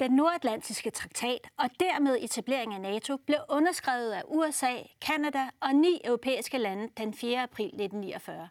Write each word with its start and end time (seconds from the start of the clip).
Den 0.00 0.10
nordatlantiske 0.10 0.90
traktat 0.90 1.48
og 1.56 1.70
dermed 1.80 2.18
etablering 2.20 2.74
af 2.74 2.80
NATO 2.80 3.16
blev 3.16 3.38
underskrevet 3.48 4.12
af 4.12 4.22
USA, 4.28 4.72
Kanada 5.00 5.48
og 5.60 5.74
ni 5.74 6.00
europæiske 6.04 6.58
lande 6.58 6.88
den 6.96 7.14
4. 7.14 7.42
april 7.42 7.66
1949. 7.66 8.48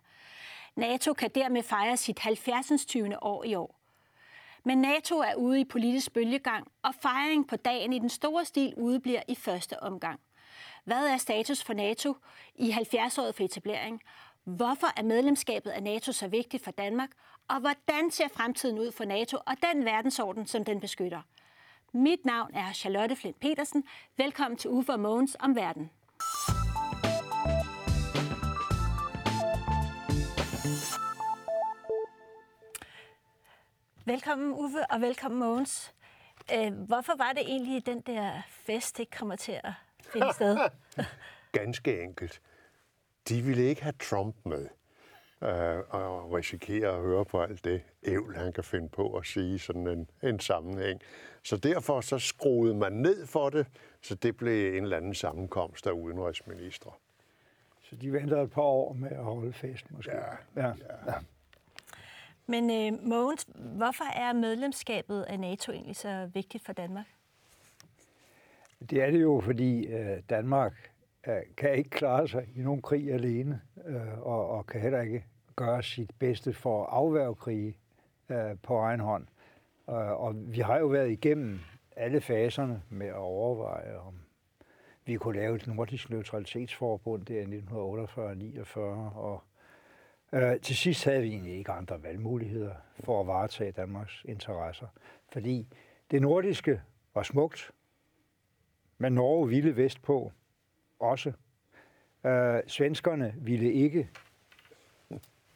NATO 0.76 1.14
kan 1.14 1.30
dermed 1.36 1.64
fejre 1.64 1.98
sit 1.98 2.20
70. 2.20 2.86
20. 2.86 3.24
år 3.24 3.44
i 3.44 3.56
år. 3.56 3.80
Men 4.64 4.78
NATO 4.78 5.18
er 5.18 5.36
ude 5.36 5.60
i 5.60 5.66
politisk 5.66 6.14
bølgegang, 6.14 6.68
og 6.84 6.96
fejring 7.02 7.48
på 7.48 7.56
dagen 7.56 7.94
i 7.94 8.00
den 8.00 8.10
store 8.10 8.46
stil 8.46 8.74
udebliver 8.78 9.22
i 9.28 9.36
første 9.36 9.84
omgang. 9.84 10.20
Hvad 10.84 11.08
er 11.08 11.18
status 11.18 11.64
for 11.64 11.74
NATO 11.74 12.16
i 12.56 12.72
70-året 12.72 13.36
for 13.36 13.44
etablering? 13.44 14.02
Hvorfor 14.44 14.88
er 14.98 15.04
medlemskabet 15.04 15.70
af 15.70 15.84
NATO 15.84 16.12
så 16.12 16.28
vigtigt 16.28 16.64
for 16.64 16.72
Danmark? 16.72 17.10
Og 17.48 17.60
hvordan 17.60 18.12
ser 18.12 18.28
fremtiden 18.28 18.80
ud 18.80 18.92
for 18.92 19.06
NATO 19.06 19.38
og 19.46 19.56
den 19.74 19.86
verdensorden, 19.86 20.46
som 20.46 20.66
den 20.66 20.80
beskytter? 20.80 21.22
Mit 21.96 22.26
navn 22.26 22.54
er 22.54 22.74
Charlotte 22.74 23.16
Flint 23.16 23.40
Petersen. 23.40 23.84
Velkommen 24.18 24.58
til 24.58 24.70
Uffe 24.70 24.92
og 24.92 25.00
Mogens 25.00 25.38
om 25.40 25.56
verden. 25.56 25.92
Velkommen 34.06 34.54
Uffe, 34.54 34.92
og 34.92 35.02
velkommen 35.02 35.40
Mogens. 35.40 35.94
Øh, 36.54 36.74
hvorfor 36.74 37.18
var 37.18 37.34
det 37.34 37.42
egentlig, 37.42 37.86
den 37.86 38.02
der 38.02 38.42
fest 38.48 39.00
ikke 39.00 39.18
kommer 39.18 39.36
til 39.36 39.60
at 39.64 39.74
finde 40.14 40.34
sted? 40.34 40.58
Ganske 41.60 42.02
enkelt. 42.02 42.42
De 43.30 43.42
ville 43.42 43.64
ikke 43.64 43.84
have 43.84 43.94
Trump 44.10 44.36
med 44.46 44.68
øh, 45.42 45.78
og 45.90 46.32
risikere 46.34 46.88
at 46.88 47.02
høre 47.02 47.26
på 47.26 47.42
alt 47.42 47.66
det 47.66 47.82
ævl, 48.04 48.36
han 48.36 48.54
kan 48.54 48.64
finde 48.64 48.90
på 48.90 49.14
at 49.14 49.26
sige 49.26 49.60
sådan 49.60 49.88
en, 49.88 50.10
en 50.24 50.40
sammenhæng. 50.40 51.02
Så 51.44 51.58
derfor 51.58 52.02
så 52.02 52.20
skruede 52.20 52.76
man 52.76 52.92
ned 52.94 53.28
for 53.28 53.50
det, 53.50 53.68
så 54.02 54.16
det 54.16 54.38
blev 54.38 54.74
en 54.78 54.84
eller 54.84 54.98
anden 54.98 55.14
sammenkomst 55.14 55.88
af 55.88 55.92
udenrigsministre. 55.92 56.92
Så 57.82 57.96
de 57.96 58.14
venter 58.14 58.42
et 58.42 58.52
par 58.52 58.62
år 58.62 58.94
med 58.94 59.12
at 59.12 59.24
holde 59.24 59.54
fest, 59.54 59.92
måske? 59.92 60.12
Ja. 60.12 60.62
ja. 60.62 60.74
ja. 61.08 61.14
Men 62.48 62.70
øh, 62.70 63.08
Mogens, 63.08 63.48
hvorfor 63.56 64.04
er 64.16 64.34
medlemskabet 64.34 65.24
af 65.24 65.40
NATO 65.40 65.72
egentlig 65.72 65.96
så 65.96 66.30
vigtigt 66.34 66.66
for 66.66 66.74
Danmark? 66.74 67.06
Det 68.90 69.04
er 69.04 69.12
det 69.12 69.22
jo, 69.22 69.42
fordi 69.46 69.86
øh, 69.86 70.22
Danmark 70.30 70.92
Øh, 71.28 71.42
kan 71.58 71.76
ikke 71.76 71.90
klare 71.90 72.28
sig 72.28 72.48
i 72.56 72.62
nogen 72.62 72.82
krig 72.82 73.14
alene, 73.14 73.62
øh, 73.86 74.20
og, 74.20 74.50
og 74.50 74.68
kan 74.68 74.82
heller 74.82 75.02
ikke 75.02 75.26
gøre 75.56 75.84
sit 75.84 76.12
bedste 76.20 76.54
for 76.54 76.84
at 76.84 76.90
afværge 76.92 77.36
krige 77.36 77.78
øh, 78.30 78.58
på 78.64 78.78
egen 78.78 79.00
hånd. 79.00 79.28
Øh, 79.90 79.96
og 79.96 80.34
vi 80.36 80.60
har 80.60 80.80
jo 80.80 80.88
været 80.88 81.12
igennem 81.12 81.60
alle 81.96 82.22
faserne 82.22 82.82
med 82.90 83.08
at 83.08 83.16
overveje, 83.16 83.98
om 83.98 84.14
vi 85.06 85.16
kunne 85.16 85.36
lave 85.36 85.56
et 85.56 85.68
nordisk 85.68 86.10
neutralitetsforbund 86.10 87.26
der 87.26 87.42
i 87.42 87.60
1948-49, 88.66 88.80
og 89.18 89.44
Øh, 90.36 90.60
til 90.62 90.78
sidst 90.78 91.06
havde 91.06 91.22
vi 91.22 91.28
egentlig 91.28 91.58
ikke 91.58 91.72
andre 91.72 92.04
valgmuligheder 92.04 92.72
for 93.00 93.22
at 93.22 93.28
varetage 93.28 93.72
Danmarks 93.72 94.24
interesser, 94.26 94.88
fordi 95.34 95.68
det 96.12 96.22
nordiske 96.22 96.82
var 97.14 97.24
smukt, 97.24 97.72
men 98.98 99.14
Norge 99.14 99.50
ville 99.50 99.76
vestpå 99.76 100.32
også. 101.00 101.32
Øh, 102.26 102.60
svenskerne 102.68 103.34
ville 103.38 103.74
ikke 103.74 104.10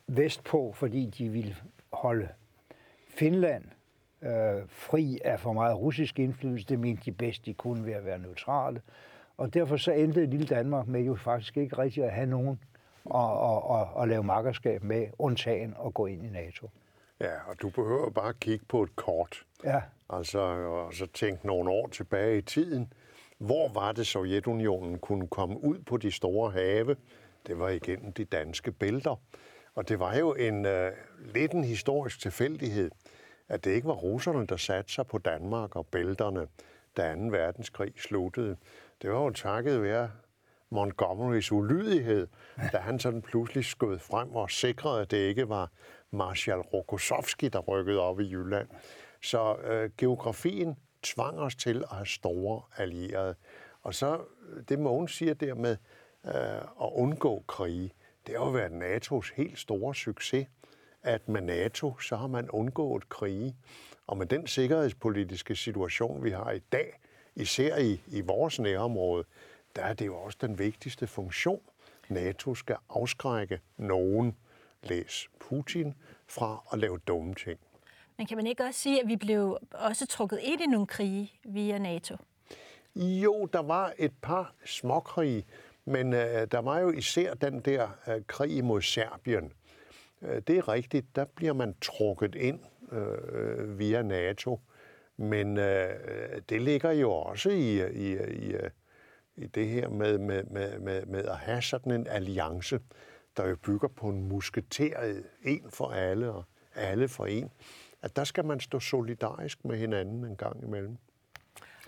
vestpå, 0.07 0.71
fordi 0.73 1.05
de 1.05 1.29
ville 1.29 1.55
holde 1.93 2.29
Finland 3.09 3.63
øh, 4.21 4.61
fri 4.67 5.19
af 5.25 5.39
for 5.39 5.53
meget 5.53 5.77
russisk 5.77 6.19
indflydelse. 6.19 6.67
Det 6.67 6.79
mente 6.79 7.01
de 7.05 7.11
bedst, 7.11 7.45
de 7.45 7.53
kunne 7.53 7.85
ved 7.85 7.93
at 7.93 8.05
være 8.05 8.19
neutrale. 8.19 8.81
Og 9.37 9.53
derfor 9.53 9.77
så 9.77 9.91
endte 9.91 10.25
lille 10.25 10.47
Danmark 10.47 10.87
med 10.87 11.01
jo 11.01 11.15
faktisk 11.15 11.57
ikke 11.57 11.77
rigtig 11.77 12.03
at 12.03 12.11
have 12.11 12.27
nogen 12.27 12.59
og, 13.05 13.39
og, 13.39 13.63
og, 13.63 13.93
og 13.93 14.07
lave 14.07 14.23
makkerskab 14.23 14.83
med, 14.83 15.07
undtagen 15.17 15.75
at 15.85 15.93
gå 15.93 16.05
ind 16.05 16.25
i 16.25 16.29
NATO. 16.29 16.69
Ja, 17.21 17.33
og 17.47 17.61
du 17.61 17.69
behøver 17.69 18.09
bare 18.09 18.29
at 18.29 18.39
kigge 18.39 18.65
på 18.65 18.83
et 18.83 18.95
kort. 18.95 19.43
Ja. 19.63 19.81
Altså, 20.09 20.39
og 20.39 20.93
så 20.93 21.07
tænke 21.13 21.47
nogle 21.47 21.69
år 21.69 21.87
tilbage 21.87 22.37
i 22.37 22.41
tiden. 22.41 22.93
Hvor 23.39 23.73
var 23.73 23.91
det, 23.91 24.07
Sovjetunionen 24.07 24.99
kunne 24.99 25.27
komme 25.27 25.63
ud 25.63 25.79
på 25.79 25.97
de 25.97 26.11
store 26.11 26.51
have? 26.51 26.95
Det 27.47 27.59
var 27.59 27.69
igennem 27.69 28.13
de 28.13 28.25
danske 28.25 28.71
bælter. 28.71 29.15
Og 29.75 29.89
det 29.89 29.99
var 29.99 30.15
jo 30.15 30.33
en 30.33 30.65
uh, 30.65 30.71
lidt 31.33 31.51
en 31.51 31.63
historisk 31.63 32.21
tilfældighed, 32.21 32.91
at 33.47 33.63
det 33.63 33.71
ikke 33.71 33.87
var 33.87 33.93
russerne, 33.93 34.47
der 34.47 34.57
satte 34.57 34.93
sig 34.93 35.07
på 35.07 35.17
Danmark 35.17 35.75
og 35.75 35.87
bælterne, 35.87 36.47
da 36.97 37.15
2. 37.15 37.21
verdenskrig 37.21 37.93
sluttede. 37.97 38.57
Det 39.01 39.09
var 39.09 39.23
jo 39.23 39.29
takket 39.29 39.81
være 39.81 40.11
Montgomerys 40.69 41.51
ulydighed, 41.51 42.27
da 42.71 42.77
han 42.77 42.99
sådan 42.99 43.21
pludselig 43.21 43.65
skød 43.65 43.99
frem 43.99 44.35
og 44.35 44.51
sikrede, 44.51 45.01
at 45.01 45.11
det 45.11 45.17
ikke 45.17 45.49
var 45.49 45.71
Marshal 46.11 46.59
Rokossovski, 46.59 47.49
der 47.49 47.59
rykkede 47.59 47.99
op 47.99 48.19
i 48.19 48.29
Jylland. 48.31 48.67
Så 49.21 49.55
øh, 49.55 49.89
geografien 49.97 50.75
tvang 51.03 51.39
os 51.39 51.55
til 51.55 51.83
at 51.83 51.95
have 51.95 52.05
store 52.05 52.61
allierede. 52.77 53.35
Og 53.81 53.95
så 53.95 54.21
øh, 54.49 54.63
det 54.69 54.79
Mogens 54.79 55.11
siger 55.11 55.33
der 55.33 55.55
med 55.55 55.77
øh, 56.25 56.57
at 56.57 56.89
undgå 56.91 57.43
krige, 57.47 57.93
det 58.27 58.37
har 58.37 58.45
jo 58.45 58.51
været 58.51 58.71
NATO's 58.71 59.33
helt 59.35 59.59
store 59.59 59.95
succes, 59.95 60.47
at 61.03 61.29
med 61.29 61.41
NATO, 61.41 61.99
så 61.99 62.15
har 62.15 62.27
man 62.27 62.49
undgået 62.49 63.09
krige. 63.09 63.55
Og 64.07 64.17
med 64.17 64.25
den 64.25 64.47
sikkerhedspolitiske 64.47 65.55
situation, 65.55 66.23
vi 66.23 66.31
har 66.31 66.51
i 66.51 66.59
dag, 66.59 66.99
især 67.35 67.77
i, 67.77 68.01
i 68.07 68.21
vores 68.21 68.59
nærområde, 68.59 69.23
der 69.75 69.81
er 69.81 69.93
det 69.93 70.05
jo 70.05 70.17
også 70.17 70.37
den 70.41 70.59
vigtigste 70.59 71.07
funktion. 71.07 71.61
NATO 72.09 72.55
skal 72.55 72.75
afskrække 72.89 73.59
nogen, 73.77 74.37
læs 74.83 75.29
Putin, 75.39 75.93
fra 76.27 76.63
at 76.73 76.79
lave 76.79 76.97
dumme 76.97 77.35
ting. 77.35 77.59
Men 78.19 78.27
kan 78.27 78.37
man 78.37 78.47
ikke 78.47 78.63
også 78.63 78.79
sige, 78.79 79.01
at 79.01 79.07
vi 79.07 79.15
blev 79.15 79.57
også 79.71 80.07
trukket 80.07 80.39
ind 80.43 80.61
i 80.61 80.65
nogle 80.65 80.87
krige 80.87 81.33
via 81.45 81.77
NATO? 81.77 82.15
Jo, 82.95 83.45
der 83.53 83.61
var 83.61 83.93
et 83.97 84.11
par 84.21 84.53
småkrige, 84.65 85.45
men 85.85 86.13
øh, 86.13 86.47
der 86.51 86.59
var 86.59 86.79
jo 86.79 86.91
især 86.91 87.33
den 87.33 87.59
der 87.59 87.89
øh, 88.07 88.21
krig 88.27 88.63
mod 88.63 88.81
Serbien. 88.81 89.53
Øh, 90.21 90.41
det 90.47 90.57
er 90.57 90.67
rigtigt, 90.67 91.15
der 91.15 91.25
bliver 91.25 91.53
man 91.53 91.75
trukket 91.81 92.35
ind 92.35 92.59
øh, 92.91 93.79
via 93.79 94.01
NATO, 94.01 94.59
men 95.17 95.57
øh, 95.57 95.89
det 96.49 96.61
ligger 96.61 96.91
jo 96.91 97.11
også 97.11 97.49
i, 97.49 97.89
i, 97.91 98.17
i 98.47 98.55
i 99.35 99.47
det 99.47 99.67
her 99.67 99.89
med, 99.89 100.17
med, 100.17 100.43
med, 100.43 100.79
med, 100.79 101.05
med 101.05 101.25
at 101.25 101.37
have 101.37 101.61
sådan 101.61 101.91
en 101.91 102.07
alliance, 102.07 102.79
der 103.37 103.47
jo 103.47 103.55
bygger 103.55 103.87
på 103.87 104.09
en 104.09 104.27
musketeret, 104.27 105.23
en 105.43 105.65
for 105.69 105.91
alle 105.91 106.31
og 106.31 106.43
alle 106.75 107.07
for 107.07 107.25
en, 107.25 107.51
at 108.01 108.15
der 108.15 108.23
skal 108.23 108.45
man 108.45 108.59
stå 108.59 108.79
solidarisk 108.79 109.65
med 109.65 109.77
hinanden 109.77 110.25
en 110.25 110.35
gang 110.35 110.63
imellem. 110.63 110.97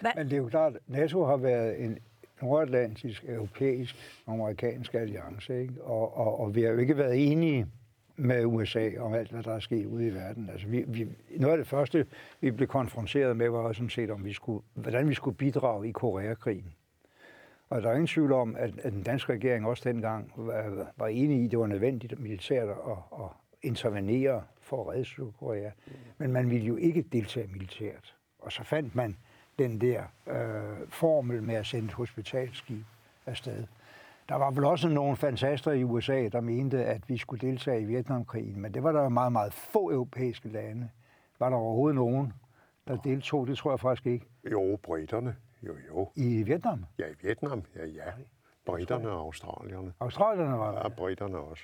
Hvad? 0.02 0.12
Men 0.16 0.26
det 0.26 0.34
er 0.34 0.38
jo 0.38 0.48
klart, 0.48 0.76
at 0.76 0.82
NATO 0.88 1.26
har 1.26 1.38
været 1.38 1.84
en 1.84 2.00
nordatlantisk, 2.42 3.24
europæisk, 3.28 3.96
amerikansk 4.28 4.94
alliance, 4.94 5.62
ikke? 5.62 5.84
Og, 5.84 6.18
og, 6.18 6.40
og 6.40 6.56
vi 6.56 6.62
har 6.62 6.70
jo 6.70 6.78
ikke 6.78 6.98
været 6.98 7.32
enige 7.32 7.68
med 8.16 8.46
USA 8.46 8.90
om 9.00 9.14
alt, 9.14 9.32
hvad 9.32 9.44
der 9.44 9.56
er 9.56 9.60
sket 9.60 9.86
ude 9.86 10.08
i 10.08 10.14
verden. 10.14 10.50
Altså, 10.50 10.68
vi, 10.68 10.84
vi, 10.88 11.08
noget 11.38 11.52
af 11.52 11.58
det 11.58 11.68
første, 11.68 12.06
vi 12.42 12.52
blev 12.52 12.68
konfronteret 12.68 13.38
med, 13.38 13.50
var 13.50 13.74
sådan 13.74 13.90
set, 13.90 14.12
om 14.12 14.26
vi 14.26 14.34
skulle, 14.34 14.64
hvordan 14.74 15.10
vi 15.10 15.14
skulle 15.14 15.38
bidrage 15.38 15.90
i 15.90 15.92
Koreakrigen. 15.92 16.74
Og 17.70 17.82
der 17.82 17.90
er 17.90 17.94
ingen 17.94 18.08
tvivl 18.08 18.32
om, 18.32 18.56
at, 18.56 18.80
at 18.84 18.94
den 18.94 19.04
danske 19.04 19.34
regering 19.34 19.68
også 19.68 19.90
dengang 19.90 20.32
var, 20.36 20.92
var 20.98 21.08
enig 21.08 21.42
i, 21.42 21.46
at 21.46 21.52
det 21.52 21.60
var 21.60 21.68
nødvendigt 21.68 22.20
militært 22.20 22.70
at, 22.70 22.76
at 23.14 23.30
intervenere 23.64 24.44
for 24.62 24.82
at 24.82 24.94
redde 24.94 25.06
Sydkorea. 25.06 25.72
Men 26.18 26.32
man 26.32 26.50
ville 26.50 26.66
jo 26.66 26.76
ikke 26.76 27.02
deltage 27.02 27.48
militært. 27.48 28.16
Og 28.40 28.52
så 28.52 28.64
fandt 28.64 28.96
man 28.96 29.18
den 29.60 29.82
der 29.82 30.04
øh, 30.28 30.88
formel 30.88 31.44
med 31.44 31.56
at 31.56 31.66
sende 31.66 31.86
et 31.86 31.94
hospitalskib 31.94 32.86
afsted. 33.26 33.64
Der 34.30 34.36
var 34.36 34.52
vel 34.52 34.66
også 34.66 34.88
nogle 34.90 35.18
fantaster 35.18 35.72
i 35.72 35.84
USA, 35.84 36.28
der 36.28 36.42
mente, 36.42 36.86
at 36.86 37.10
vi 37.10 37.18
skulle 37.18 37.48
deltage 37.48 37.82
i 37.82 37.86
Vietnamkrigen, 37.86 38.62
men 38.62 38.74
det 38.74 38.84
var 38.84 38.92
der 38.92 39.10
meget, 39.10 39.32
meget 39.32 39.54
få 39.54 39.92
europæiske 39.92 40.50
lande. 40.50 40.90
Var 41.40 41.50
der 41.50 41.58
overhovedet 41.58 41.96
nogen, 41.96 42.34
der 42.88 42.96
deltog? 42.98 43.48
Det 43.48 43.58
tror 43.58 43.72
jeg 43.72 43.80
faktisk 43.80 44.06
ikke. 44.06 44.26
Jo, 44.52 44.80
britterne. 44.84 45.36
Jo, 45.64 45.74
jo. 45.90 46.12
I 46.16 46.44
Vietnam? 46.44 46.86
Ja, 47.00 47.08
i 47.08 47.14
Vietnam, 47.22 47.64
ja, 47.76 47.86
ja. 47.86 48.12
Britterne 48.66 49.10
og 49.10 49.20
australierne. 49.20 49.94
Australierne 50.00 50.58
var 50.58 50.72
der? 50.72 50.80
Ja, 50.84 50.88
britterne 50.88 51.38
også. 51.38 51.64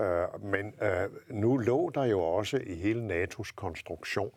Uh, 0.00 0.44
men 0.44 0.74
uh, 0.82 1.36
nu 1.40 1.56
lå 1.56 1.90
der 1.94 2.04
jo 2.04 2.20
også 2.20 2.56
i 2.66 2.74
hele 2.74 3.24
NATO's 3.24 3.52
konstruktion, 3.54 4.30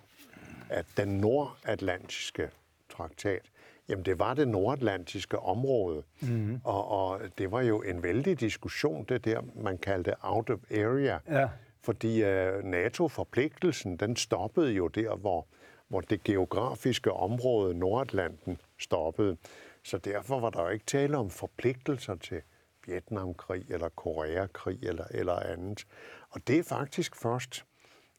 at 0.69 0.85
den 0.97 1.07
nordatlantiske 1.07 2.49
traktat, 2.89 3.41
jamen 3.89 4.05
det 4.05 4.19
var 4.19 4.33
det 4.33 4.47
nordatlantiske 4.47 5.39
område, 5.39 6.03
mm-hmm. 6.21 6.61
og, 6.63 6.87
og 6.87 7.21
det 7.37 7.51
var 7.51 7.61
jo 7.61 7.81
en 7.81 8.03
vældig 8.03 8.39
diskussion, 8.39 9.05
det 9.09 9.25
der, 9.25 9.41
man 9.55 9.77
kaldte 9.77 10.13
out 10.21 10.49
of 10.49 10.59
area, 10.71 11.19
ja. 11.29 11.49
fordi 11.81 12.23
uh, 12.23 12.63
NATO-forpligtelsen, 12.63 13.97
den 13.97 14.15
stoppede 14.15 14.71
jo 14.71 14.87
der, 14.87 15.15
hvor 15.15 15.47
hvor 15.93 16.01
det 16.01 16.23
geografiske 16.23 17.11
område 17.11 17.73
Nordatlanten 17.73 18.57
stoppede. 18.79 19.37
Så 19.83 19.97
derfor 19.97 20.39
var 20.39 20.49
der 20.49 20.61
jo 20.61 20.69
ikke 20.69 20.85
tale 20.85 21.17
om 21.17 21.29
forpligtelser 21.29 22.15
til 22.15 22.41
Vietnamkrig 22.85 23.65
eller 23.69 23.89
Koreakrig 23.89 24.83
eller, 24.83 25.05
eller 25.11 25.39
andet. 25.39 25.87
Og 26.29 26.47
det 26.47 26.59
er 26.59 26.63
faktisk 26.63 27.15
først 27.15 27.65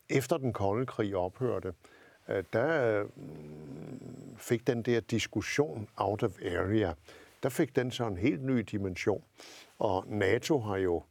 efter 0.09 0.37
den 0.37 0.53
kolde 0.53 0.87
krig 0.87 1.17
ophørte, 1.17 1.75
øh, 2.29 2.45
der 2.53 3.03
mm, 3.05 4.37
fik 4.37 4.67
den 4.67 4.83
der 4.83 5.01
diskussion 5.01 5.89
out 5.97 6.23
of 6.23 6.39
area, 6.43 6.93
der 7.43 7.49
fik 7.49 7.77
den 7.77 7.91
så 7.91 8.07
en 8.07 8.17
helt 8.17 8.45
ny 8.45 8.59
dimension. 8.59 9.25
Og 9.79 10.05
NATO 10.09 10.59
har 10.59 10.77
jo 10.77 11.03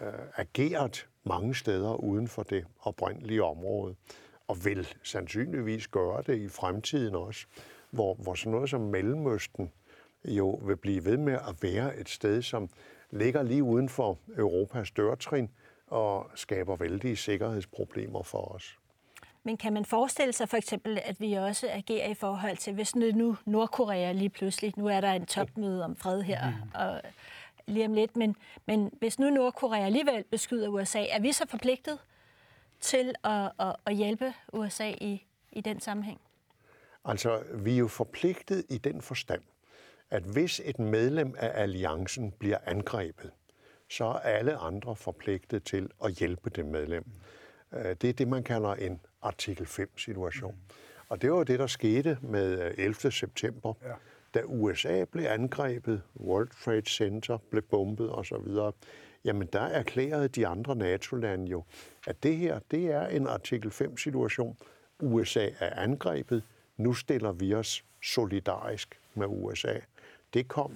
øh, 0.00 0.12
ageret 0.36 1.08
mange 1.24 1.54
steder 1.54 1.94
uden 1.94 2.28
for 2.28 2.42
det 2.42 2.66
oprindelige 2.80 3.44
område, 3.44 3.94
og 4.48 4.64
vil 4.64 4.88
sandsynligvis 5.02 5.88
gøre 5.88 6.22
det 6.26 6.38
i 6.38 6.48
fremtiden 6.48 7.14
også, 7.14 7.46
hvor, 7.90 8.14
hvor 8.14 8.34
sådan 8.34 8.52
noget 8.52 8.70
som 8.70 8.80
Mellemøsten 8.80 9.72
jo 10.24 10.50
vil 10.50 10.76
blive 10.76 11.04
ved 11.04 11.16
med 11.16 11.32
at 11.32 11.62
være 11.62 11.96
et 11.96 12.08
sted, 12.08 12.42
som 12.42 12.70
ligger 13.14 13.42
lige 13.42 13.62
uden 13.62 13.88
for 13.88 14.18
Europas 14.36 14.90
dørtrin 14.90 15.50
og 15.86 16.30
skaber 16.34 16.76
vældige 16.76 17.16
sikkerhedsproblemer 17.16 18.22
for 18.22 18.54
os. 18.54 18.78
Men 19.42 19.56
kan 19.56 19.72
man 19.72 19.84
forestille 19.84 20.32
sig 20.32 20.48
for 20.48 20.56
eksempel, 20.56 21.00
at 21.04 21.20
vi 21.20 21.32
også 21.32 21.68
agerer 21.70 22.08
i 22.08 22.14
forhold 22.14 22.56
til, 22.56 22.74
hvis 22.74 22.96
nu 22.96 23.36
Nordkorea 23.46 24.12
lige 24.12 24.30
pludselig, 24.30 24.72
nu 24.76 24.86
er 24.86 25.00
der 25.00 25.12
en 25.12 25.26
topmøde 25.26 25.84
om 25.84 25.96
fred 25.96 26.22
her, 26.22 26.50
mm. 26.50 26.70
og 26.74 27.00
lige 27.66 27.86
om 27.86 27.94
lidt, 27.94 28.16
men, 28.16 28.36
men 28.66 28.90
hvis 28.98 29.18
nu 29.18 29.30
Nordkorea 29.30 29.86
alligevel 29.86 30.24
beskyder 30.30 30.68
USA, 30.68 31.06
er 31.10 31.20
vi 31.20 31.32
så 31.32 31.46
forpligtet 31.48 31.98
til 32.80 33.14
at, 33.24 33.50
at, 33.60 33.76
at 33.86 33.96
hjælpe 33.96 34.32
USA 34.52 34.90
i, 35.00 35.24
i 35.52 35.60
den 35.60 35.80
sammenhæng? 35.80 36.20
Altså, 37.04 37.42
vi 37.54 37.74
er 37.74 37.78
jo 37.78 37.88
forpligtet 37.88 38.64
i 38.68 38.78
den 38.78 39.02
forstand, 39.02 39.42
at 40.10 40.22
hvis 40.22 40.60
et 40.64 40.78
medlem 40.78 41.34
af 41.38 41.62
alliancen 41.62 42.32
bliver 42.38 42.58
angrebet, 42.66 43.30
så 43.88 44.04
er 44.04 44.18
alle 44.18 44.56
andre 44.56 44.96
forpligtet 44.96 45.64
til 45.64 45.90
at 46.04 46.12
hjælpe 46.12 46.50
det 46.50 46.66
medlem. 46.66 47.04
Øh, 47.74 47.96
det 48.00 48.04
er 48.04 48.12
det, 48.12 48.28
man 48.28 48.42
kalder 48.42 48.74
en 48.74 49.00
artikel 49.22 49.66
5-situation. 49.66 50.56
Og 51.08 51.22
det 51.22 51.32
var 51.32 51.44
det, 51.44 51.58
der 51.58 51.66
skete 51.66 52.18
med 52.22 52.72
11. 52.78 52.94
Øh, 53.04 53.12
september, 53.12 53.74
ja. 53.82 53.92
da 54.34 54.42
USA 54.44 55.04
blev 55.04 55.24
angrebet, 55.24 56.02
World 56.16 56.48
Trade 56.64 56.90
Center 56.90 57.38
blev 57.50 57.62
bombet 57.62 58.12
osv. 58.12 58.72
Jamen, 59.24 59.48
der 59.52 59.60
erklærede 59.60 60.28
de 60.28 60.46
andre 60.46 60.76
NATO-lande 60.76 61.50
jo, 61.50 61.64
at 62.06 62.22
det 62.22 62.36
her, 62.36 62.58
det 62.70 62.86
er 62.86 63.06
en 63.06 63.26
artikel 63.26 63.70
5-situation. 63.70 64.56
USA 65.02 65.48
er 65.58 65.82
angrebet. 65.82 66.42
Nu 66.76 66.94
stiller 66.94 67.32
vi 67.32 67.54
os 67.54 67.84
solidarisk 68.02 69.00
med 69.14 69.26
USA. 69.28 69.74
Det 70.34 70.48
kom 70.48 70.72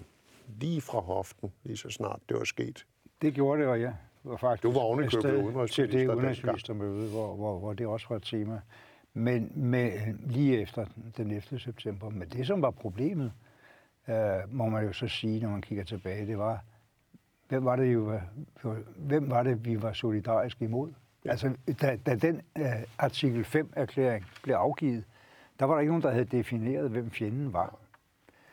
lige 0.61 0.81
fra 0.81 1.01
hoften, 1.01 1.53
lige 1.65 1.77
så 1.77 1.91
snart 1.91 2.21
det 2.29 2.37
var 2.37 2.45
sket. 2.45 2.87
Det 3.23 3.35
gjorde 3.35 3.63
det, 3.63 3.69
og 3.69 3.81
ja. 3.81 3.93
Var 4.25 4.37
faktisk 4.37 4.63
du 4.63 4.73
var 4.73 4.81
ovenikøbet 4.81 5.43
udenrigsminister 5.43 5.87
til 5.87 5.93
det 5.93 6.15
udenrigsministermøde, 6.15 7.11
hvor, 7.11 7.35
hvor, 7.35 7.59
hvor 7.59 7.73
det 7.73 7.87
også 7.87 8.07
var 8.09 8.17
et 8.17 8.23
tema. 8.23 8.61
Men 9.15 9.53
med, 9.55 10.15
lige 10.27 10.61
efter 10.61 10.87
den 11.17 11.31
11. 11.31 11.59
september. 11.59 12.11
Men 12.11 12.29
det, 12.29 12.47
som 12.47 12.63
var 12.63 12.71
problemet, 12.71 13.33
øh, 14.09 14.15
må 14.49 14.69
man 14.69 14.85
jo 14.85 14.93
så 14.93 15.09
sige, 15.09 15.41
når 15.41 15.51
man 15.51 15.63
kigger 15.63 15.85
tilbage, 15.85 16.27
det 16.27 16.39
var, 16.39 16.65
hvem 17.49 17.65
var 17.65 17.77
det, 17.77 17.95
jo, 17.95 18.21
hvem 18.97 19.31
var 19.31 19.43
det 19.43 19.65
vi 19.65 19.83
var 19.83 19.93
solidariske 19.93 20.65
imod? 20.65 20.93
Ja. 21.25 21.31
Altså, 21.31 21.55
da, 21.81 21.99
da 22.07 22.15
den 22.15 22.43
uh, 22.61 22.65
artikel 22.99 23.45
5-erklæring 23.45 24.27
blev 24.43 24.55
afgivet, 24.55 25.05
der 25.59 25.65
var 25.65 25.75
der 25.75 25.81
ikke 25.81 25.91
nogen, 25.91 26.03
der 26.03 26.11
havde 26.11 26.25
defineret, 26.25 26.91
hvem 26.91 27.11
fjenden 27.11 27.53
var. 27.53 27.79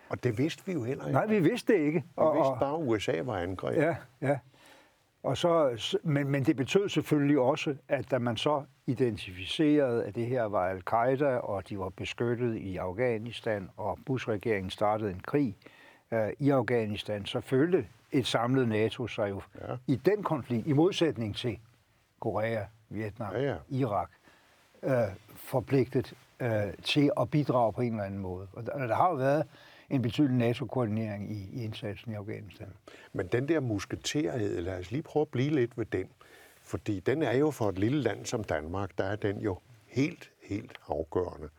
Og 0.09 0.23
det 0.23 0.37
vidste 0.37 0.65
vi 0.65 0.73
jo 0.73 0.83
heller 0.83 1.05
ikke. 1.05 1.13
Nej, 1.13 1.25
vi 1.25 1.39
vidste 1.39 1.73
det 1.73 1.79
ikke. 1.79 1.99
Vi 1.99 2.13
og, 2.15 2.35
vidste 2.35 2.59
bare, 2.59 2.81
at 2.81 2.87
USA 2.87 3.21
var 3.21 3.37
angrebet. 3.37 3.81
Ja, 3.81 3.95
ja. 4.21 4.39
Og 5.23 5.37
så, 5.37 5.77
men, 6.03 6.29
men 6.29 6.43
det 6.43 6.55
betød 6.55 6.89
selvfølgelig 6.89 7.39
også, 7.39 7.75
at 7.87 8.11
da 8.11 8.19
man 8.19 8.37
så 8.37 8.63
identificerede, 8.87 10.05
at 10.05 10.15
det 10.15 10.25
her 10.25 10.43
var 10.43 10.69
al-Qaida, 10.69 11.37
og 11.37 11.69
de 11.69 11.79
var 11.79 11.89
beskyttet 11.89 12.55
i 12.55 12.77
Afghanistan, 12.77 13.69
og 13.77 13.99
Bush-regeringen 14.05 14.69
startede 14.69 15.11
en 15.11 15.19
krig 15.19 15.55
øh, 16.11 16.29
i 16.39 16.49
Afghanistan, 16.49 17.25
så 17.25 17.41
følte 17.41 17.87
et 18.11 18.27
samlet 18.27 18.67
NATO 18.67 19.07
sig 19.07 19.29
jo 19.29 19.41
ja. 19.61 19.75
i 19.87 19.95
den 19.95 20.23
konflikt, 20.23 20.67
i 20.67 20.73
modsætning 20.73 21.35
til 21.35 21.59
Korea, 22.19 22.63
Vietnam, 22.89 23.33
ja, 23.33 23.41
ja. 23.41 23.55
Irak, 23.69 24.09
øh, 24.83 24.91
forpligtet 25.35 26.13
øh, 26.39 26.73
til 26.83 27.11
at 27.19 27.29
bidrage 27.29 27.73
på 27.73 27.81
en 27.81 27.91
eller 27.91 28.03
anden 28.03 28.19
måde. 28.19 28.47
Og 28.53 28.65
der, 28.65 28.87
der 28.87 28.95
har 28.95 29.09
jo 29.09 29.15
været 29.15 29.47
en 29.89 30.01
betydelig 30.01 30.37
NATO-koordinering 30.37 31.31
i, 31.31 31.49
i 31.53 31.63
indsatsen 31.63 32.11
i 32.11 32.15
Afghanistan. 32.15 32.67
Men 33.13 33.27
den 33.27 33.47
der 33.47 33.59
musketerhed, 33.59 34.61
lad 34.61 34.79
os 34.79 34.91
lige 34.91 35.03
prøve 35.03 35.21
at 35.21 35.27
blive 35.27 35.49
lidt 35.49 35.77
ved 35.77 35.85
den. 35.85 36.07
Fordi 36.61 36.99
den 36.99 37.21
er 37.23 37.37
jo 37.37 37.51
for 37.51 37.69
et 37.69 37.79
lille 37.79 38.01
land 38.01 38.25
som 38.25 38.43
Danmark, 38.43 38.97
der 38.97 39.03
er 39.03 39.15
den 39.15 39.39
jo 39.39 39.59
helt, 39.85 40.31
helt 40.41 40.77
afgørende. 40.87 41.49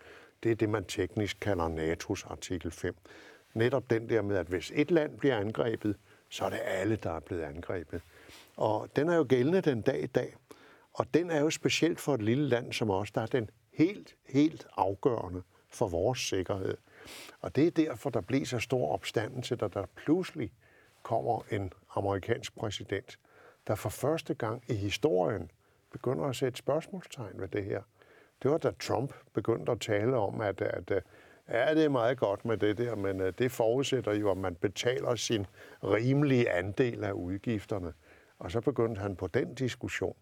Det 0.43 0.51
er 0.51 0.55
det, 0.55 0.69
man 0.69 0.85
teknisk 0.85 1.37
kalder 1.41 1.69
NATO's 1.69 2.33
artikel 2.33 2.71
5. 2.71 2.97
Netop 3.55 3.91
den 3.91 4.09
der 4.09 4.23
med, 4.23 4.37
at 4.37 4.47
hvis 4.47 4.73
et 4.75 4.91
land 4.91 5.19
bliver 5.19 5.37
angrebet, 5.37 5.97
så 6.29 6.45
er 6.45 6.51
det 6.51 6.61
alle, 6.65 6.97
der 6.97 7.11
er 7.11 7.21
blevet 7.21 7.43
angrebet. 7.43 8.01
Og 8.57 8.89
den 8.97 9.09
er 9.09 9.17
jo 9.17 9.27
gældende 9.29 9.61
den 9.61 9.81
dag 9.81 10.03
i 10.03 10.07
dag. 10.07 10.35
Og 10.93 11.07
den 11.15 11.31
er 11.31 11.41
jo 11.41 11.51
specielt 11.51 12.01
for 12.01 12.15
et 12.15 12.23
lille 12.23 12.49
land 12.49 12.73
som 12.73 12.91
os, 12.91 13.11
der 13.11 13.21
er 13.21 13.27
den 13.27 13.51
helt, 13.73 14.17
helt 14.25 14.67
afgørende 14.77 15.43
for 15.69 15.89
vores 15.89 16.19
sikkerhed. 16.19 16.77
Og 17.41 17.57
det 17.57 17.67
er 17.67 17.71
derfor, 17.71 18.11
der 18.11 18.21
blev 18.21 18.47
så 18.47 18.59
stor 18.59 18.93
opstandelse, 18.93 19.57
da 19.57 19.69
der 19.69 19.87
pludselig 19.97 20.53
kommer 21.03 21.43
en 21.51 21.73
amerikansk 21.95 22.57
præsident, 22.57 23.19
der 23.67 23.75
for 23.75 23.89
første 23.89 24.35
gang 24.35 24.63
i 24.69 24.75
historien 24.75 25.51
begynder 25.93 26.25
at 26.25 26.37
sætte 26.37 26.59
spørgsmålstegn 26.59 27.41
ved 27.41 27.49
det 27.49 27.65
her. 27.65 27.83
Det 28.43 28.51
var 28.51 28.59
da 28.59 28.71
Trump 28.81 29.15
begyndte 29.33 29.73
at 29.73 29.81
tale 29.81 30.17
om, 30.17 30.41
at, 30.41 30.61
at 30.61 31.05
ja, 31.49 31.75
det 31.75 31.85
er 31.85 31.89
meget 31.89 32.19
godt 32.19 32.45
med 32.45 32.57
det 32.57 32.79
der, 32.79 32.95
men 32.95 33.21
øh, 33.21 33.33
det 33.39 33.53
forudsætter 33.53 34.15
jo, 34.15 34.31
at 34.31 34.37
man 34.37 34.55
betaler 34.55 35.15
sin 35.15 35.47
rimelige 35.85 36.51
andel 36.51 37.05
af 37.05 37.13
udgifterne. 37.13 37.93
Og 38.39 38.51
så 38.51 38.61
begyndte 38.61 39.01
han 39.01 39.17
på 39.17 39.27
den 39.27 39.55
diskussion. 39.55 40.17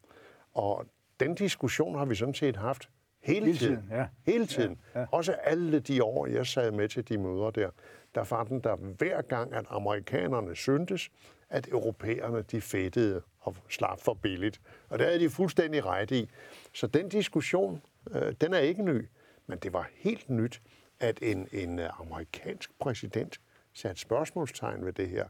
Og 0.54 0.86
den 1.20 1.34
diskussion 1.34 1.98
har 1.98 2.04
vi 2.04 2.14
sådan 2.14 2.34
set 2.34 2.56
haft 2.56 2.90
Hele, 3.24 3.46
Hele 3.46 3.58
tiden. 3.58 3.76
tiden 3.76 3.88
ja. 3.90 4.06
Hele 4.32 4.46
tiden. 4.46 4.78
Ja, 4.94 5.00
ja. 5.00 5.06
Også 5.10 5.32
alle 5.32 5.80
de 5.80 6.04
år, 6.04 6.26
jeg 6.26 6.46
sad 6.46 6.70
med 6.70 6.88
til 6.88 7.08
de 7.08 7.18
møder 7.18 7.50
der, 7.50 7.70
der 8.14 8.24
var 8.30 8.44
den 8.44 8.60
der 8.60 8.76
hver 8.76 9.22
gang, 9.22 9.54
at 9.54 9.64
amerikanerne 9.68 10.56
syntes, 10.56 11.10
at 11.50 11.68
europæerne 11.68 12.42
de 12.42 12.60
fedtede 12.60 13.22
og 13.40 13.56
slap 13.68 14.00
for 14.00 14.14
billigt. 14.14 14.60
Og 14.88 14.98
det 14.98 15.14
er 15.14 15.18
de 15.18 15.30
fuldstændig 15.30 15.84
ret 15.86 16.10
i. 16.10 16.30
Så 16.72 16.86
den 16.86 17.08
diskussion, 17.08 17.82
øh, 18.10 18.34
den 18.40 18.54
er 18.54 18.58
ikke 18.58 18.82
ny. 18.82 19.08
Men 19.46 19.58
det 19.58 19.72
var 19.72 19.90
helt 19.94 20.30
nyt, 20.30 20.62
at 21.00 21.18
en, 21.22 21.48
en 21.52 21.78
amerikansk 21.78 22.70
præsident 22.80 23.40
satte 23.72 24.00
spørgsmålstegn 24.00 24.84
ved 24.84 24.92
det 24.92 25.08
her. 25.08 25.26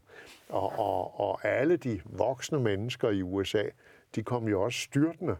Og, 0.49 0.79
og, 0.79 1.19
og 1.19 1.45
alle 1.45 1.77
de 1.77 2.01
voksne 2.05 2.59
mennesker 2.59 3.09
i 3.09 3.21
USA, 3.21 3.63
de 4.15 4.23
kom 4.23 4.47
jo 4.47 4.61
også 4.61 4.79
styrtende 4.79 5.35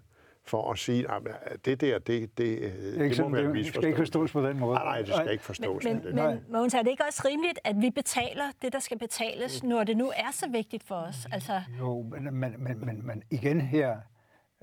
for 0.48 0.72
at 0.72 0.78
sige, 0.78 1.12
at 1.12 1.66
det 1.66 1.82
der, 1.82 2.00
det, 2.00 2.08
det, 2.08 2.38
det, 2.38 3.18
det 3.18 3.20
må 3.20 3.30
være 3.30 3.46
en 3.46 3.56
Det 3.56 3.66
skal 3.66 3.84
ikke 3.84 3.98
forstås 3.98 4.32
på 4.32 4.48
den 4.48 4.60
måde. 4.60 4.75
Nej, 4.75 4.84
nej, 4.84 5.02
det 5.02 5.16
skal 5.16 5.32
ikke 5.32 5.44
forstås. 5.44 5.84
Men, 5.84 6.02
men, 6.04 6.16
men 6.16 6.46
Mogens, 6.50 6.74
er 6.74 6.82
det 6.82 6.90
ikke 6.90 7.04
også 7.08 7.24
rimeligt, 7.25 7.60
at 7.64 7.75
vi 7.82 7.90
betaler 7.90 8.44
det, 8.62 8.74
der 8.74 8.80
skal 8.80 9.00
betales, 9.00 9.64
når 9.64 9.84
det 9.84 9.98
nu 9.98 10.12
er 10.16 10.32
så 10.32 10.50
vigtigt 10.50 10.84
for 10.84 10.96
os? 10.96 11.28
Altså... 11.32 11.62
Jo, 11.80 12.02
men, 12.02 12.34
men, 12.34 12.56
men, 12.58 12.86
men, 12.86 13.08
men 13.08 13.24
igen 13.30 13.62
her 13.62 13.92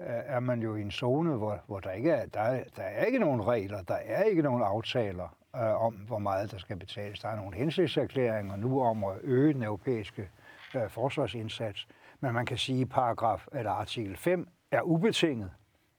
øh, 0.01 0.07
er 0.07 0.41
man 0.41 0.63
jo 0.63 0.77
i 0.77 0.81
en 0.81 0.91
zone, 0.91 1.37
hvor, 1.37 1.61
hvor 1.67 1.81
der 1.81 1.91
ikke 1.91 2.11
er, 2.11 2.27
der, 2.27 2.41
er, 2.41 2.65
der 2.77 2.83
er 2.83 3.05
ikke 3.05 3.19
nogen 3.19 3.47
regler, 3.47 3.83
der 3.83 3.95
er 3.95 4.23
ikke 4.23 4.43
nogen 4.43 4.63
aftaler 4.63 5.37
øh, 5.57 5.85
om, 5.85 5.95
hvor 5.95 6.19
meget 6.19 6.51
der 6.53 6.59
skal 6.59 6.77
betales. 6.77 7.21
Der 7.21 7.29
er 7.29 7.37
nogle 7.37 7.57
hensigtserklæringer 7.57 8.57
nu 8.57 8.83
om 8.83 9.05
at 9.05 9.17
øge 9.23 9.55
den 9.55 9.63
europæiske 9.63 10.29
øh, 10.75 10.91
forsvarsindsats, 10.91 11.89
men 12.21 12.35
man 12.35 12.47
kan 12.47 12.59
sige, 12.59 12.83
at 12.83 12.89
paragraf 12.89 13.47
eller 13.53 13.71
artikel 13.71 14.17
5 14.17 14.49
er 14.71 14.83
ubetinget. 14.83 15.51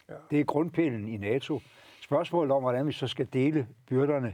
Ja. 0.10 0.14
Det 0.32 0.40
er 0.40 0.44
grundpillen 0.44 1.08
i 1.08 1.18
NATO. 1.18 1.60
Spørgsmålet 2.02 2.52
om, 2.52 2.62
hvordan 2.62 2.88
vi 2.88 2.92
så 2.92 3.08
skal 3.08 3.28
dele 3.34 3.68
byrderne, 3.90 4.34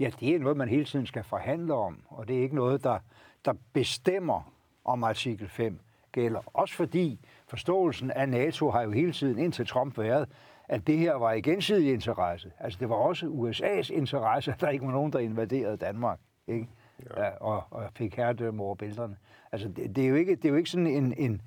ja, 0.00 0.10
det 0.20 0.34
er 0.34 0.38
noget, 0.38 0.56
man 0.56 0.68
hele 0.68 0.84
tiden 0.84 1.06
skal 1.06 1.24
forhandle 1.24 1.74
om, 1.74 2.02
og 2.08 2.28
det 2.28 2.38
er 2.38 2.42
ikke 2.42 2.54
noget, 2.54 2.84
der, 2.84 2.98
der 3.44 3.52
bestemmer, 3.72 4.52
om 4.84 5.04
artikel 5.04 5.48
5 5.48 5.80
gælder. 6.12 6.40
Også 6.46 6.74
fordi 6.74 7.20
forståelsen 7.46 8.10
af 8.10 8.28
NATO 8.28 8.70
har 8.70 8.82
jo 8.82 8.90
hele 8.90 9.12
tiden 9.12 9.38
indtil 9.38 9.66
Trump 9.66 9.98
været, 9.98 10.28
at 10.68 10.86
det 10.86 10.98
her 10.98 11.14
var 11.14 11.32
i 11.32 11.40
gensidig 11.40 11.92
interesse. 11.92 12.52
Altså 12.58 12.78
det 12.80 12.88
var 12.88 12.94
også 12.94 13.26
USA's 13.26 13.92
interesse, 13.92 14.52
at 14.52 14.60
der 14.60 14.68
ikke 14.68 14.86
var 14.86 14.92
nogen, 14.92 15.12
der 15.12 15.18
invaderede 15.18 15.76
Danmark. 15.76 16.18
Ikke? 16.46 16.68
Ja. 17.16 17.30
Og, 17.30 17.64
og 17.70 17.90
fik 17.96 18.14
herredømme 18.14 18.62
over 18.62 18.74
bælterne. 18.74 19.16
Altså 19.52 19.68
det, 19.68 19.96
det, 19.96 20.04
er 20.04 20.08
jo 20.08 20.14
ikke, 20.14 20.36
det 20.36 20.44
er 20.44 20.48
jo 20.48 20.56
ikke 20.56 20.70
sådan 20.70 20.86
en, 20.86 21.14
en, 21.16 21.42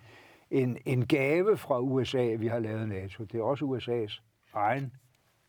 en, 0.53 0.77
en 0.85 1.05
gave 1.05 1.57
fra 1.57 1.79
USA, 1.79 2.35
vi 2.39 2.47
har 2.47 2.59
lavet 2.59 2.89
NATO. 2.89 3.23
Det 3.23 3.39
er 3.39 3.43
også 3.43 3.65
USA's 3.65 4.21
egen 4.53 4.93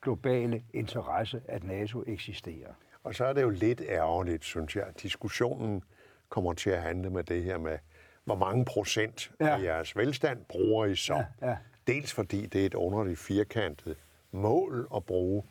globale 0.02 0.62
interesse, 0.74 1.40
at 1.48 1.64
NATO 1.64 2.04
eksisterer. 2.06 2.72
Og 3.04 3.14
så 3.14 3.24
er 3.24 3.32
det 3.32 3.42
jo 3.42 3.50
lidt 3.50 3.82
ærgerligt, 3.88 4.44
synes 4.44 4.76
jeg, 4.76 4.84
at 4.84 5.02
diskussionen 5.02 5.82
kommer 6.28 6.52
til 6.52 6.70
at 6.70 6.82
handle 6.82 7.10
med 7.10 7.24
det 7.24 7.42
her 7.42 7.58
med, 7.58 7.78
hvor 8.24 8.34
mange 8.34 8.64
procent 8.64 9.30
ja. 9.40 9.58
af 9.58 9.62
jeres 9.62 9.96
velstand 9.96 10.44
bruger 10.44 10.86
I 10.86 10.96
så? 10.96 11.14
Ja, 11.14 11.48
ja. 11.48 11.56
Dels 11.86 12.12
fordi 12.12 12.46
det 12.46 12.62
er 12.62 12.66
et 12.66 12.74
underligt 12.74 13.18
firkantet 13.18 13.96
mål 14.32 14.88
at 14.96 15.04
bruge, 15.04 15.42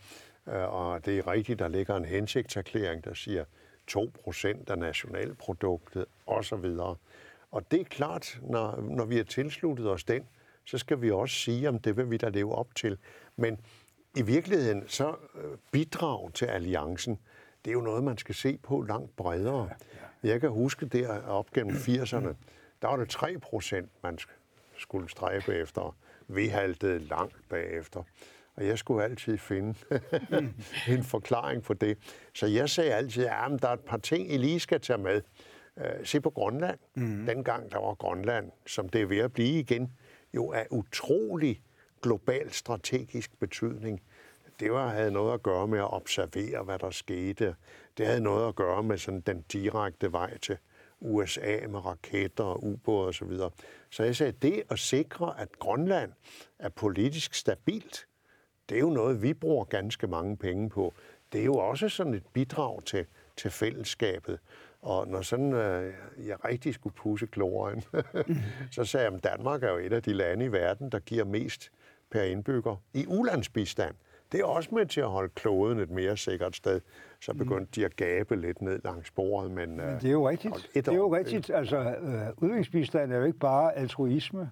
øh, 0.48 0.74
og 0.74 1.06
det 1.06 1.18
er 1.18 1.28
rigtigt, 1.28 1.60
der 1.60 1.68
ligger 1.68 1.96
en 1.96 2.06
hensigtserklæring, 2.06 3.06
der 3.06 3.14
siger 3.14 3.46
2 3.88 4.12
procent 4.24 4.70
af 4.70 4.78
nationalproduktet 4.78 6.06
osv. 6.28 6.66
Og 7.54 7.72
det 7.72 7.80
er 7.80 7.84
klart, 7.84 8.40
når, 8.42 8.82
når 8.82 9.06
vi 9.06 9.18
har 9.18 9.24
tilsluttet 9.24 9.90
os 9.90 10.04
den, 10.04 10.24
så 10.66 10.78
skal 10.78 11.02
vi 11.02 11.12
også 11.12 11.36
sige, 11.36 11.70
om 11.70 11.80
det 11.80 11.98
vil 11.98 12.12
vi 12.12 12.18
da 12.18 12.30
leve 12.30 12.56
op 12.56 12.76
til. 12.76 12.98
Men 13.36 13.60
i 14.18 14.22
virkeligheden, 14.22 14.84
så 14.88 15.16
øh, 15.36 15.58
bidrag 15.72 16.34
til 16.34 16.46
alliancen, 16.46 17.20
det 17.66 17.72
er 17.72 17.74
jo 17.74 17.82
noget, 17.82 18.04
man 18.04 18.18
skal 18.18 18.36
se 18.36 18.58
på 18.64 18.82
langt 18.82 19.16
bredere. 19.16 19.70
Jeg 20.24 20.42
kan 20.42 20.50
huske 20.50 20.86
der 20.86 21.22
op 21.22 21.52
gennem 21.52 21.76
80'erne, 21.76 22.34
der 22.82 22.88
var 22.88 22.98
det 22.98 23.10
3 23.10 23.38
procent, 23.40 23.90
man 24.04 24.18
skulle 24.78 25.10
stræbe 25.10 25.56
efter. 25.56 25.96
Vi 26.28 26.48
haltede 26.48 27.00
langt 27.00 27.36
bagefter. 27.50 28.04
Og 28.56 28.68
jeg 28.68 28.78
skulle 28.78 29.04
altid 29.04 29.38
finde 29.38 29.76
en 30.94 31.04
forklaring 31.04 31.64
på 31.64 31.74
det. 31.74 31.98
Så 32.34 32.46
jeg 32.46 32.70
sagde 32.70 32.94
altid, 32.94 33.26
at 33.26 33.62
der 33.62 33.68
er 33.68 33.74
et 33.74 33.80
par 33.80 33.98
ting, 33.98 34.34
I 34.34 34.38
lige 34.38 34.60
skal 34.60 34.82
tage 34.82 34.98
med. 35.00 35.22
Uh, 35.78 35.84
se 36.04 36.22
på 36.22 36.30
Grønland. 36.30 36.80
Mm. 36.96 37.26
Dengang 37.26 37.72
der 37.72 37.80
var 37.80 37.94
Grønland, 37.94 38.52
som 38.66 38.90
det 38.90 39.02
er 39.02 39.06
ved 39.06 39.18
at 39.18 39.34
blive 39.34 39.60
igen, 39.60 39.94
jo 40.34 40.52
af 40.52 40.68
utrolig 40.72 41.62
global 42.02 42.52
strategisk 42.52 43.40
betydning. 43.40 44.02
Det 44.60 44.72
var, 44.72 44.88
havde 44.88 45.12
noget 45.12 45.34
at 45.34 45.44
gøre 45.44 45.68
med 45.68 45.80
at 45.80 45.94
observere, 45.94 46.64
hvad 46.64 46.80
der 46.80 46.90
skete. 46.90 47.56
Det 47.98 48.06
havde 48.06 48.22
noget 48.22 48.48
at 48.48 48.56
gøre 48.56 48.84
med 48.84 48.98
sådan 48.98 49.22
den 49.22 49.42
direkte 49.42 50.12
vej 50.12 50.38
til 50.38 50.58
USA 51.00 51.68
med 51.70 51.86
raketter 51.86 52.44
og 52.44 52.64
ubåde 52.64 53.08
osv. 53.08 53.14
Så, 53.14 53.26
videre. 53.26 53.52
så 53.90 54.04
jeg 54.04 54.16
sagde, 54.16 54.32
det 54.32 54.64
at 54.70 54.80
sikre, 54.80 55.40
at 55.40 55.60
Grønland 55.60 56.12
er 56.60 56.70
politisk 56.70 57.34
stabilt, 57.34 58.08
det 58.70 58.76
er 58.76 58.80
jo 58.80 58.90
noget, 58.90 59.22
vi 59.22 59.34
bruger 59.34 59.66
ganske 59.66 60.08
mange 60.08 60.38
penge 60.38 60.70
på. 60.70 60.94
Det 61.32 61.42
er 61.42 61.46
jo 61.46 61.56
også 61.56 61.90
sådan 61.90 62.14
et 62.14 62.26
bidrag 62.34 62.84
til, 62.86 63.06
til 63.38 63.52
fællesskabet. 63.52 64.40
Og 64.84 65.08
når 65.08 65.22
sådan, 65.22 65.54
øh, 65.54 65.94
jeg 66.28 66.46
rigtig 66.46 66.74
skulle 66.74 66.96
pusse 66.96 67.28
kloren, 67.28 67.84
så 68.76 68.86
sagde 68.86 69.06
jeg, 69.06 69.14
at 69.14 69.24
Danmark 69.24 69.64
er 69.64 69.72
jo 69.72 69.78
et 69.78 69.94
af 69.94 70.04
de 70.04 70.14
lande 70.14 70.46
i 70.46 70.52
verden, 70.52 70.90
der 70.90 71.00
giver 71.00 71.26
mest 71.26 71.72
per 72.12 72.22
indbygger 72.22 72.76
i 72.94 73.06
ulandsbistand. 73.08 73.96
Det 74.32 74.40
er 74.40 74.46
også 74.46 74.70
med 74.76 74.86
til 74.86 75.02
at 75.02 75.08
holde 75.08 75.30
kloden 75.36 75.80
et 75.80 75.90
mere 75.90 76.18
sikkert 76.18 76.56
sted. 76.56 76.82
Så 77.22 77.34
begyndte 77.34 77.82
de 77.82 77.86
at 77.86 77.96
gabe 77.96 78.36
lidt 78.36 78.62
ned 78.62 78.80
langs 78.84 79.12
bordet. 79.12 79.52
Men, 79.52 79.78
men 79.78 79.86
det 79.86 80.06
er 80.06 80.12
jo 80.12 80.30
rigtigt. 80.30 80.70
Det 80.74 80.88
er 80.88 80.96
jo 80.96 81.16
rigtigt. 81.16 81.50
Altså, 81.50 81.78
øh, 81.78 82.28
udviklingsbistand 82.38 83.14
er 83.14 83.18
jo 83.18 83.24
ikke 83.24 83.40
bare 83.40 83.76
altruisme. 83.76 84.52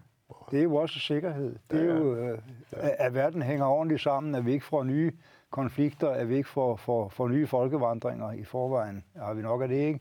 Det 0.51 0.59
er 0.59 0.63
jo 0.63 0.75
også 0.75 1.00
sikkerhed. 1.00 1.55
Det 1.71 1.81
er 1.81 1.95
jo, 1.95 2.15
øh, 2.15 2.38
at 2.73 3.13
verden 3.13 3.41
hænger 3.41 3.65
ordentligt 3.65 4.01
sammen, 4.01 4.35
at 4.35 4.45
vi 4.45 4.53
ikke 4.53 4.65
får 4.65 4.83
nye 4.83 5.11
konflikter, 5.51 6.10
at 6.10 6.29
vi 6.29 6.36
ikke 6.36 6.50
får, 6.50 6.75
får, 6.75 7.10
får 7.10 7.27
nye 7.27 7.48
folkevandringer 7.48 8.31
i 8.31 8.43
forvejen. 8.43 9.03
Har 9.15 9.34
vi 9.34 9.41
nok 9.41 9.62
af 9.62 9.67
det, 9.67 9.75
ikke? 9.75 10.00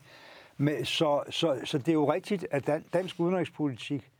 Men, 0.56 0.84
så, 0.84 1.22
så, 1.30 1.60
så 1.64 1.78
det 1.78 1.88
er 1.88 1.92
jo 1.92 2.12
rigtigt, 2.12 2.46
at 2.50 2.70
dansk 2.92 3.20
udenrigspolitik 3.20 4.10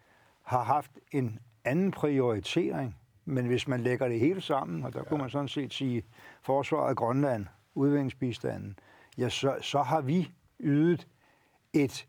har 0.42 0.62
haft 0.62 0.90
en 1.12 1.38
anden 1.64 1.90
prioritering, 1.90 2.96
men 3.24 3.46
hvis 3.46 3.68
man 3.68 3.80
lægger 3.80 4.08
det 4.08 4.20
hele 4.20 4.40
sammen, 4.40 4.84
og 4.84 4.92
der 4.92 4.98
ja. 4.98 5.04
kunne 5.04 5.18
man 5.18 5.30
sådan 5.30 5.48
set 5.48 5.74
sige 5.74 6.02
forsvaret 6.42 6.90
af 6.90 6.96
Grønland, 6.96 7.46
udviklingsbistanden, 7.74 8.78
ja, 9.18 9.28
så, 9.28 9.56
så 9.60 9.82
har 9.82 10.00
vi 10.00 10.32
ydet 10.60 11.08
et 11.72 12.06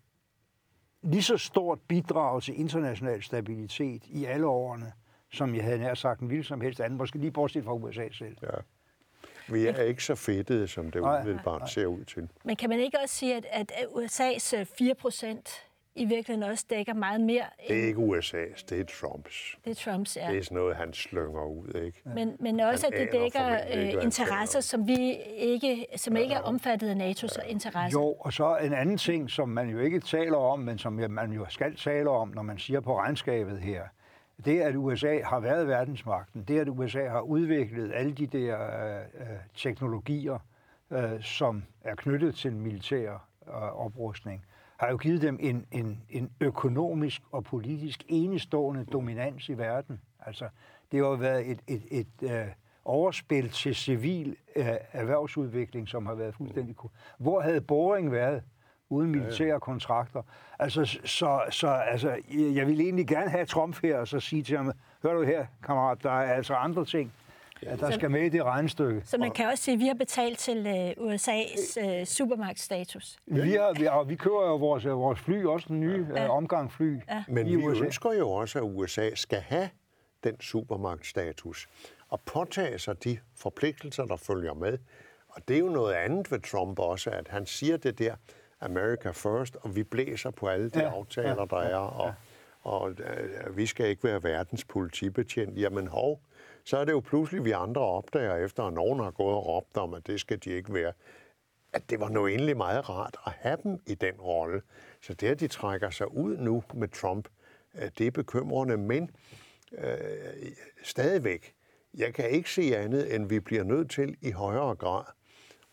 lige 1.01 1.23
så 1.23 1.37
stort 1.37 1.79
bidrag 1.87 2.41
til 2.41 2.59
international 2.59 3.23
stabilitet 3.23 4.03
i 4.05 4.25
alle 4.25 4.47
årene, 4.47 4.91
som 5.31 5.55
jeg 5.55 5.63
havde 5.63 5.79
nær 5.79 5.93
sagt 5.93 6.21
en 6.21 6.29
vildt 6.29 6.45
som 6.45 6.61
helst 6.61 6.81
anden, 6.81 6.97
måske 6.97 7.17
lige 7.17 7.31
bortset 7.31 7.63
fra 7.63 7.73
USA 7.73 8.07
selv. 8.11 8.37
Ja. 8.41 8.47
Vi 9.53 9.67
er 9.67 9.81
ikke 9.81 10.03
så 10.03 10.15
fedtede, 10.15 10.67
som 10.67 10.91
det 10.91 10.99
umiddelbart 10.99 11.69
ser 11.69 11.85
ud 11.85 12.03
til. 12.03 12.29
Men 12.43 12.55
kan 12.55 12.69
man 12.69 12.79
ikke 12.79 12.97
også 13.03 13.15
sige, 13.15 13.35
at, 13.35 13.71
at 13.71 13.85
USA's 13.85 14.63
4 14.77 14.95
procent 14.95 15.63
i 15.95 16.05
virkeligheden 16.05 16.51
også 16.51 16.65
dækker 16.69 16.93
meget 16.93 17.21
mere. 17.21 17.43
Det 17.67 17.83
er 17.83 17.87
ikke 17.87 17.99
USA's, 17.99 18.65
det 18.69 18.79
er 18.79 18.83
Trumps. 18.99 19.57
Det 19.65 19.71
er 19.71 19.91
Trumps, 19.91 20.17
ja. 20.17 20.27
Det 20.31 20.37
er 20.37 20.43
sådan 20.43 20.57
noget, 20.57 20.75
han 20.75 20.93
slynger 20.93 21.45
ud, 21.45 21.81
ikke? 21.85 22.01
Men, 22.15 22.35
men 22.39 22.59
også, 22.59 22.85
han 22.85 22.93
at 22.93 22.99
det 22.99 23.21
dækker 23.21 23.59
øh, 23.73 24.03
interesser, 24.03 24.59
som 24.59 24.87
vi 24.87 25.17
ikke, 25.37 25.85
som 25.95 26.15
ja. 26.15 26.21
ikke 26.21 26.33
er 26.35 26.41
omfattet 26.41 26.89
af 26.89 26.95
NATO's 26.95 27.35
ja. 27.43 27.47
interesser. 27.47 27.99
Jo, 27.99 28.15
og 28.19 28.33
så 28.33 28.57
en 28.57 28.73
anden 28.73 28.97
ting, 28.97 29.29
som 29.29 29.49
man 29.49 29.69
jo 29.69 29.79
ikke 29.79 29.99
taler 29.99 30.37
om, 30.37 30.59
men 30.59 30.77
som 30.77 30.93
man 31.09 31.31
jo 31.31 31.45
skal 31.49 31.75
tale 31.75 32.09
om, 32.09 32.27
når 32.35 32.41
man 32.41 32.57
siger 32.57 32.79
på 32.79 32.97
regnskabet 32.97 33.59
her, 33.59 33.83
det 34.45 34.59
at 34.59 34.75
USA 34.75 35.21
har 35.23 35.39
været 35.39 35.67
verdensmagten, 35.67 36.43
det 36.43 36.59
at 36.59 36.69
USA 36.69 37.09
har 37.09 37.21
udviklet 37.21 37.91
alle 37.93 38.13
de 38.13 38.27
der 38.27 38.57
øh, 38.63 39.01
øh, 39.13 39.37
teknologier, 39.55 40.39
øh, 40.91 41.21
som 41.23 41.63
er 41.81 41.95
knyttet 41.95 42.35
til 42.35 42.53
militær 42.53 43.11
øh, 43.47 43.85
oprustning, 43.85 44.45
har 44.77 44.89
jo 44.89 44.97
givet 44.97 45.21
dem 45.21 45.37
en, 45.41 45.65
en, 45.71 46.01
en 46.09 46.31
økonomisk 46.39 47.21
og 47.31 47.43
politisk 47.43 48.03
enestående 48.07 48.85
dominans 48.85 49.49
i 49.49 49.57
verden. 49.57 50.01
Altså, 50.19 50.49
det 50.91 50.99
har 50.99 51.07
jo 51.07 51.13
været 51.13 51.51
et, 51.51 51.59
et, 51.67 51.83
et, 51.91 52.07
et 52.21 52.31
øh, 52.31 52.47
overspil 52.85 53.49
til 53.49 53.75
civil 53.75 54.35
øh, 54.55 54.65
erhvervsudvikling, 54.91 55.89
som 55.89 56.05
har 56.05 56.15
været 56.15 56.35
fuldstændig... 56.35 56.75
Hvor 57.17 57.41
havde 57.41 57.61
Boring 57.61 58.11
været 58.11 58.43
uden 58.91 59.11
militære 59.11 59.59
kontrakter? 59.59 60.21
Altså, 60.59 60.99
så, 61.05 61.41
så 61.49 61.67
altså, 61.67 62.17
jeg 62.29 62.67
vil 62.67 62.81
egentlig 62.81 63.07
gerne 63.07 63.29
have 63.29 63.45
Trump 63.45 63.81
her 63.81 63.97
og 63.97 64.07
så 64.07 64.19
sige 64.19 64.43
til 64.43 64.57
ham, 64.57 64.71
hør 65.03 65.13
du 65.13 65.23
her, 65.23 65.45
kammerat, 65.63 66.03
der 66.03 66.11
er 66.11 66.33
altså 66.33 66.53
andre 66.53 66.85
ting, 66.85 67.13
Ja, 67.63 67.75
der 67.75 67.91
skal 67.91 68.11
med 68.11 68.21
i 68.21 68.29
det 68.29 68.43
regnstykke. 68.43 69.01
Så 69.05 69.17
man 69.17 69.31
kan 69.31 69.47
også 69.47 69.63
sige, 69.63 69.73
at 69.73 69.79
vi 69.79 69.87
har 69.87 69.93
betalt 69.93 70.37
til 70.39 70.57
uh, 70.57 71.07
USA's 71.07 71.85
uh, 71.85 72.05
supermarkedstatus. 72.05 73.17
Vi, 73.25 73.51
har, 73.51 73.73
vi, 73.79 73.83
har, 73.83 74.03
vi 74.03 74.15
kører 74.15 74.47
jo 74.47 74.55
vores, 74.55 74.85
vores 74.85 75.19
fly, 75.19 75.45
også 75.45 75.65
den 75.69 75.79
nye 75.79 76.07
ja. 76.15 76.25
uh, 76.25 76.35
omgang 76.35 76.71
fly 76.71 76.99
ja. 77.09 77.23
Men 77.27 77.47
vi 77.47 77.55
USA. 77.55 77.83
ønsker 77.83 78.13
jo 78.13 78.31
også, 78.31 78.59
at 78.59 78.63
USA 78.63 79.09
skal 79.15 79.39
have 79.39 79.69
den 80.23 80.41
supermarkedstatus 80.41 81.67
og 82.09 82.21
påtage 82.21 82.79
sig 82.79 83.03
de 83.03 83.17
forpligtelser, 83.37 84.05
der 84.05 84.17
følger 84.17 84.53
med. 84.53 84.77
Og 85.29 85.41
det 85.47 85.55
er 85.55 85.59
jo 85.59 85.69
noget 85.69 85.93
andet 85.93 86.31
ved 86.31 86.39
Trump 86.39 86.79
også, 86.79 87.09
at 87.09 87.27
han 87.27 87.45
siger 87.45 87.77
det 87.77 87.99
der, 87.99 88.15
America 88.61 89.11
first, 89.11 89.55
og 89.61 89.75
vi 89.75 89.83
blæser 89.83 90.31
på 90.31 90.47
alle 90.47 90.69
de 90.69 90.79
ja. 90.79 90.89
aftaler, 90.89 91.35
ja. 91.39 91.45
der 91.45 91.57
er, 91.57 91.75
og, 91.75 92.07
ja. 92.07 92.13
og 92.61 92.95
uh, 93.49 93.57
vi 93.57 93.65
skal 93.65 93.87
ikke 93.87 94.03
være 94.03 94.23
verdens 94.23 94.65
politibetjent. 94.65 95.57
Jamen 95.57 95.87
hov, 95.87 96.21
så 96.63 96.77
er 96.77 96.85
det 96.85 96.91
jo 96.91 96.99
pludselig, 96.99 97.45
vi 97.45 97.51
andre 97.51 97.81
opdager, 97.81 98.35
efter 98.35 98.63
at 98.63 98.73
nogen 98.73 98.99
har 98.99 99.11
gået 99.11 99.35
og 99.35 99.47
råbt 99.47 99.77
om, 99.77 99.93
at 99.93 100.07
det 100.07 100.19
skal 100.19 100.39
de 100.43 100.49
ikke 100.49 100.73
være, 100.73 100.93
at 101.73 101.89
det 101.89 101.99
var 101.99 102.09
nu 102.09 102.27
egentlig 102.27 102.57
meget 102.57 102.89
rart 102.89 103.17
at 103.25 103.31
have 103.31 103.57
dem 103.63 103.79
i 103.87 103.95
den 103.95 104.13
rolle. 104.13 104.61
Så 105.01 105.13
det, 105.13 105.27
at 105.27 105.39
de 105.39 105.47
trækker 105.47 105.89
sig 105.89 106.13
ud 106.13 106.37
nu 106.37 106.63
med 106.73 106.87
Trump, 106.87 107.27
øh, 107.75 107.89
det 107.97 108.07
er 108.07 108.11
bekymrende, 108.11 108.77
men 108.77 109.11
øh, 109.77 109.93
stadigvæk, 110.83 111.53
jeg 111.93 112.13
kan 112.13 112.29
ikke 112.29 112.49
se 112.49 112.77
andet, 112.77 113.15
end 113.15 113.29
vi 113.29 113.39
bliver 113.39 113.63
nødt 113.63 113.91
til 113.91 114.17
i 114.21 114.31
højere 114.31 114.75
grad 114.75 115.03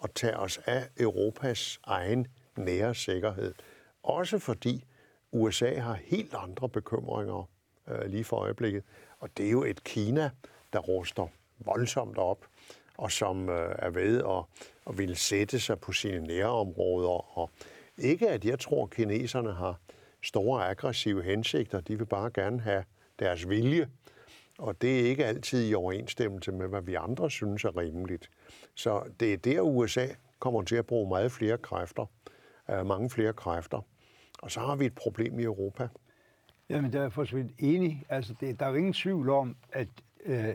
at 0.04 0.10
tage 0.14 0.36
os 0.36 0.60
af 0.66 0.88
Europas 1.00 1.80
egen 1.84 2.26
nære 2.58 2.94
sikkerhed. 2.94 3.54
Også 4.02 4.38
fordi 4.38 4.84
USA 5.32 5.78
har 5.78 5.94
helt 5.94 6.34
andre 6.34 6.68
bekymringer 6.68 7.48
øh, 7.88 8.06
lige 8.06 8.24
for 8.24 8.36
øjeblikket. 8.36 8.82
Og 9.18 9.28
det 9.36 9.46
er 9.46 9.50
jo 9.50 9.64
et 9.64 9.84
Kina, 9.84 10.30
der 10.72 10.78
ruster 10.78 11.26
voldsomt 11.58 12.18
op, 12.18 12.46
og 12.96 13.12
som 13.12 13.48
øh, 13.48 13.74
er 13.78 13.90
ved 13.90 14.18
at, 14.18 14.44
at 14.86 14.98
ville 14.98 15.16
sætte 15.16 15.60
sig 15.60 15.80
på 15.80 15.92
sine 15.92 16.20
nærområder. 16.26 17.38
Og 17.38 17.50
ikke 17.98 18.28
at 18.28 18.44
jeg 18.44 18.58
tror, 18.58 18.84
at 18.84 18.90
kineserne 18.90 19.52
har 19.52 19.80
store 20.22 20.68
aggressive 20.68 21.22
hensigter. 21.22 21.80
De 21.80 21.98
vil 21.98 22.06
bare 22.06 22.30
gerne 22.34 22.60
have 22.60 22.84
deres 23.18 23.48
vilje. 23.48 23.88
Og 24.58 24.82
det 24.82 25.00
er 25.00 25.04
ikke 25.04 25.26
altid 25.26 25.70
i 25.70 25.74
overensstemmelse 25.74 26.52
med, 26.52 26.68
hvad 26.68 26.82
vi 26.82 26.94
andre 26.94 27.30
synes 27.30 27.64
er 27.64 27.76
rimeligt. 27.76 28.30
Så 28.74 29.02
det 29.20 29.32
er 29.32 29.36
der, 29.36 29.60
USA 29.60 30.06
kommer 30.38 30.62
til 30.62 30.76
at 30.76 30.86
bruge 30.86 31.08
meget 31.08 31.32
flere 31.32 31.58
kræfter, 31.58 32.06
øh, 32.70 32.86
mange 32.86 33.10
flere 33.10 33.32
kræfter. 33.32 33.80
Og 34.42 34.50
så 34.50 34.60
har 34.60 34.76
vi 34.76 34.86
et 34.86 34.94
problem 34.94 35.38
i 35.38 35.42
Europa. 35.42 35.88
Jamen, 36.68 36.92
der 36.92 37.02
er 37.02 37.08
for 37.08 37.24
så 37.24 37.36
vidt 37.36 37.52
enig. 37.58 38.04
Altså, 38.08 38.34
det, 38.40 38.60
der 38.60 38.66
er 38.66 38.70
jo 38.70 38.76
ingen 38.76 38.92
tvivl 38.92 39.30
om, 39.30 39.56
at 39.72 39.88
øh, 40.24 40.54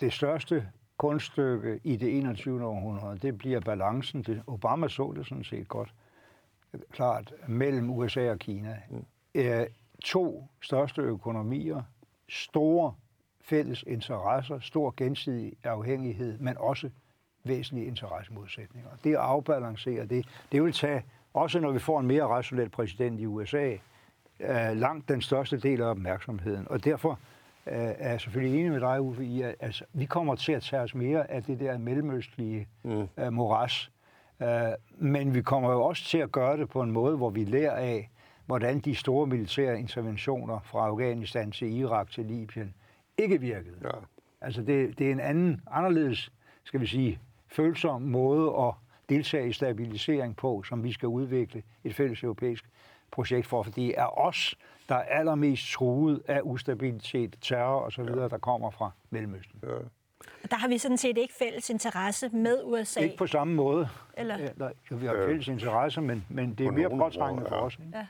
det 0.00 0.12
største 0.12 0.68
kunststykke 0.96 1.80
i 1.84 1.96
det 1.96 2.18
21. 2.18 2.64
århundrede, 2.64 3.18
det 3.18 3.38
bliver 3.38 3.60
balancen. 3.60 4.22
Det, 4.22 4.42
Obama 4.46 4.88
så 4.88 5.12
det 5.16 5.26
sådan 5.26 5.44
set 5.44 5.68
godt 5.68 5.94
klart 6.90 7.34
mellem 7.48 7.90
USA 7.90 8.30
og 8.30 8.38
Kina. 8.38 8.82
Mm. 8.90 9.04
Øh, 9.34 9.66
to 10.04 10.48
største 10.60 11.02
økonomier, 11.02 11.82
store 12.28 12.94
fælles 13.40 13.84
interesser, 13.86 14.60
stor 14.60 14.94
gensidig 14.96 15.52
afhængighed, 15.64 16.38
men 16.38 16.58
også 16.58 16.90
væsentlige 17.44 17.86
interessemodsætninger. 17.86 18.90
Det 19.04 19.10
at 19.10 19.16
afbalancere 19.16 20.06
det, 20.06 20.26
det 20.52 20.62
vil 20.62 20.72
tage, 20.72 21.02
også 21.34 21.60
når 21.60 21.72
vi 21.72 21.78
får 21.78 22.00
en 22.00 22.06
mere 22.06 22.24
rationel 22.24 22.68
præsident 22.68 23.20
i 23.20 23.26
USA, 23.26 23.76
øh, 24.40 24.76
langt 24.76 25.08
den 25.08 25.20
største 25.20 25.58
del 25.58 25.82
af 25.82 25.86
opmærksomheden. 25.86 26.68
Og 26.70 26.84
derfor 26.84 27.18
øh, 27.66 27.74
er 27.76 28.10
jeg 28.10 28.20
selvfølgelig 28.20 28.60
enig 28.60 28.72
med 28.72 28.80
dig, 28.80 29.00
Uffe, 29.00 29.24
i, 29.24 29.42
at 29.42 29.54
altså, 29.60 29.84
vi 29.92 30.04
kommer 30.04 30.34
til 30.34 30.52
at 30.52 30.62
tage 30.62 30.82
os 30.82 30.94
mere 30.94 31.30
af 31.30 31.42
det 31.42 31.60
der 31.60 31.78
mellemøstlige 31.78 32.68
mm. 32.82 33.08
øh, 33.18 33.32
moras. 33.32 33.90
Øh, 34.42 34.48
men 34.98 35.34
vi 35.34 35.42
kommer 35.42 35.72
jo 35.72 35.82
også 35.82 36.04
til 36.04 36.18
at 36.18 36.32
gøre 36.32 36.56
det 36.56 36.68
på 36.68 36.82
en 36.82 36.90
måde, 36.90 37.16
hvor 37.16 37.30
vi 37.30 37.44
lærer 37.44 37.76
af, 37.76 38.10
hvordan 38.46 38.78
de 38.78 38.94
store 38.94 39.26
militære 39.26 39.78
interventioner 39.78 40.60
fra 40.64 40.86
Afghanistan 40.86 41.50
til 41.50 41.78
Irak 41.78 42.10
til 42.10 42.24
Libyen 42.24 42.74
ikke 43.18 43.40
virkede. 43.40 43.76
Ja. 43.84 43.88
Altså 44.40 44.62
det, 44.62 44.98
det 44.98 45.06
er 45.06 45.12
en 45.12 45.20
anden, 45.20 45.60
anderledes, 45.70 46.32
skal 46.64 46.80
vi 46.80 46.86
sige, 46.86 47.18
følsom 47.48 48.02
måde 48.02 48.52
at 48.58 48.74
deltage 49.10 49.48
i 49.48 49.52
stabilisering 49.52 50.36
på, 50.36 50.62
som 50.62 50.84
vi 50.84 50.92
skal 50.92 51.08
udvikle 51.08 51.62
et 51.84 51.94
fælles 51.94 52.22
europæisk 52.22 52.64
projekt 53.10 53.46
for, 53.46 53.62
for 53.62 53.70
det 53.70 53.98
er 53.98 54.18
os, 54.18 54.56
der 54.88 54.94
er 54.94 55.02
allermest 55.02 55.72
truet 55.72 56.22
af 56.28 56.40
ustabilitet, 56.44 57.36
terror 57.40 57.80
osv., 57.80 58.02
ja. 58.02 58.28
der 58.28 58.38
kommer 58.38 58.70
fra 58.70 58.90
Mellemøsten. 59.10 59.60
Ja. 59.62 59.68
Der 60.50 60.56
har 60.56 60.68
vi 60.68 60.78
sådan 60.78 60.96
set 60.96 61.18
ikke 61.18 61.34
fælles 61.34 61.70
interesse 61.70 62.28
med 62.28 62.60
USA. 62.64 63.00
Ikke 63.00 63.16
på 63.16 63.26
samme 63.26 63.54
måde. 63.54 63.88
Eller? 64.16 64.38
Ja, 64.38 64.48
der, 64.58 64.96
vi 64.96 65.06
har 65.06 65.14
fælles 65.14 65.48
interesse, 65.48 66.00
men, 66.00 66.26
men 66.28 66.54
det 66.54 66.66
er 66.66 66.70
mere 66.70 66.90
påtrængende 66.90 67.48
for 67.48 67.56
os. 67.56 67.78
Ikke? 67.78 67.98
Ja. 67.98 68.06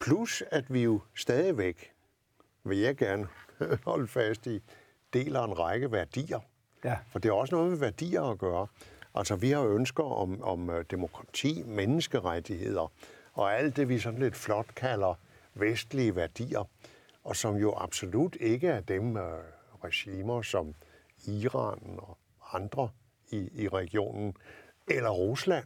Plus, 0.00 0.42
at 0.50 0.74
vi 0.74 0.82
jo 0.82 1.00
stadigvæk, 1.14 1.92
vil 2.64 2.78
jeg 2.78 2.96
gerne 2.96 3.26
holde 3.84 4.08
fast 4.08 4.46
i, 4.46 4.60
deler 5.12 5.44
en 5.44 5.58
række 5.58 5.92
værdier. 5.92 6.40
Ja. 6.84 6.96
For 7.08 7.18
det 7.18 7.28
er 7.28 7.32
også 7.32 7.54
noget 7.54 7.70
med 7.70 7.78
værdier 7.78 8.22
at 8.22 8.38
gøre. 8.38 8.66
Altså, 9.14 9.36
vi 9.36 9.50
har 9.50 9.64
ønsker 9.64 10.04
om, 10.04 10.42
om 10.42 10.70
øh, 10.70 10.84
demokrati, 10.90 11.62
menneskerettigheder 11.66 12.92
og 13.32 13.54
alt 13.54 13.76
det, 13.76 13.88
vi 13.88 13.98
sådan 13.98 14.18
lidt 14.18 14.36
flot 14.36 14.74
kalder 14.74 15.14
vestlige 15.54 16.16
værdier, 16.16 16.64
og 17.24 17.36
som 17.36 17.56
jo 17.56 17.74
absolut 17.76 18.36
ikke 18.40 18.68
er 18.68 18.80
dem 18.80 19.16
øh, 19.16 19.22
regimer 19.84 20.42
som 20.42 20.74
Iran 21.26 21.98
og 21.98 22.18
andre 22.52 22.88
i, 23.30 23.48
i 23.54 23.68
regionen, 23.68 24.36
eller 24.88 25.10
Rusland 25.10 25.64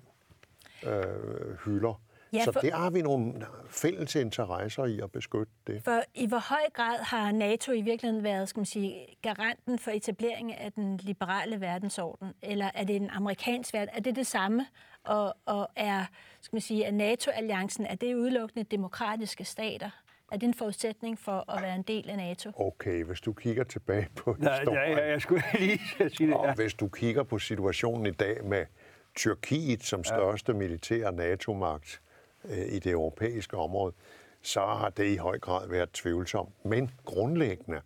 øh, 0.87 1.57
hylder. 1.65 2.01
Ja, 2.35 2.45
for, 2.45 2.53
så 2.53 2.61
der 2.63 2.77
har 2.77 2.91
vi 2.91 3.03
nogle 3.03 3.47
fælles 3.69 4.15
interesser 4.15 4.85
i 4.85 5.01
at 5.01 5.13
beskytte 5.13 5.53
det. 5.67 5.83
For 5.85 6.03
i 6.15 6.27
hvor 6.27 6.49
høj 6.49 6.71
grad 6.73 6.99
har 6.99 7.33
NATO 7.33 7.73
i 7.73 7.81
virkeligheden 7.81 8.25
været 8.25 8.49
skal 8.49 8.61
man 8.61 8.67
sige, 8.67 9.07
garanten 9.23 9.79
for 9.79 9.91
etableringen 9.91 10.55
af 10.55 10.73
den 10.73 10.97
liberale 10.97 11.61
verdensorden? 11.61 12.33
Eller 12.43 12.71
er 12.75 12.85
det 12.85 12.97
en 12.97 13.11
amerikansk 13.11 13.75
verden? 13.75 13.95
Er 13.97 14.01
det 14.01 14.17
det 14.17 14.27
samme? 14.27 14.67
Og, 15.05 15.35
og 15.47 15.69
er, 15.77 16.05
skal 16.41 16.57
man 16.57 16.61
sige, 16.61 16.85
er 16.85 16.93
NATO-alliancen, 16.93 17.87
er 17.87 17.95
det 17.95 18.15
udelukkende 18.15 18.65
demokratiske 18.65 19.45
stater? 19.45 19.91
Er 20.33 20.37
det 20.37 20.47
en 20.47 20.55
forudsætning 20.55 21.19
for 21.19 21.53
at 21.53 21.63
være 21.63 21.75
en 21.75 21.83
del 21.83 22.11
af 22.11 22.17
NATO? 22.17 22.53
Okay, 22.57 23.05
hvis 23.05 23.21
du 23.21 23.33
kigger 23.33 23.65
tilbage 23.65 24.09
på 24.17 24.37
Nej, 24.39 24.59
historien... 24.59 24.99
Ja, 24.99 25.05
ja, 25.05 25.11
jeg 25.11 25.23
skulle 25.23 25.43
lige 25.59 25.81
sige 25.99 26.09
det. 26.27 26.29
Ja. 26.29 26.37
Og 26.37 26.55
hvis 26.55 26.75
du 26.75 26.89
kigger 26.89 27.23
på 27.23 27.39
situationen 27.39 28.07
i 28.07 28.11
dag 28.11 28.45
med 28.45 28.67
Tyrkiet 29.15 29.83
som 29.83 30.05
største 30.05 30.53
ja. 30.53 30.59
militære 30.59 31.13
NATO-magt, 31.13 32.01
Øh, 32.45 32.73
i 32.73 32.79
det 32.79 32.93
europæiske 32.93 33.57
område, 33.57 33.95
så 34.43 34.61
har 34.61 34.91
det 34.91 35.07
i 35.07 35.17
høj 35.17 35.39
grad 35.39 35.69
været 35.69 35.93
tvivlsomt. 35.93 36.65
Men 36.65 36.91
grundlæggende, 37.05 37.81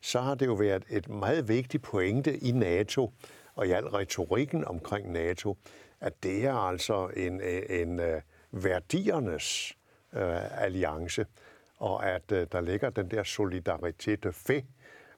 så 0.00 0.20
har 0.20 0.34
det 0.34 0.46
jo 0.46 0.54
været 0.54 0.84
et 0.90 1.08
meget 1.08 1.48
vigtigt 1.48 1.82
pointe 1.82 2.36
i 2.36 2.52
NATO, 2.52 3.12
og 3.54 3.66
i 3.66 3.70
al 3.70 3.84
retorikken 3.84 4.64
omkring 4.64 5.12
NATO, 5.12 5.56
at 6.00 6.22
det 6.22 6.44
er 6.44 6.54
altså 6.54 7.10
en, 7.16 7.40
øh, 7.40 7.62
en, 7.68 8.00
øh, 8.00 8.14
en 8.16 8.22
værdiernes 8.52 9.76
øh, 10.12 10.62
alliance, 10.62 11.26
og 11.78 12.06
at 12.06 12.32
øh, 12.32 12.46
der 12.52 12.60
ligger 12.60 12.90
den 12.90 13.10
der 13.10 13.22
solidaritet 13.22 14.24
de 14.24 14.32
fe, 14.32 14.64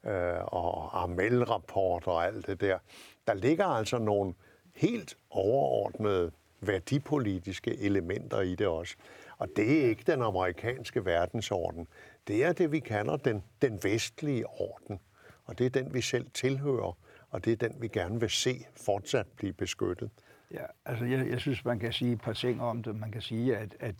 øh, 0.04 0.44
og 0.44 1.02
Armel-rapport 1.02 2.06
og 2.06 2.24
alt 2.26 2.46
det 2.46 2.60
der. 2.60 2.78
Der 3.26 3.34
ligger 3.34 3.66
altså 3.66 3.98
nogle 3.98 4.34
helt 4.74 5.16
overordnede 5.30 6.30
værdipolitiske 6.60 7.78
elementer 7.78 8.40
i 8.40 8.54
det 8.54 8.66
også. 8.66 8.96
Og 9.38 9.48
det 9.56 9.80
er 9.84 9.88
ikke 9.88 10.02
den 10.06 10.22
amerikanske 10.22 11.04
verdensorden. 11.04 11.88
Det 12.28 12.44
er 12.44 12.52
det, 12.52 12.72
vi 12.72 12.78
kalder 12.78 13.16
den, 13.16 13.42
den 13.62 13.80
vestlige 13.82 14.46
orden. 14.46 15.00
Og 15.44 15.58
det 15.58 15.66
er 15.66 15.70
den, 15.70 15.94
vi 15.94 16.00
selv 16.00 16.26
tilhører, 16.34 16.96
og 17.30 17.44
det 17.44 17.52
er 17.52 17.68
den, 17.68 17.82
vi 17.82 17.88
gerne 17.88 18.20
vil 18.20 18.30
se 18.30 18.66
fortsat 18.76 19.26
blive 19.36 19.52
beskyttet. 19.52 20.10
Ja, 20.50 20.64
altså 20.84 21.04
jeg, 21.04 21.30
jeg 21.30 21.40
synes, 21.40 21.64
man 21.64 21.78
kan 21.78 21.92
sige 21.92 22.12
et 22.12 22.20
par 22.20 22.32
ting 22.32 22.62
om 22.62 22.82
det. 22.82 22.96
Man 22.96 23.12
kan 23.12 23.22
sige, 23.22 23.56
at, 23.56 23.76
at 23.80 23.94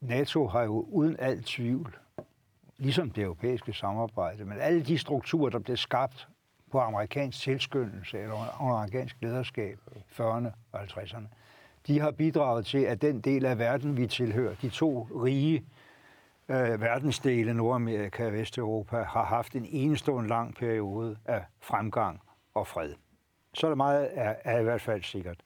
NATO 0.00 0.46
har 0.46 0.62
jo 0.62 0.86
uden 0.90 1.16
al 1.18 1.42
tvivl, 1.42 1.96
ligesom 2.78 3.10
det 3.10 3.22
europæiske 3.24 3.72
samarbejde, 3.72 4.44
men 4.44 4.58
alle 4.58 4.82
de 4.82 4.98
strukturer, 4.98 5.50
der 5.50 5.58
blev 5.58 5.76
skabt 5.76 6.28
på 6.70 6.78
amerikansk 6.80 7.40
tilskyndelse 7.40 8.18
eller 8.18 8.62
under 8.62 8.76
amerikansk 8.76 9.16
lederskab 9.20 9.78
i 9.96 9.98
40'erne 9.98 10.48
og 10.72 10.82
50'erne, 10.82 11.26
de 11.86 12.00
har 12.00 12.10
bidraget 12.10 12.66
til, 12.66 12.78
at 12.78 13.02
den 13.02 13.20
del 13.20 13.46
af 13.46 13.58
verden, 13.58 13.96
vi 13.96 14.06
tilhører, 14.06 14.54
de 14.62 14.68
to 14.68 15.08
rige 15.24 15.64
øh, 16.48 16.80
verdensdele, 16.80 17.54
Nordamerika 17.54 18.26
og 18.26 18.32
Vesteuropa, 18.32 18.96
har 18.96 19.24
haft 19.24 19.56
en 19.56 19.66
enestående 19.68 20.28
lang 20.28 20.54
periode 20.54 21.16
af 21.24 21.44
fremgang 21.60 22.20
og 22.54 22.66
fred. 22.66 22.92
Så 23.54 23.66
er 23.66 23.70
det 23.70 23.76
meget 23.76 24.10
er, 24.12 24.34
er 24.44 24.60
i 24.60 24.62
hvert 24.62 24.80
fald 24.80 25.02
sikkert. 25.02 25.36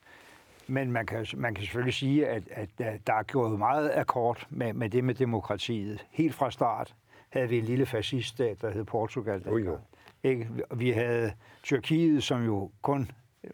Men 0.67 0.91
man 0.91 1.05
kan, 1.05 1.25
man 1.37 1.55
kan 1.55 1.63
selvfølgelig 1.63 1.93
sige, 1.93 2.27
at, 2.27 2.43
at 2.51 2.69
der 3.07 3.13
er 3.13 3.23
gået 3.23 3.59
meget 3.59 3.91
akkord 3.95 4.47
med, 4.49 4.73
med 4.73 4.89
det 4.89 5.03
med 5.03 5.13
demokratiet. 5.13 6.05
Helt 6.09 6.35
fra 6.35 6.51
start 6.51 6.95
havde 7.29 7.49
vi 7.49 7.57
en 7.57 7.65
lille 7.65 7.85
fasciststat, 7.85 8.61
der 8.61 8.71
hed 8.71 8.83
Portugal. 8.83 9.49
Oh, 9.49 9.65
jo. 9.65 9.77
Ikke? 10.23 10.49
Vi 10.75 10.91
havde 10.91 11.31
Tyrkiet, 11.63 12.23
som 12.23 12.45
jo 12.45 12.71
kun 12.81 13.11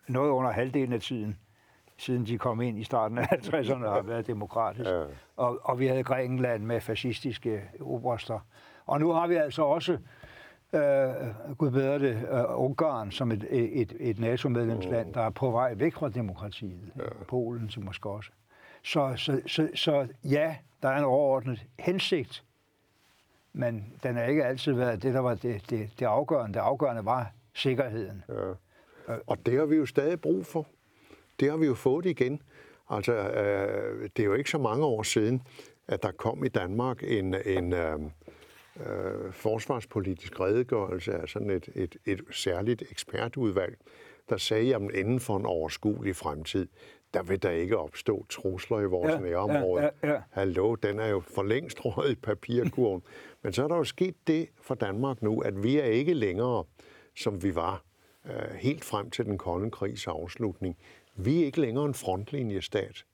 noget 0.08 0.30
under 0.30 0.52
halvdelen 0.52 0.94
af 0.94 1.02
tiden 1.02 1.38
siden 1.98 2.26
de 2.26 2.38
kom 2.38 2.62
ind 2.62 2.80
i 2.80 2.84
starten 2.84 3.18
af 3.18 3.24
50'erne, 3.24 3.88
har 3.88 4.02
været 4.02 4.28
demokratisk. 4.28 4.90
Ja. 4.90 5.04
Og, 5.38 5.60
og 5.64 5.80
vi 5.80 5.88
havde 5.88 6.04
Grækenland 6.04 6.64
med 6.64 6.82
fascistiske 6.82 7.62
oberster. 7.82 8.40
Og 8.86 9.00
nu 9.00 9.12
har 9.12 9.28
vi 9.28 9.36
altså 9.36 9.64
også, 9.64 9.98
øh, 10.74 11.58
gud 11.58 11.72
bedre 11.72 12.00
det, 12.00 12.28
øh, 12.32 12.44
Ungarn 12.62 13.12
som 13.12 13.32
et, 13.32 13.48
et, 13.50 13.94
et 14.00 14.20
NATO-medlemsland, 14.20 15.14
der 15.14 15.22
er 15.22 15.30
på 15.30 15.52
vej 15.52 15.74
væk 15.74 15.94
fra 15.94 16.10
demokratiet. 16.10 16.92
Ja. 16.96 17.24
Polen 17.28 17.68
til 17.68 17.84
måske 17.84 18.10
også. 18.10 18.30
Så, 18.84 19.14
så, 19.16 19.42
så, 19.48 19.70
så 19.76 20.08
ja, 20.24 20.56
der 20.82 20.90
er 20.90 20.98
en 20.98 21.04
overordnet 21.04 21.66
hensigt, 21.80 22.44
men 23.54 23.94
den 24.04 24.16
har 24.16 24.24
ikke 24.24 24.46
altid 24.46 24.74
været 24.74 25.04
det, 25.04 25.14
der 25.14 25.20
var 25.20 25.36
det, 25.36 25.70
det, 25.70 25.90
det 26.00 26.06
afgørende. 26.06 26.54
Det 26.54 26.60
afgørende 26.60 27.06
var 27.06 27.32
sikkerheden. 27.54 28.24
Ja. 28.30 28.54
Og 29.28 29.46
det 29.46 29.60
har 29.60 29.66
vi 29.66 29.76
jo 29.76 29.86
stadig 29.86 30.22
brug 30.22 30.46
for. 30.46 30.68
Det 31.40 31.50
har 31.50 31.58
vi 31.58 31.66
jo 31.66 31.74
fået 31.74 32.06
igen. 32.06 32.42
Altså, 32.90 33.14
øh, 33.14 34.10
det 34.18 34.24
er 34.24 34.26
jo 34.26 34.34
ikke 34.34 34.50
så 34.50 34.58
mange 34.58 34.86
år 34.86 35.04
siden, 35.04 35.42
at 35.88 36.04
der 36.04 36.12
kom 36.12 36.44
i 36.44 36.48
Danmark 36.48 37.04
en, 37.04 37.36
en 37.46 37.74
øh, 37.74 38.00
øh, 38.80 39.32
forsvarspolitisk 39.32 40.40
redegørelse 40.40 41.14
af 41.14 41.30
sådan 41.30 41.50
et, 41.50 41.70
et, 41.76 41.96
et 42.06 42.22
særligt 42.32 42.84
ekspertudvalg, 42.92 43.78
der 44.30 44.38
sagde, 44.38 44.76
at 44.76 44.82
inden 44.94 45.20
for 45.20 45.38
en 45.38 45.46
overskuelig 45.46 46.16
fremtid, 46.16 46.68
der 47.14 47.24
vil 47.24 47.44
der 47.44 47.50
ikke 47.50 47.78
opstå 47.78 48.26
trusler 48.30 48.80
i 48.80 48.86
vores 48.86 49.14
ja, 49.14 49.20
nærområde. 49.20 49.84
Ja, 49.84 49.90
ja, 50.04 50.14
ja. 50.14 50.22
Hallo, 50.32 50.76
den 50.76 51.00
er 51.00 51.08
jo 51.08 51.20
for 51.20 51.44
længst 51.44 51.86
røget 51.86 52.12
i 52.12 52.16
papirkurven. 52.16 53.02
Men 53.44 53.54
så 53.54 53.64
er 53.64 53.68
der 53.68 53.76
jo 53.76 53.84
sket 53.84 54.16
det 54.28 54.50
for 54.62 54.76
Danmark 54.76 55.22
nu, 55.22 55.40
at 55.40 55.64
vi 55.64 55.78
er 55.78 55.86
ikke 55.86 56.14
længere, 56.14 56.64
som 57.16 57.44
vi 57.44 57.56
var 57.56 57.84
øh, 58.26 58.56
helt 58.56 58.86
frem 58.86 59.10
til 59.10 59.26
den 59.26 59.38
kolde 59.38 59.72
krigs 59.72 60.08
afslutning. 60.08 60.78
Vi 61.16 61.42
er 61.42 61.46
ikke 61.46 61.62
længere 61.62 61.86
en 61.86 61.94
frontlinjestat. 61.94 63.06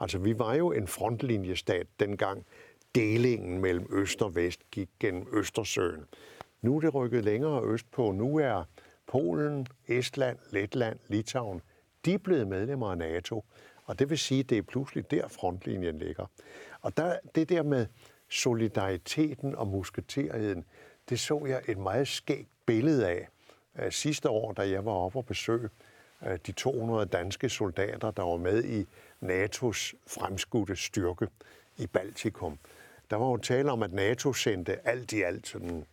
Altså, 0.00 0.18
vi 0.18 0.38
var 0.38 0.54
jo 0.54 0.72
en 0.72 0.88
frontlinjestat 0.88 1.86
dengang 2.00 2.46
delingen 2.94 3.60
mellem 3.60 3.86
øst 3.92 4.22
og 4.22 4.34
vest 4.34 4.70
gik 4.70 4.88
gennem 5.00 5.26
Østersøen. 5.32 6.04
Nu 6.62 6.76
er 6.76 6.80
det 6.80 6.94
rykket 6.94 7.24
længere 7.24 7.64
øst 7.64 7.90
på. 7.90 8.12
Nu 8.12 8.36
er 8.36 8.64
Polen, 9.06 9.66
Estland, 9.88 10.38
Letland, 10.50 10.98
Litauen, 11.08 11.62
de 12.04 12.14
er 12.14 12.18
blevet 12.18 12.48
medlemmer 12.48 12.90
af 12.90 12.98
NATO. 12.98 13.44
Og 13.84 13.98
det 13.98 14.10
vil 14.10 14.18
sige, 14.18 14.40
at 14.40 14.50
det 14.50 14.58
er 14.58 14.62
pludselig 14.62 15.10
der 15.10 15.28
frontlinjen 15.28 15.98
ligger. 15.98 16.26
Og 16.80 16.96
der, 16.96 17.18
det 17.34 17.48
der 17.48 17.62
med 17.62 17.86
solidariteten 18.28 19.54
og 19.54 19.66
musketerheden, 19.66 20.64
det 21.08 21.20
så 21.20 21.46
jeg 21.46 21.62
et 21.68 21.78
meget 21.78 22.08
skægt 22.08 22.48
billede 22.66 23.26
af 23.74 23.92
sidste 23.92 24.30
år, 24.30 24.52
da 24.52 24.70
jeg 24.70 24.84
var 24.84 24.92
oppe 24.92 25.18
og 25.18 25.26
besøge 25.26 25.68
de 26.46 26.52
200 26.52 27.06
danske 27.06 27.48
soldater, 27.48 28.10
der 28.10 28.22
var 28.22 28.36
med 28.36 28.64
i 28.64 28.86
NATO's 29.22 29.94
fremskudte 30.06 30.76
styrke 30.76 31.28
i 31.76 31.86
Baltikum. 31.86 32.58
Der 33.10 33.16
var 33.16 33.26
jo 33.26 33.36
tale 33.36 33.70
om, 33.70 33.82
at 33.82 33.92
NATO 33.92 34.32
sendte 34.32 34.88
alt 34.88 35.12
i 35.12 35.22
alt 35.22 35.46
sådan 35.46 35.86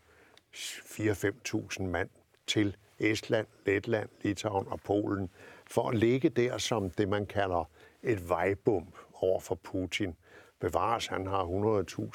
4-5.000 0.56 1.84
mand 1.84 2.10
til 2.48 2.76
Estland, 3.00 3.48
Letland, 3.66 4.10
Litauen 4.22 4.68
og 4.68 4.80
Polen, 4.82 5.30
for 5.72 5.90
at 5.90 5.98
ligge 5.98 6.30
der 6.30 6.58
som 6.58 6.90
det, 6.90 7.10
man 7.10 7.26
kalder 7.26 7.70
et 8.04 8.30
vejbump 8.30 8.98
over 9.14 9.40
for 9.40 9.56
Putin. 9.56 10.16
Bevares, 10.60 11.08
han 11.08 11.28
har 11.28 11.44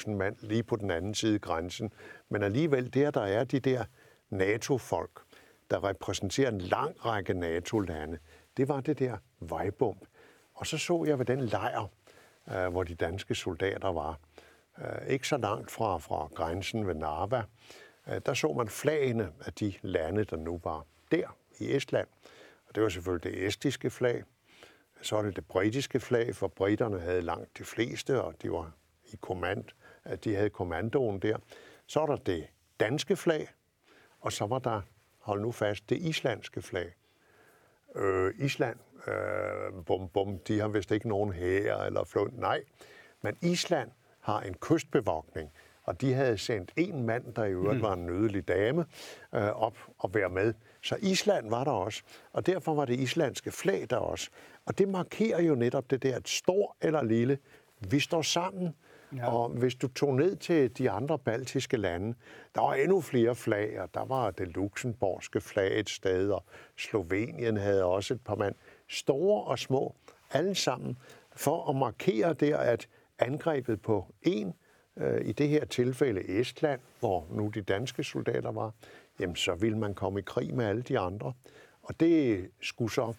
100.000 0.07 0.11
mand 0.11 0.37
lige 0.41 0.63
på 0.63 0.77
den 0.77 0.91
anden 0.91 1.15
side 1.15 1.35
af 1.35 1.41
grænsen, 1.41 1.93
men 2.29 2.43
alligevel 2.43 2.95
der, 2.95 3.11
der 3.11 3.21
er 3.21 3.45
de 3.45 3.61
der 3.61 3.85
NATO-folk, 4.31 5.11
der 5.71 5.85
repræsenterer 5.85 6.51
en 6.51 6.61
lang 6.61 7.05
række 7.07 7.35
NATO-lande, 7.35 8.19
det 8.57 8.69
var 8.69 8.81
det 8.81 8.99
der 8.99 9.17
vejbump. 9.41 10.07
Og 10.55 10.67
så 10.67 10.79
så 10.79 11.05
jeg 11.07 11.19
ved 11.19 11.27
den 11.27 11.41
lejr, 11.41 11.87
øh, 12.53 12.67
hvor 12.67 12.83
de 12.83 12.95
danske 12.95 13.35
soldater 13.35 13.93
var, 13.93 14.19
øh, 14.79 15.09
ikke 15.09 15.29
så 15.29 15.37
langt 15.37 15.71
fra, 15.71 15.99
fra 15.99 16.29
grænsen 16.35 16.87
ved 16.87 16.95
Narva, 16.95 17.43
øh, 18.09 18.21
der 18.27 18.35
så 18.35 18.53
man 18.53 18.69
flagene 18.69 19.33
af 19.45 19.53
de 19.53 19.75
lande, 19.83 20.25
der 20.25 20.37
nu 20.37 20.61
var 20.65 20.85
der 21.11 21.37
i 21.59 21.77
Estland. 21.77 22.09
Og 22.69 22.75
det 22.75 22.83
var 22.83 22.89
selvfølgelig 22.89 23.33
det 23.33 23.47
estiske 23.47 23.91
flag. 23.91 24.25
Så 25.03 25.17
er 25.17 25.23
det 25.23 25.37
det 25.37 25.47
britiske 25.47 26.01
flag, 26.01 26.37
for 26.37 26.49
britterne 26.49 27.01
havde 27.01 27.23
langt 27.23 27.59
de 27.59 27.65
fleste, 27.65 28.23
og 28.23 28.35
de 28.43 28.51
var 28.51 28.73
i 29.13 29.17
kommand, 29.21 29.65
at 30.05 30.25
de 30.25 30.35
havde 30.35 30.51
kommandoen 30.51 31.19
der. 31.19 31.39
Så 31.87 32.01
er 32.01 32.07
der 32.07 32.17
det 32.17 32.47
danske 32.81 33.17
flag, 33.17 33.49
og 34.21 34.33
så 34.33 34.47
var 34.47 34.59
der, 34.59 34.83
hold 35.29 35.41
nu 35.41 35.53
fast, 35.53 35.91
det 35.91 35.97
islandske 35.97 36.63
flag. 36.63 36.95
Øh, 37.97 38.35
Island, 38.39 38.77
øh, 39.07 39.85
bum, 39.87 40.09
bum, 40.09 40.39
de 40.39 40.61
har 40.61 40.69
vist 40.69 40.91
ikke 40.91 41.09
nogen 41.09 41.33
hære 41.33 41.87
eller 41.87 42.05
flåd. 42.05 42.31
Nej, 42.33 42.61
men 43.23 43.37
Island 43.43 43.91
har 44.21 44.41
en 44.41 44.55
kystbevogtning, 44.55 45.51
og 45.83 46.01
de 46.01 46.15
havde 46.15 46.39
sendt 46.39 46.73
en 46.77 47.03
mand, 47.03 47.35
der 47.35 47.45
i 47.45 47.51
øvrigt 47.51 47.77
mm. 47.77 47.83
var 47.83 47.93
en 47.93 48.07
nødelig 48.07 48.49
dame, 48.49 48.85
øh, 49.35 49.63
op 49.63 49.77
og 49.99 50.15
være 50.15 50.31
med. 50.31 50.55
Så 50.83 50.97
Island 51.01 51.51
var 51.51 51.65
der 51.65 51.71
også, 51.71 52.03
og 52.33 52.47
derfor 52.47 52.75
var 52.75 52.85
det 52.85 53.01
islandske 53.01 53.51
flag 53.51 53.87
der 53.91 53.97
også. 53.97 54.31
Og 54.65 54.79
det 54.79 54.89
markerer 54.89 55.43
jo 55.43 55.55
netop 55.55 55.91
det 55.91 56.03
der, 56.03 56.17
at 56.17 56.29
stor 56.29 56.77
eller 56.81 57.03
lille, 57.03 57.39
vi 57.91 58.01
står 58.01 58.23
sammen. 58.23 58.75
Ja. 59.17 59.33
Og 59.33 59.49
hvis 59.49 59.75
du 59.75 59.89
tog 59.89 60.15
ned 60.15 60.37
til 60.37 60.79
de 60.79 60.91
andre 60.91 61.19
baltiske 61.19 61.77
lande, 61.77 62.15
der 62.55 62.61
var 62.61 62.75
endnu 62.75 63.01
flere 63.01 63.35
flag, 63.35 63.81
og 63.81 63.95
der 63.95 64.05
var 64.05 64.31
det 64.31 64.49
luxemburgske 64.49 65.41
flag 65.41 65.81
et 65.81 65.91
sted, 65.91 66.31
og 66.31 66.45
Slovenien 66.77 67.57
havde 67.57 67.85
også 67.85 68.15
et 68.15 68.21
par 68.21 68.35
mand. 68.35 68.55
Store 68.89 69.45
og 69.45 69.59
små, 69.59 69.95
alle 70.33 70.55
sammen, 70.55 70.99
for 71.37 71.71
at 71.71 71.77
markere 71.77 72.33
der, 72.33 72.57
at 72.57 72.89
angrebet 73.19 73.83
på 73.83 74.15
en, 74.23 74.55
øh, 74.97 75.29
i 75.29 75.33
det 75.33 75.49
her 75.49 75.65
tilfælde 75.65 76.41
Estland, 76.41 76.81
hvor 77.01 77.27
nu 77.31 77.49
de 77.49 77.63
danske 77.63 78.05
soldater 78.05 78.53
var, 78.53 78.73
jamen 79.21 79.37
så 79.37 79.55
ville 79.55 79.79
man 79.79 79.95
komme 79.95 80.19
i 80.19 80.23
krig 80.23 80.55
med 80.55 80.65
alle 80.65 80.83
de 80.83 80.99
andre. 80.99 81.33
Og 81.83 82.01
det 82.01 82.51
skulle 82.61 82.93
så 82.93 83.15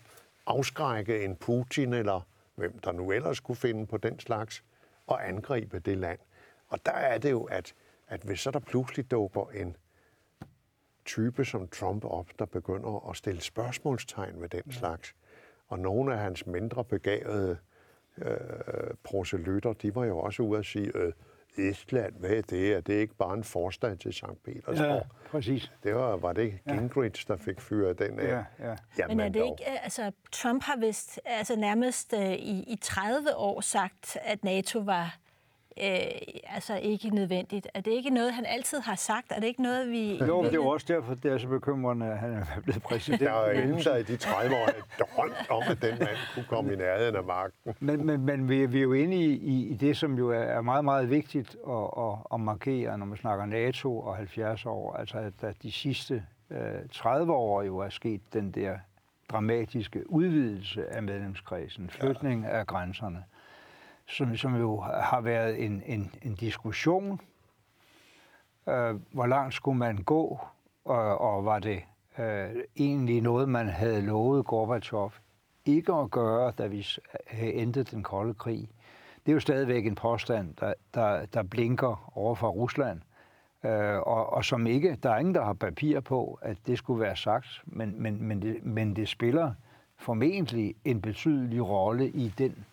afskrække 0.45 1.25
en 1.25 1.35
Putin 1.35 1.93
eller 1.93 2.27
hvem 2.55 2.79
der 2.79 2.91
nu 2.91 3.11
ellers 3.11 3.39
kunne 3.39 3.55
finde 3.55 3.85
på 3.87 3.97
den 3.97 4.19
slags, 4.19 4.63
og 5.09 5.27
angribe 5.27 5.79
det 5.79 5.97
land. 5.97 6.19
Og 6.67 6.85
der 6.85 6.91
er 6.91 7.17
det 7.17 7.31
jo, 7.31 7.43
at, 7.43 7.73
at 8.07 8.21
hvis 8.21 8.39
så 8.39 8.51
der 8.51 8.59
pludselig 8.59 9.11
dukker 9.11 9.49
en 9.49 9.77
type 11.05 11.45
som 11.45 11.67
Trump 11.67 12.05
op, 12.05 12.27
der 12.39 12.45
begynder 12.45 13.09
at 13.09 13.17
stille 13.17 13.41
spørgsmålstegn 13.41 14.41
ved 14.41 14.49
den 14.49 14.71
slags, 14.71 15.15
og 15.67 15.79
nogle 15.79 16.13
af 16.13 16.19
hans 16.19 16.45
mindre 16.45 16.83
begavede 16.83 17.57
øh, 18.17 18.37
proselytter, 19.03 19.73
de 19.73 19.95
var 19.95 20.05
jo 20.05 20.19
også 20.19 20.43
ude 20.43 20.59
at 20.59 20.65
sige, 20.65 20.97
øh, 20.97 21.13
Estland, 21.59 22.13
hvad 22.19 22.29
er 22.29 22.41
det? 22.41 22.73
Er 22.73 22.81
det 22.81 22.93
ikke 22.93 23.15
bare 23.15 23.33
en 23.33 23.43
forstand 23.43 23.97
til 23.97 24.13
St. 24.13 24.23
Petersborg? 24.45 24.87
Ja, 24.87 24.99
præcis. 25.31 25.71
Det 25.83 25.95
var, 25.95 26.17
var 26.17 26.33
det 26.33 26.59
Gingrich, 26.67 27.27
der 27.27 27.37
fik 27.37 27.61
fyret 27.61 27.99
den 27.99 28.19
af? 28.19 28.27
Ja, 28.27 28.43
ja. 28.69 28.75
Jamen 28.99 29.17
Men 29.17 29.25
er 29.25 29.29
det 29.29 29.41
dog. 29.41 29.57
ikke, 29.59 29.69
altså 29.69 30.11
Trump 30.31 30.63
har 30.63 30.77
vist 30.77 31.19
altså 31.25 31.55
nærmest 31.55 32.13
øh, 32.13 32.31
i, 32.33 32.63
i 32.67 32.75
30 32.81 33.35
år 33.35 33.61
sagt, 33.61 34.17
at 34.21 34.43
NATO 34.43 34.79
var 34.79 35.17
øh, 35.81 36.53
altså 36.55 36.75
ikke 36.75 37.09
nødvendigt. 37.09 37.67
Er 37.73 37.81
det 37.81 37.91
ikke 37.91 38.09
noget, 38.09 38.33
han 38.33 38.45
altid 38.45 38.79
har 38.79 38.95
sagt? 38.95 39.31
Er 39.31 39.39
det 39.39 39.47
ikke 39.47 39.61
noget, 39.61 39.91
vi... 39.91 40.17
Jo, 40.17 40.43
det 40.43 40.49
er 40.49 40.53
jo 40.53 40.67
også 40.67 40.85
derfor, 40.89 41.13
det 41.13 41.31
er 41.31 41.37
så 41.37 41.47
bekymrende, 41.47 42.05
at 42.05 42.17
han 42.17 42.33
er 42.33 42.45
blevet 42.63 42.83
præsident. 42.83 43.21
Der 43.21 43.31
er 43.31 43.51
ingen, 43.51 43.79
der 43.79 43.95
i 43.95 44.03
de 44.03 44.17
30 44.17 44.55
år 44.55 44.69
drømt 44.99 45.49
om, 45.49 45.63
at 45.69 45.81
den 45.81 45.99
mand 45.99 46.17
kunne 46.33 46.45
komme 46.45 46.73
i 46.73 46.75
nærheden 46.75 47.15
af 47.15 47.23
magten. 47.23 47.75
Men, 47.79 48.05
men, 48.05 48.25
men 48.25 48.49
vi, 48.49 48.65
vi 48.65 48.77
er 48.77 48.83
jo 48.83 48.93
inde 48.93 49.15
i, 49.15 49.31
i, 49.31 49.67
i 49.67 49.73
det, 49.73 49.97
som 49.97 50.17
jo 50.17 50.29
er 50.29 50.61
meget, 50.61 50.85
meget 50.85 51.09
vigtigt 51.09 51.57
at, 51.69 51.89
at, 51.97 52.17
at 52.33 52.39
markere, 52.39 52.97
når 52.97 53.05
man 53.05 53.17
snakker 53.17 53.45
NATO 53.45 53.99
og 53.99 54.15
70 54.15 54.65
år. 54.65 54.93
Altså, 54.93 55.17
at, 55.17 55.33
at 55.41 55.55
de 55.63 55.71
sidste 55.71 56.23
øh, 56.51 56.89
30 56.91 57.33
år 57.33 57.63
jo 57.63 57.77
er 57.77 57.89
sket 57.89 58.21
den 58.33 58.51
der 58.51 58.77
dramatiske 59.29 60.11
udvidelse 60.11 60.89
af 60.89 61.03
medlemskredsen, 61.03 61.89
flytning 61.89 62.43
ja. 62.43 62.59
af 62.59 62.67
grænserne 62.67 63.23
som, 64.09 64.37
som 64.37 64.55
jo 64.55 64.79
har 64.79 65.21
været 65.21 65.65
en, 65.65 65.83
en, 65.85 66.11
en 66.21 66.35
diskussion. 66.35 67.19
Øh, 68.67 68.95
hvor 69.11 69.25
langt 69.25 69.53
skulle 69.53 69.77
man 69.77 69.97
gå, 69.97 70.39
og, 70.85 71.17
og 71.17 71.45
var 71.45 71.59
det 71.59 71.81
øh, 72.19 72.49
egentlig 72.77 73.21
noget, 73.21 73.49
man 73.49 73.67
havde 73.67 74.01
lovet 74.01 74.45
Gorbachev 74.45 75.11
ikke 75.65 75.93
at 75.93 76.11
gøre, 76.11 76.51
da 76.57 76.67
vi 76.67 76.87
øh, 77.33 77.49
endte 77.53 77.83
den 77.83 78.03
kolde 78.03 78.33
krig. 78.33 78.69
Det 79.25 79.31
er 79.31 79.33
jo 79.33 79.39
stadigvæk 79.39 79.85
en 79.85 79.95
påstand, 79.95 80.53
der, 80.59 80.73
der, 80.93 81.25
der 81.25 81.43
blinker 81.43 82.11
over 82.15 82.35
for 82.35 82.49
Rusland, 82.49 83.01
øh, 83.63 83.97
og, 83.97 84.33
og 84.33 84.45
som 84.45 84.67
ikke, 84.67 84.97
der 85.03 85.09
er 85.09 85.17
ingen, 85.17 85.35
der 85.35 85.45
har 85.45 85.53
papir 85.53 85.99
på, 85.99 86.39
at 86.41 86.57
det 86.67 86.77
skulle 86.77 87.01
være 87.01 87.15
sagt, 87.15 87.47
men, 87.65 88.01
men, 88.01 88.23
men, 88.23 88.41
det, 88.41 88.65
men 88.65 88.95
det 88.95 89.07
spiller 89.07 89.53
formentlig 89.97 90.75
en 90.85 91.01
betydelig 91.01 91.69
rolle 91.69 92.09
i 92.09 92.33
den 92.37 92.65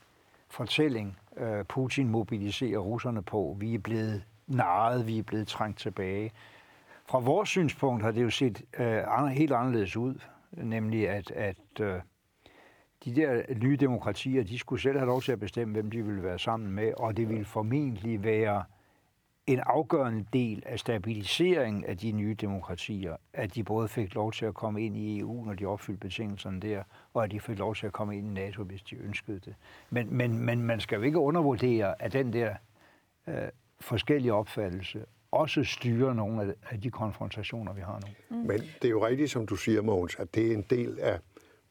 fortælling, 0.48 1.18
øh, 1.36 1.64
Putin 1.64 2.08
mobiliserer 2.08 2.78
russerne 2.78 3.22
på. 3.22 3.56
Vi 3.60 3.74
er 3.74 3.78
blevet 3.78 4.24
narret, 4.46 5.06
vi 5.06 5.18
er 5.18 5.22
blevet 5.22 5.48
trængt 5.48 5.78
tilbage. 5.78 6.32
Fra 7.08 7.18
vores 7.18 7.48
synspunkt 7.48 8.02
har 8.02 8.10
det 8.10 8.22
jo 8.22 8.30
set 8.30 8.62
øh, 8.78 9.26
helt 9.26 9.52
anderledes 9.52 9.96
ud, 9.96 10.14
nemlig 10.52 11.08
at, 11.08 11.30
at 11.30 11.80
øh, 11.80 12.00
de 13.04 13.16
der 13.16 13.42
nye 13.54 13.76
demokratier, 13.76 14.44
de 14.44 14.58
skulle 14.58 14.82
selv 14.82 14.98
have 14.98 15.06
lov 15.06 15.22
til 15.22 15.32
at 15.32 15.40
bestemme, 15.40 15.72
hvem 15.74 15.90
de 15.90 16.02
ville 16.02 16.22
være 16.22 16.38
sammen 16.38 16.72
med, 16.72 16.92
og 16.96 17.16
det 17.16 17.28
ville 17.28 17.44
formentlig 17.44 18.24
være 18.24 18.64
en 19.46 19.60
afgørende 19.66 20.24
del 20.32 20.62
af 20.66 20.78
stabiliseringen 20.78 21.84
af 21.84 21.98
de 21.98 22.12
nye 22.12 22.34
demokratier, 22.34 23.16
at 23.32 23.54
de 23.54 23.64
både 23.64 23.88
fik 23.88 24.14
lov 24.14 24.32
til 24.32 24.46
at 24.46 24.54
komme 24.54 24.86
ind 24.86 24.96
i 24.96 25.18
EU, 25.18 25.44
når 25.44 25.54
de 25.54 25.66
opfyldte 25.66 26.00
betingelserne 26.00 26.60
der, 26.60 26.82
og 27.14 27.24
at 27.24 27.30
de 27.30 27.40
fik 27.40 27.58
lov 27.58 27.74
til 27.74 27.86
at 27.86 27.92
komme 27.92 28.18
ind 28.18 28.26
i 28.26 28.30
NATO, 28.30 28.62
hvis 28.62 28.82
de 28.82 28.96
ønskede 28.96 29.40
det. 29.40 29.54
Men, 29.90 30.14
men, 30.14 30.38
men 30.38 30.62
man 30.62 30.80
skal 30.80 30.96
jo 30.96 31.02
ikke 31.02 31.18
undervurdere, 31.18 32.02
at 32.02 32.12
den 32.12 32.32
der 32.32 32.54
øh, 33.28 33.34
forskellige 33.80 34.32
opfattelse 34.32 35.04
også 35.30 35.64
styrer 35.64 36.12
nogle 36.12 36.54
af 36.70 36.80
de 36.80 36.90
konfrontationer, 36.90 37.72
vi 37.72 37.80
har 37.80 38.00
nu. 38.06 38.36
Mm. 38.36 38.46
Men 38.46 38.60
det 38.60 38.84
er 38.84 38.90
jo 38.90 39.06
rigtigt, 39.06 39.30
som 39.30 39.46
du 39.46 39.56
siger, 39.56 39.82
Mogens, 39.82 40.16
at 40.18 40.34
det 40.34 40.46
er 40.46 40.54
en 40.54 40.64
del 40.70 40.98
af 41.00 41.18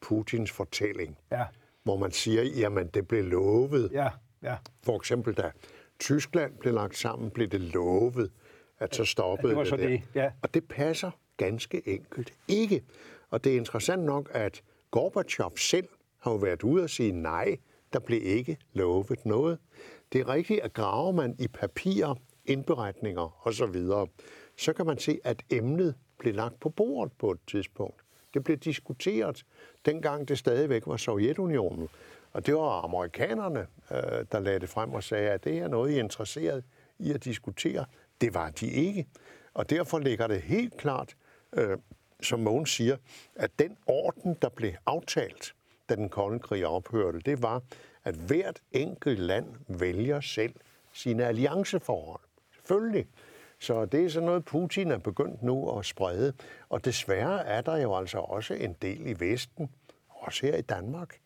Putins 0.00 0.50
fortælling, 0.50 1.18
ja. 1.32 1.44
hvor 1.82 1.96
man 1.96 2.10
siger, 2.10 2.42
jamen 2.42 2.86
det 2.86 3.08
blev 3.08 3.24
lovet. 3.24 3.90
Ja, 3.92 4.08
ja. 4.42 4.56
For 4.82 4.96
eksempel 4.96 5.34
da 5.34 5.50
Tyskland 5.98 6.52
blev 6.58 6.74
lagt 6.74 6.96
sammen, 6.96 7.30
blev 7.30 7.48
det 7.48 7.60
lovet, 7.60 8.30
at 8.78 8.94
så 8.94 9.04
stoppede 9.04 9.48
ja, 9.48 9.50
det. 9.50 9.56
Var 9.58 9.64
så 9.64 9.76
det, 9.76 9.88
det. 9.88 10.02
Ja. 10.14 10.30
Og 10.42 10.54
det 10.54 10.64
passer 10.68 11.10
ganske 11.36 11.88
enkelt 11.88 12.32
ikke. 12.48 12.82
Og 13.30 13.44
det 13.44 13.52
er 13.52 13.56
interessant 13.56 14.02
nok, 14.04 14.30
at 14.32 14.62
Gorbachev 14.90 15.56
selv 15.56 15.88
har 16.18 16.30
jo 16.30 16.36
været 16.36 16.62
ude 16.62 16.82
og 16.82 16.90
sige 16.90 17.12
nej, 17.12 17.56
der 17.92 17.98
blev 17.98 18.20
ikke 18.22 18.56
lovet 18.72 19.26
noget. 19.26 19.58
Det 20.12 20.20
er 20.20 20.28
rigtigt, 20.28 20.60
at 20.60 20.72
graver 20.72 21.12
man 21.12 21.36
i 21.38 21.48
papirer, 21.48 22.14
indberetninger 22.44 23.46
osv., 23.46 23.76
så 24.58 24.72
kan 24.72 24.86
man 24.86 24.98
se, 24.98 25.18
at 25.24 25.42
emnet 25.50 25.94
blev 26.18 26.34
lagt 26.34 26.60
på 26.60 26.68
bordet 26.68 27.12
på 27.18 27.30
et 27.30 27.38
tidspunkt. 27.46 28.02
Det 28.34 28.44
blev 28.44 28.56
diskuteret, 28.56 29.44
dengang 29.86 30.28
det 30.28 30.38
stadigvæk 30.38 30.86
var 30.86 30.96
Sovjetunionen. 30.96 31.88
Og 32.36 32.46
det 32.46 32.54
var 32.54 32.84
amerikanerne, 32.84 33.66
øh, 33.90 34.24
der 34.32 34.40
lagde 34.40 34.60
det 34.60 34.68
frem 34.68 34.92
og 34.92 35.02
sagde, 35.02 35.30
at 35.30 35.44
det 35.44 35.58
er 35.58 35.68
noget, 35.68 35.90
I 35.90 35.94
er 35.94 35.98
interesseret 35.98 36.64
i 36.98 37.12
at 37.12 37.24
diskutere. 37.24 37.84
Det 38.20 38.34
var 38.34 38.50
de 38.50 38.66
ikke. 38.66 39.06
Og 39.54 39.70
derfor 39.70 39.98
ligger 39.98 40.26
det 40.26 40.42
helt 40.42 40.76
klart, 40.76 41.16
øh, 41.52 41.78
som 42.22 42.40
Mogens 42.40 42.70
siger, 42.70 42.96
at 43.36 43.50
den 43.58 43.76
orden, 43.86 44.36
der 44.42 44.48
blev 44.48 44.72
aftalt, 44.86 45.54
da 45.88 45.94
den 45.94 46.08
kolde 46.08 46.38
krig 46.38 46.66
ophørte, 46.66 47.18
det 47.18 47.42
var, 47.42 47.62
at 48.04 48.14
hvert 48.14 48.60
enkelt 48.72 49.18
land 49.18 49.54
vælger 49.68 50.20
selv 50.20 50.54
sine 50.92 51.24
allianceforhold. 51.24 52.22
Selvfølgelig. 52.54 53.06
Så 53.58 53.84
det 53.84 54.04
er 54.04 54.08
sådan 54.08 54.26
noget, 54.26 54.44
Putin 54.44 54.90
er 54.90 54.98
begyndt 54.98 55.42
nu 55.42 55.78
at 55.78 55.86
sprede. 55.86 56.32
Og 56.68 56.84
desværre 56.84 57.46
er 57.46 57.60
der 57.60 57.76
jo 57.76 57.96
altså 57.96 58.18
også 58.18 58.54
en 58.54 58.76
del 58.82 59.06
i 59.06 59.20
Vesten, 59.20 59.70
også 60.08 60.46
her 60.46 60.56
i 60.56 60.62
Danmark, 60.62 61.18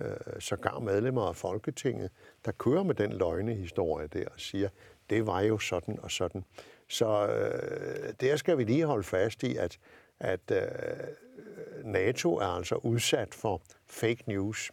øh, 0.00 0.40
sågar 0.40 0.78
medlemmer 0.78 1.22
af 1.22 1.36
Folketinget, 1.36 2.10
der 2.44 2.52
kører 2.52 2.82
med 2.82 2.94
den 2.94 3.12
løgnehistorie 3.12 4.06
der 4.06 4.24
og 4.24 4.40
siger, 4.40 4.68
det 5.10 5.26
var 5.26 5.40
jo 5.40 5.58
sådan 5.58 5.98
og 6.02 6.10
sådan. 6.10 6.44
Så 6.88 7.26
øh, 7.26 8.14
der 8.20 8.36
skal 8.36 8.58
vi 8.58 8.64
lige 8.64 8.84
holde 8.84 9.04
fast 9.04 9.42
i, 9.42 9.56
at, 9.56 9.78
at 10.20 10.50
øh, 10.50 10.60
NATO 11.84 12.36
er 12.36 12.46
altså 12.46 12.74
udsat 12.74 13.34
for 13.34 13.62
fake 13.86 14.22
news, 14.26 14.70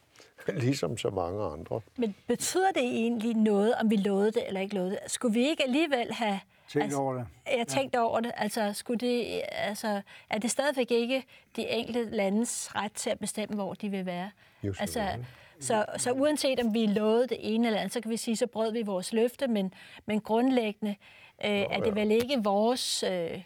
ligesom 0.65 0.97
så 0.97 1.10
mange 1.10 1.43
andre. 1.43 1.81
Men 1.97 2.15
betyder 2.27 2.71
det 2.71 2.83
egentlig 2.83 3.33
noget, 3.33 3.75
om 3.75 3.89
vi 3.89 3.95
lovede 3.95 4.31
det 4.31 4.47
eller 4.47 4.62
ikke 4.62 4.75
lovede 4.75 4.91
det? 4.91 4.99
Skulle 5.07 5.33
vi 5.33 5.47
ikke 5.47 5.63
alligevel 5.63 6.12
have... 6.12 6.39
Tænkt 6.69 6.83
altså, 6.83 6.99
over 6.99 7.13
det. 7.13 7.25
Jeg 7.57 7.67
tænkte 7.67 7.97
ja. 7.97 8.03
over 8.03 8.19
det. 8.19 8.31
Altså, 8.36 8.73
skulle 8.73 9.07
det, 9.07 9.41
altså, 9.51 10.01
er 10.29 10.38
det 10.38 10.51
stadigvæk 10.51 10.91
ikke 10.91 11.23
de 11.55 11.67
enkelte 11.67 12.10
landes 12.10 12.75
ret 12.75 12.91
til 12.91 13.10
at 13.10 13.19
bestemme, 13.19 13.55
hvor 13.55 13.73
de 13.73 13.89
vil 13.89 14.05
være? 14.05 14.31
Just 14.63 14.81
altså, 14.81 15.07
så, 15.60 15.86
så 15.97 16.12
uanset 16.12 16.60
om 16.60 16.73
vi 16.73 16.86
lovede 16.86 17.27
det 17.27 17.38
ene 17.39 17.67
eller 17.67 17.79
andet, 17.79 17.93
så 17.93 18.01
kan 18.01 18.12
vi 18.12 18.17
sige, 18.17 18.38
så 18.38 18.47
brød 18.47 18.71
vi 18.71 18.81
vores 18.81 19.13
løfte, 19.13 19.47
men, 19.47 19.73
men 20.05 20.21
grundlæggende 20.21 20.95
øh, 21.45 21.51
er 21.51 21.79
det 21.79 21.95
vel 21.95 22.12
ikke 22.12 22.43
vores... 22.43 23.03
Øh, 23.03 23.41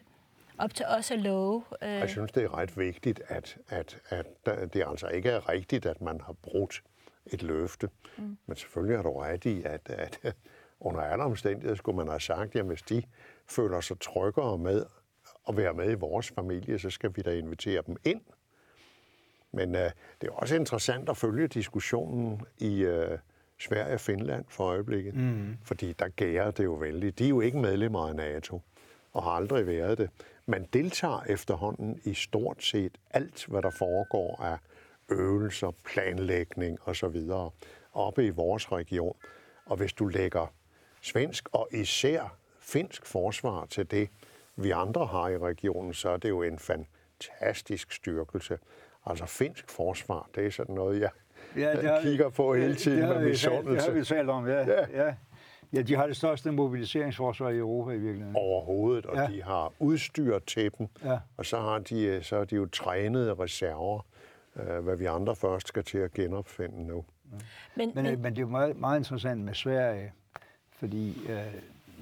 op 0.61 0.73
til 0.73 0.85
os 0.85 1.11
at 1.11 1.19
love. 1.19 1.63
Øh. 1.81 1.89
Jeg 1.89 2.09
synes, 2.09 2.31
det 2.31 2.43
er 2.43 2.57
ret 2.57 2.77
vigtigt, 2.77 3.21
at, 3.27 3.57
at, 3.69 3.97
at 4.09 4.25
det 4.73 4.83
altså 4.87 5.07
ikke 5.07 5.29
er 5.29 5.49
rigtigt, 5.49 5.85
at 5.85 6.01
man 6.01 6.21
har 6.21 6.33
brudt 6.33 6.83
et 7.25 7.43
løfte. 7.43 7.89
Mm. 8.17 8.38
Men 8.45 8.57
selvfølgelig 8.57 8.97
har 8.97 9.03
du 9.03 9.13
ret 9.13 9.45
i, 9.45 9.63
at, 9.65 9.89
at 9.89 10.19
under 10.79 11.01
alle 11.01 11.23
omstændigheder 11.23 11.75
skulle 11.75 11.97
man 11.97 12.07
have 12.07 12.19
sagt, 12.19 12.55
at 12.55 12.65
hvis 12.65 12.81
de 12.81 13.03
føler 13.47 13.81
sig 13.81 13.99
tryggere 13.99 14.57
med 14.57 14.86
at 15.49 15.57
være 15.57 15.73
med 15.73 15.91
i 15.91 15.93
vores 15.93 16.31
familie, 16.31 16.79
så 16.79 16.89
skal 16.89 17.12
vi 17.15 17.21
da 17.21 17.34
invitere 17.34 17.84
dem 17.88 17.95
ind. 18.03 18.21
Men 19.53 19.75
uh, 19.75 19.81
det 20.21 20.27
er 20.27 20.31
også 20.31 20.55
interessant 20.55 21.10
at 21.10 21.17
følge 21.17 21.47
diskussionen 21.47 22.41
i 22.57 22.86
uh, 22.86 23.17
Sverige 23.60 23.93
og 23.93 23.99
Finland 23.99 24.45
for 24.49 24.63
øjeblikket, 24.63 25.15
mm. 25.15 25.57
fordi 25.63 25.93
der 25.93 26.07
gærer 26.07 26.51
det 26.51 26.63
jo 26.63 26.73
vældig. 26.73 27.19
De 27.19 27.25
er 27.25 27.29
jo 27.29 27.41
ikke 27.41 27.57
medlemmer 27.57 28.07
af 28.07 28.15
NATO 28.15 28.62
og 29.12 29.23
har 29.23 29.31
aldrig 29.31 29.67
været 29.67 29.97
det. 29.97 30.10
Man 30.45 30.67
deltager 30.73 31.23
efterhånden 31.23 32.01
i 32.03 32.13
stort 32.13 32.63
set 32.63 32.97
alt, 33.12 33.45
hvad 33.45 33.62
der 33.62 33.69
foregår 33.69 34.41
af 34.43 34.57
øvelser, 35.12 35.71
planlægning 35.86 36.78
osv. 36.86 37.30
oppe 37.93 38.26
i 38.26 38.30
vores 38.30 38.71
region. 38.71 39.15
Og 39.65 39.78
hvis 39.78 39.93
du 39.93 40.08
lægger 40.08 40.54
svensk 41.02 41.50
og 41.52 41.67
især 41.71 42.38
finsk 42.60 43.06
forsvar 43.06 43.65
til 43.65 43.91
det, 43.91 44.10
vi 44.56 44.71
andre 44.71 45.06
har 45.06 45.30
i 45.30 45.38
regionen, 45.38 45.93
så 45.93 46.10
er 46.10 46.17
det 46.17 46.30
jo 46.30 46.41
en 46.41 46.60
fantastisk 46.60 47.91
styrkelse. 47.91 48.58
Altså 49.06 49.26
finsk 49.26 49.69
forsvar, 49.69 50.30
det 50.36 50.45
er 50.45 50.52
sådan 50.52 50.76
noget, 50.76 51.02
jeg 51.02 51.10
ja, 51.56 51.71
det 51.71 51.89
har, 51.89 52.02
kigger 52.02 52.30
på 52.30 52.56
hele 52.56 52.76
tiden 52.76 53.02
det, 53.02 53.10
det 53.10 53.17
med 53.17 53.30
misundelse. 53.30 53.76
Det 53.76 53.93
har 53.93 54.00
vi 54.00 54.06
talt 54.06 54.30
om, 54.30 54.47
ja. 54.47 54.60
ja. 54.60 55.06
ja. 55.06 55.13
Ja, 55.74 55.82
de 55.82 55.95
har 55.95 56.08
det 56.08 56.15
største 56.15 56.52
mobiliseringsforsvar 56.52 57.50
i 57.50 57.58
Europa 57.58 57.91
i 57.91 57.97
virkeligheden. 57.97 58.36
Overhovedet, 58.36 59.06
og 59.06 59.15
ja. 59.15 59.28
de 59.28 59.43
har 59.43 59.74
udstyr 59.80 60.39
til 60.39 60.71
dem, 60.78 60.88
ja. 61.04 61.19
og 61.38 61.45
så 61.45 61.60
har 61.60 61.80
de, 61.80 62.24
så 62.24 62.36
er 62.36 62.45
de 62.45 62.56
jo 62.56 62.65
trænede 62.65 63.34
reserver, 63.34 64.06
hvad 64.53 64.95
vi 64.95 65.05
andre 65.05 65.35
først 65.35 65.67
skal 65.67 65.83
til 65.83 65.97
at 65.97 66.13
genopfinde 66.13 66.87
nu. 66.87 67.05
Ja. 67.31 67.37
Men, 67.75 67.91
men, 67.95 68.03
men, 68.03 68.21
men 68.21 68.33
det 68.33 68.37
er 68.37 68.41
jo 68.41 68.49
meget, 68.49 68.77
meget 68.77 68.99
interessant 68.99 69.41
med 69.41 69.53
Sverige, 69.53 70.13
fordi 70.71 71.29
øh, 71.29 71.53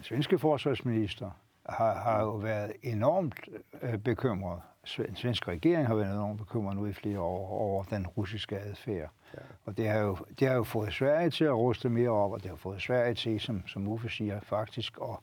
svenske 0.02 0.40
forsvarsminister 0.40 1.32
har, 1.70 1.96
har 1.96 2.22
jo 2.22 2.32
været 2.32 2.72
enormt 2.84 3.40
øh, 3.82 3.98
bekymret. 3.98 4.62
Den 4.98 5.16
svenske 5.16 5.52
regering 5.52 5.88
har 5.88 5.96
været 5.96 6.14
enormt 6.14 6.38
bekymret 6.38 6.76
nu 6.76 6.86
i 6.86 6.94
flere 6.94 7.20
år 7.20 7.50
over 7.50 7.84
den 7.84 8.08
russiske 8.08 8.60
adfærd. 8.60 9.10
Ja. 9.34 9.40
Og 9.66 9.78
det 9.78 9.90
har, 9.90 10.00
jo, 10.00 10.18
det 10.40 10.48
har 10.48 10.56
jo 10.56 10.64
fået 10.64 10.94
Sverige 10.94 11.30
til 11.30 11.46
at 11.46 11.54
ruste 11.54 11.90
mere 11.90 12.10
op, 12.10 12.32
og 12.32 12.44
det 12.44 12.50
har 12.50 12.58
fået 12.58 12.82
Sverige 12.82 13.14
til, 13.14 13.40
som, 13.40 13.68
som 13.68 13.88
Uffe 13.88 14.10
siger, 14.10 14.40
faktisk 14.40 14.98
at 15.02 15.18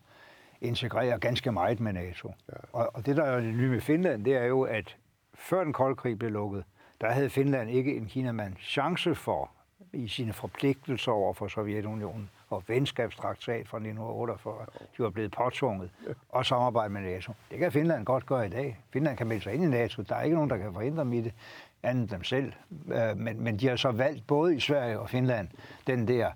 integrere 0.61 1.19
ganske 1.19 1.53
meget 1.53 1.81
med 1.81 1.93
NATO. 1.93 2.33
Ja. 2.49 2.57
Og, 2.73 2.91
og 2.95 3.07
det, 3.07 3.17
der 3.17 3.25
er 3.25 3.41
nye 3.41 3.71
med 3.71 3.81
Finland, 3.81 4.25
det 4.25 4.37
er 4.37 4.45
jo, 4.45 4.63
at 4.63 4.97
før 5.35 5.65
den 5.65 5.73
kolde 5.73 5.97
krig 5.97 6.19
blev 6.19 6.31
lukket, 6.31 6.65
der 7.01 7.11
havde 7.11 7.31
Finland 7.31 7.71
ikke 7.71 7.97
en 7.97 8.07
kinamand 8.07 8.57
chance 8.61 9.15
for 9.15 9.51
i 9.93 10.09
sine 10.09 10.33
forpligtelser 10.33 11.13
over 11.13 11.35
for 11.35 11.49
Sovjetunionen 11.49 12.31
og 12.51 12.63
venskabstraktat 12.67 13.69
fra 13.69 13.77
1948, 13.77 14.67
de 14.97 15.03
var 15.03 15.11
blevet 15.11 15.33
påtvunget, 15.33 15.91
og 16.29 16.47
samarbejde 16.47 16.93
med 16.93 17.01
NATO. 17.01 17.33
Det 17.51 17.59
kan 17.59 17.73
Finland 17.73 18.05
godt 18.05 18.27
gøre 18.27 18.47
i 18.47 18.49
dag. 18.49 18.79
Finland 18.93 19.17
kan 19.17 19.27
melde 19.27 19.43
sig 19.43 19.55
ind 19.55 19.65
i 19.65 19.67
NATO. 19.67 20.03
Der 20.03 20.17
er 20.17 20.23
ikke 20.23 20.35
nogen, 20.35 20.51
der 20.51 20.57
kan 20.57 20.73
forhindre 20.73 21.01
dem 21.05 21.13
i 21.13 21.21
det 21.21 21.33
andet 21.83 22.11
dem 22.11 22.25
selv. 22.25 22.53
Øh, 22.93 23.17
men, 23.17 23.41
men 23.41 23.57
de 23.57 23.69
har 23.69 23.77
så 23.77 23.91
valgt 23.91 24.27
både 24.27 24.57
i 24.57 24.61
Sverige 24.61 24.99
og 24.99 25.11
Finland 25.11 25.49
den 25.87 26.09
der, 26.09 26.31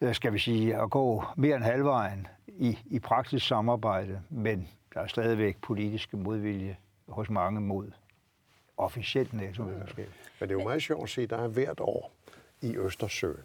øh, 0.00 0.14
skal 0.14 0.32
vi 0.32 0.38
sige, 0.38 0.76
at 0.76 0.90
gå 0.90 1.24
mere 1.36 1.56
end 1.56 1.64
halvvejen 1.64 2.26
i, 2.46 2.78
i 2.84 2.98
praktisk 2.98 3.46
samarbejde, 3.46 4.20
men 4.30 4.68
der 4.94 5.00
er 5.00 5.06
stadigvæk 5.06 5.56
politiske 5.62 6.16
modvilje 6.16 6.76
hos 7.08 7.30
mange 7.30 7.60
mod 7.60 7.90
officielt 8.84 9.32
NATO-medlemskab. 9.32 10.08
Men 10.40 10.48
det 10.48 10.54
er 10.54 10.58
jo 10.58 10.64
meget 10.68 10.82
sjovt 10.82 11.02
at 11.02 11.08
se, 11.08 11.22
at 11.22 11.30
der 11.30 11.38
er 11.38 11.48
hvert 11.48 11.80
år 11.80 12.12
i 12.60 12.76
Østersøen 12.76 13.44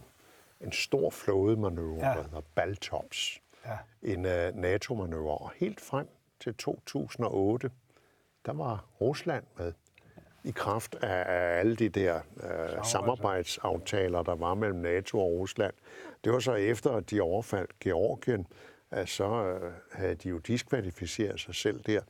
en 0.61 0.71
stor 0.71 1.09
flådemanøvre, 1.09 2.07
ja. 2.07 2.13
der 2.13 2.23
hedder 2.23 2.41
Baltops. 2.55 3.41
Ja. 3.65 3.77
En 4.01 4.25
uh, 4.25 4.61
NATO-manøvre. 4.61 5.37
Og 5.37 5.51
helt 5.55 5.81
frem 5.81 6.07
til 6.39 6.55
2008, 6.55 7.71
der 8.45 8.53
var 8.53 8.85
Rusland 9.01 9.43
med 9.57 9.73
i 10.43 10.51
kraft 10.51 10.95
af 10.95 11.59
alle 11.59 11.75
de 11.75 11.89
der 11.89 12.21
uh, 12.35 12.85
samarbejdsaftaler, 12.85 14.23
der 14.23 14.35
var 14.35 14.53
mellem 14.53 14.79
NATO 14.79 15.19
og 15.19 15.31
Rusland. 15.31 15.73
Det 16.23 16.33
var 16.33 16.39
så 16.39 16.53
efter, 16.53 16.91
at 16.91 17.09
de 17.09 17.21
overfaldt 17.21 17.79
Georgien, 17.79 18.47
at 18.91 19.09
så 19.09 19.27
uh, 19.27 19.97
havde 19.99 20.15
de 20.15 20.29
jo 20.29 20.37
diskvalificeret 20.37 21.39
sig 21.39 21.55
selv 21.55 21.81
der. 21.81 22.01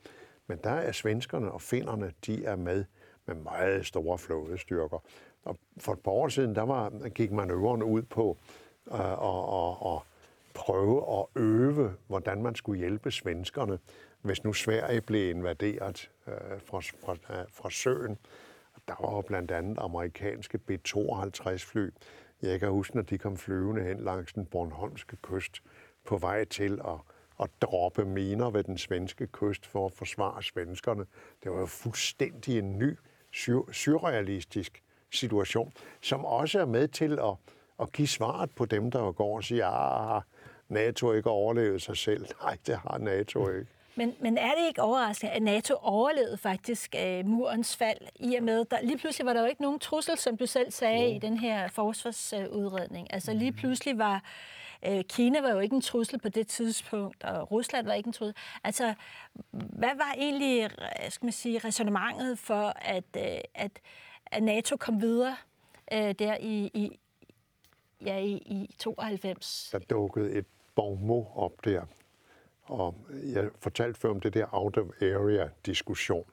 Men 0.48 0.60
der 0.63 0.72
er 0.72 0.92
svenskerne 0.92 1.52
og 1.52 1.62
finnerne, 1.62 2.13
de 2.26 2.46
er 2.46 2.56
med 2.56 2.86
med 3.28 3.36
meget 3.36 3.86
store 3.86 4.18
flådestyrker. 4.18 5.04
Og 5.44 5.58
for 5.78 5.94
et 5.94 6.00
par 6.00 6.12
år 6.12 6.28
siden, 6.28 6.56
der 6.56 6.62
var, 6.62 7.10
gik 7.10 7.32
manøvren 7.32 7.84
ud 7.84 8.02
på 8.02 8.38
uh, 8.86 9.00
at, 9.00 9.94
at 9.94 10.02
prøve 10.54 11.20
at 11.20 11.42
øve, 11.42 11.94
hvordan 12.08 12.42
man 12.42 12.56
skulle 12.56 12.80
hjælpe 12.80 13.12
svenskerne, 13.12 13.80
hvis 14.22 14.44
nu 14.44 14.54
Sverige 14.54 15.02
blev 15.02 15.30
invaderet 15.30 16.12
øh, 16.28 16.34
fra, 16.66 16.80
fra, 16.80 17.13
øh, 17.13 17.46
fra 17.52 17.70
søen. 17.70 18.18
Der 18.88 18.96
var 19.00 19.22
blandt 19.22 19.52
andet 19.52 19.78
amerikanske 19.82 20.58
B-52-fly. 20.58 21.90
Jeg 22.42 22.60
kan 22.60 22.70
huske, 22.70 22.96
når 22.96 23.04
de 23.04 23.18
kom 23.18 23.38
flyvende 23.38 23.84
hen 23.84 24.00
langs 24.00 24.34
den 24.34 24.46
bornholmske 24.46 25.18
kyst 25.22 25.62
på 26.06 26.18
vej 26.18 26.46
til 26.46 26.82
at, 26.88 27.00
at 27.40 27.50
droppe 27.62 28.06
miner 28.06 28.50
ved 28.50 28.63
den 28.63 28.78
svenske 28.78 29.28
kyst 29.28 29.66
for 29.66 29.86
at 29.86 29.92
forsvare 29.92 30.44
svenskerne. 30.44 31.06
Det 31.44 31.52
var 31.52 31.60
jo 31.60 31.66
fuldstændig 31.66 32.60
en 32.60 32.80
ny, 32.80 32.98
surrealistisk 33.71 34.84
situation, 35.12 35.73
som 36.02 36.26
også 36.26 36.60
er 36.60 36.65
med 36.65 36.88
til 36.88 37.19
at, 37.19 37.34
at 37.82 37.91
give 37.91 38.08
svaret 38.08 38.52
på 38.52 38.65
dem, 38.65 38.91
der 38.91 39.12
går 39.12 39.36
og 39.36 39.43
siger, 39.43 39.67
at 39.67 40.15
ah, 40.15 40.21
NATO 40.69 41.13
ikke 41.13 41.30
overlevet 41.30 41.82
sig 41.82 41.97
selv. 41.97 42.26
Nej, 42.43 42.58
det 42.67 42.78
har 42.78 42.97
NATO 42.97 43.50
ikke. 43.50 43.71
Men, 43.95 44.15
men 44.19 44.38
er 44.38 44.52
det 44.52 44.67
ikke 44.67 44.82
overraskende, 44.82 45.32
at 45.34 45.43
NATO 45.43 45.76
overlevede 45.82 46.38
faktisk 46.38 46.95
uh, 47.00 47.26
murens 47.26 47.76
fald, 47.76 47.97
i 48.15 48.36
og 48.36 48.43
med, 48.43 48.65
der 48.65 48.78
lige 48.84 48.97
pludselig 48.97 49.26
var 49.26 49.34
der 49.34 49.41
jo 49.41 49.47
ikke 49.47 49.62
nogen 49.62 49.80
trussel, 49.80 50.17
som 50.17 50.38
du 50.38 50.45
selv 50.45 50.71
sagde 50.71 51.06
oh. 51.06 51.15
i 51.15 51.19
den 51.19 51.38
her 51.38 51.67
forsvarsudredning. 51.67 53.13
Altså 53.13 53.34
lige 53.34 53.52
mm. 53.52 53.58
pludselig 53.58 53.97
var 53.97 54.23
uh, 54.90 55.02
Kina 55.10 55.42
var 55.42 55.50
jo 55.50 55.60
ikke 55.60 55.76
en 55.76 55.82
trussel 55.82 56.20
på 56.20 56.30
det 56.30 56.48
tidspunkt, 56.48 57.24
og 57.24 57.52
Rusland 57.52 57.86
var 57.86 57.94
ikke 57.94 58.08
en 58.08 58.13
trussel. 58.13 58.36
Altså, 58.63 58.94
hvad 59.52 59.96
var 59.98 60.13
egentlig, 60.18 60.63
øh, 60.63 61.12
skal 61.12 61.26
man 61.26 61.34
sige, 61.34 61.60
resonemanget 61.60 62.40
for, 62.40 62.74
at, 62.82 63.04
øh, 63.18 63.42
at 63.56 63.72
at 64.32 64.44
NATO 64.44 64.78
kom 64.78 65.02
videre 65.02 65.36
øh, 65.94 66.16
der 66.20 66.38
i, 66.40 66.72
i, 66.74 67.00
ja, 68.06 68.18
i, 68.18 68.34
i 68.34 68.76
92. 68.80 69.70
Der 69.72 69.80
dukkede 69.80 70.32
et 70.32 70.46
bonmot 70.76 71.28
op 71.36 71.66
der, 71.66 71.82
og 72.63 72.96
jeg 73.12 73.50
fortalte 73.60 74.00
før 74.00 74.10
om 74.10 74.20
det 74.20 74.34
der 74.34 74.46
out 74.52 74.78
of 74.78 74.86
area-diskussion, 75.02 76.26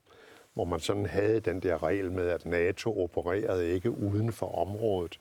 hvor 0.54 0.64
man 0.64 0.80
sådan 0.80 1.07
havde 1.07 1.40
den 1.40 1.61
der 1.61 1.83
regel 1.83 2.12
med, 2.12 2.28
at 2.28 2.46
NATO 2.46 3.02
opererede 3.04 3.70
ikke 3.70 3.90
uden 3.90 4.33
for 4.33 4.59
området. 4.59 5.20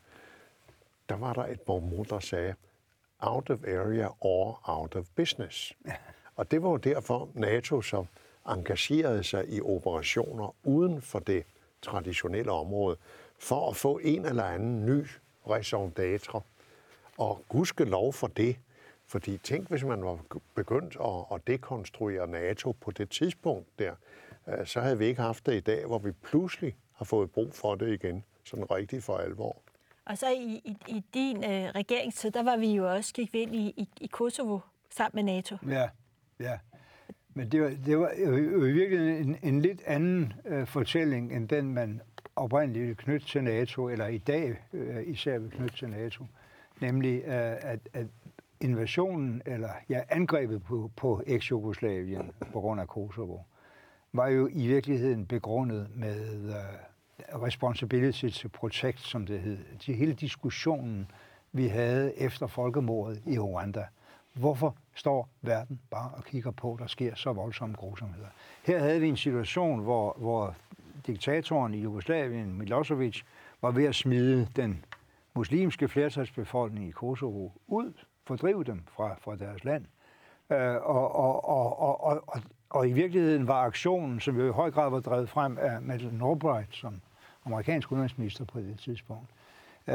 Der 1.09 1.15
var 1.15 1.33
der 1.33 1.45
et 1.45 1.62
bonmot, 1.62 2.09
der 2.09 2.19
sagde, 2.19 2.55
out 3.23 3.49
of 3.49 3.63
area 3.63 4.07
or 4.19 4.59
out 4.63 4.95
of 4.95 5.05
business. 5.15 5.73
Og 6.36 6.51
det 6.51 6.63
var 6.63 6.69
jo 6.69 6.77
derfor, 6.77 7.29
NATO 7.33 7.81
så 7.81 8.05
engagerede 8.49 9.23
sig 9.23 9.49
i 9.49 9.62
operationer 9.62 10.55
uden 10.63 11.01
for 11.01 11.19
det 11.19 11.43
traditionelle 11.81 12.51
område, 12.51 12.97
for 13.39 13.69
at 13.69 13.75
få 13.75 13.99
en 14.03 14.25
eller 14.25 14.43
anden 14.43 14.86
ny 14.86 15.05
raison 15.49 15.93
d'être. 15.99 16.39
Og 17.17 17.43
gudske 17.49 17.83
lov 17.86 18.13
for 18.13 18.27
det, 18.27 18.57
fordi 19.05 19.38
tænk, 19.38 19.69
hvis 19.69 19.83
man 19.83 20.05
var 20.05 20.19
begyndt 20.55 20.97
at, 21.01 21.36
at 21.36 21.47
dekonstruere 21.47 22.27
NATO 22.27 22.71
på 22.71 22.91
det 22.91 23.09
tidspunkt 23.09 23.67
der, 23.79 23.95
øh, 24.47 24.65
så 24.67 24.81
havde 24.81 24.97
vi 24.97 25.05
ikke 25.05 25.21
haft 25.21 25.45
det 25.45 25.53
i 25.53 25.59
dag, 25.59 25.86
hvor 25.86 25.99
vi 25.99 26.12
pludselig 26.12 26.75
har 26.93 27.05
fået 27.05 27.31
brug 27.31 27.53
for 27.53 27.75
det 27.75 27.93
igen, 27.93 28.23
sådan 28.43 28.71
rigtig 28.71 29.03
for 29.03 29.17
alvor. 29.17 29.62
Og 30.05 30.17
så 30.17 30.29
i, 30.29 30.61
i, 30.65 30.77
i 30.87 31.03
din 31.13 31.37
øh, 31.37 31.69
regeringstid, 31.75 32.31
der 32.31 32.43
var 32.43 32.57
vi 32.57 32.75
jo 32.75 32.91
også, 32.91 33.13
gik 33.13 33.33
vi 33.33 33.39
ind 33.39 33.55
i, 33.55 33.73
i, 33.77 33.89
i 34.01 34.07
Kosovo 34.07 34.59
sammen 34.89 35.25
med 35.25 35.33
NATO. 35.33 35.57
Ja, 35.67 35.89
ja. 36.39 36.57
Men 37.33 37.51
det 37.51 37.61
var, 37.61 37.71
det 37.85 37.99
var 37.99 38.11
jo 38.25 38.65
i 38.65 38.71
virkeligheden 38.71 39.29
en, 39.29 39.37
en 39.43 39.61
lidt 39.61 39.81
anden 39.85 40.33
øh, 40.45 40.67
fortælling, 40.67 41.35
end 41.35 41.49
den 41.49 41.73
man 41.73 42.01
oprindeligt 42.35 42.81
ville 42.81 42.95
knytte 42.95 43.27
til 43.27 43.43
NATO, 43.43 43.89
eller 43.89 44.07
i 44.07 44.17
dag 44.17 44.55
øh, 44.73 45.07
især 45.07 45.39
vil 45.39 45.51
knytte 45.51 45.77
til 45.77 45.89
NATO. 45.89 46.25
Nemlig, 46.81 47.23
øh, 47.25 47.55
at, 47.71 47.79
at 47.93 48.07
invasionen, 48.61 49.41
eller 49.45 49.69
ja, 49.89 50.01
angrebet 50.09 50.63
på, 50.63 50.91
på 50.95 51.21
eks-Jugoslavien 51.27 52.31
på 52.51 52.61
grund 52.61 52.81
af 52.81 52.87
Kosovo, 52.87 53.37
var 54.13 54.27
jo 54.27 54.49
i 54.51 54.67
virkeligheden 54.67 55.25
begrundet 55.25 55.87
med 55.95 56.49
Øh, 56.49 56.92
responsibility 57.19 58.30
to 58.30 58.49
protect, 58.54 58.99
som 58.99 59.26
det 59.26 59.39
hed. 59.39 59.58
De 59.86 59.93
hele 59.93 60.13
diskussionen, 60.13 61.12
vi 61.52 61.67
havde 61.67 62.17
efter 62.17 62.47
folkemordet 62.47 63.21
i 63.26 63.39
Rwanda. 63.39 63.86
Hvorfor 64.34 64.76
står 64.95 65.30
verden 65.41 65.80
bare 65.91 66.12
og 66.17 66.23
kigger 66.23 66.52
på, 66.52 66.78
der 66.80 66.88
sker 66.88 67.15
så 67.15 67.34
voldsomme 67.34 67.76
grusomheder? 67.76 68.28
Her 68.65 68.80
havde 68.80 68.99
vi 68.99 69.08
en 69.08 69.17
situation, 69.17 69.80
hvor, 69.80 70.15
hvor 70.19 70.56
diktatoren 71.08 71.73
i 71.73 71.82
Jugoslavien, 71.82 72.54
Milosevic, 72.54 73.21
var 73.62 73.71
ved 73.71 73.86
at 73.86 73.95
smide 73.95 74.47
den 74.56 74.86
muslimske 75.34 75.88
flertalsbefolkning 75.88 76.88
i 76.88 76.91
Kosovo 76.91 77.49
ud, 77.67 77.93
fordrive 78.28 78.63
dem 78.63 78.84
fra, 78.88 79.15
fra 79.21 79.36
deres 79.36 79.63
land. 79.63 79.86
Øh, 80.52 80.76
og, 80.76 81.15
og, 81.15 81.49
og, 81.49 81.80
og, 81.80 82.04
og, 82.04 82.23
og, 82.28 82.41
og 82.73 82.89
i 82.89 82.91
virkeligheden 82.91 83.47
var 83.47 83.63
aktionen, 83.63 84.19
som 84.19 84.39
jo 84.39 84.47
i 84.47 84.51
høj 84.51 84.71
grad 84.71 84.89
var 84.89 84.99
drevet 84.99 85.29
frem 85.29 85.57
af 85.62 85.81
Madeleine 85.81 86.29
Albright 86.29 86.75
som 86.75 87.01
amerikansk 87.45 87.91
udenrigsminister 87.91 88.45
på 88.45 88.59
det 88.59 88.79
tidspunkt, 88.79 89.29
uh, 89.88 89.93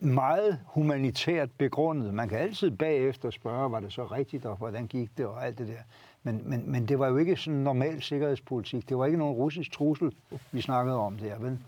meget 0.00 0.60
humanitært 0.66 1.48
begrundet. 1.58 2.14
Man 2.14 2.28
kan 2.28 2.38
altid 2.38 2.70
bagefter 2.70 3.30
spørge, 3.30 3.72
var 3.72 3.80
det 3.80 3.92
så 3.92 4.04
rigtigt, 4.04 4.46
og 4.46 4.56
hvordan 4.56 4.86
gik 4.86 5.18
det, 5.18 5.26
og 5.26 5.46
alt 5.46 5.58
det 5.58 5.68
der. 5.68 5.82
Men, 6.22 6.42
men, 6.44 6.70
men 6.70 6.88
det 6.88 6.98
var 6.98 7.08
jo 7.08 7.16
ikke 7.16 7.36
sådan 7.36 7.58
normal 7.58 8.02
sikkerhedspolitik. 8.02 8.88
Det 8.88 8.98
var 8.98 9.06
ikke 9.06 9.18
nogen 9.18 9.34
russisk 9.34 9.72
trussel, 9.72 10.12
vi 10.52 10.60
snakkede 10.60 10.96
om 10.96 11.18
der, 11.18 11.38
vel? 11.38 11.58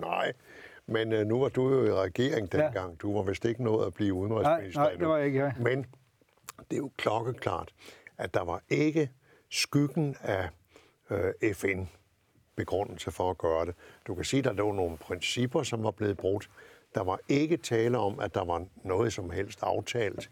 Nej, 0.00 0.32
men 0.86 1.12
uh, 1.12 1.18
nu 1.18 1.40
var 1.40 1.48
du 1.48 1.68
jo 1.68 1.84
i 1.84 1.92
regering 1.92 2.52
dengang. 2.52 2.90
Ja. 2.90 2.96
Du 3.02 3.16
var 3.16 3.22
vist 3.22 3.44
ikke 3.44 3.64
nået 3.64 3.86
at 3.86 3.94
blive 3.94 4.14
udenrigsminister 4.14 4.80
Nej, 4.80 4.90
nej 4.90 4.98
det 4.98 5.08
var 5.08 5.18
ikke. 5.18 5.38
Ja. 5.38 5.52
Men 5.58 5.86
det 6.58 6.72
er 6.72 6.76
jo 6.76 6.90
klokkeklart, 6.96 7.74
at 8.18 8.34
der 8.34 8.44
var 8.44 8.62
ikke 8.68 9.10
skyggen 9.54 10.16
af 10.22 10.48
øh, 11.10 11.54
FN 11.54 11.84
begrundelse 12.56 13.10
for 13.10 13.30
at 13.30 13.38
gøre 13.38 13.66
det. 13.66 13.74
Du 14.06 14.14
kan 14.14 14.24
sige, 14.24 14.38
at 14.38 14.44
der 14.44 14.52
lå 14.52 14.72
nogle 14.72 14.96
principper, 14.96 15.62
som 15.62 15.82
var 15.82 15.90
blevet 15.90 16.16
brudt. 16.16 16.50
Der 16.94 17.04
var 17.04 17.18
ikke 17.28 17.56
tale 17.56 17.98
om, 17.98 18.20
at 18.20 18.34
der 18.34 18.44
var 18.44 18.66
noget 18.82 19.12
som 19.12 19.30
helst 19.30 19.58
aftalt 19.62 20.30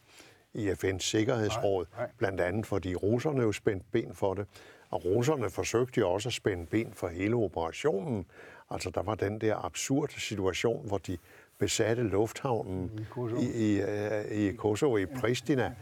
i 0.55 0.71
FN's 0.71 0.99
Sikkerhedsråd, 0.99 1.87
nej, 1.93 2.01
nej. 2.01 2.11
blandt 2.19 2.41
andet 2.41 2.67
fordi 2.67 2.95
russerne 2.95 3.43
jo 3.43 3.53
spændte 3.53 3.87
ben 3.93 4.15
for 4.15 4.35
det, 4.35 4.47
og 4.91 5.05
russerne 5.05 5.51
forsøgte 5.51 6.01
jo 6.01 6.11
også 6.11 6.29
at 6.29 6.33
spænde 6.33 6.67
ben 6.67 6.93
for 6.95 7.09
hele 7.09 7.37
operationen. 7.37 8.27
Altså 8.71 8.91
der 8.91 9.03
var 9.03 9.15
den 9.15 9.41
der 9.41 9.65
absurde 9.65 10.21
situation, 10.21 10.87
hvor 10.87 10.99
de 10.99 11.19
besatte 11.59 12.03
lufthavnen 12.03 12.91
i 12.99 13.05
Kosovo 13.11 13.41
i, 13.41 13.45
i, 13.45 13.81
øh, 13.81 14.25
i, 14.25 14.53
Kosovo, 14.53 14.97
i 14.97 15.07
Pristina, 15.07 15.75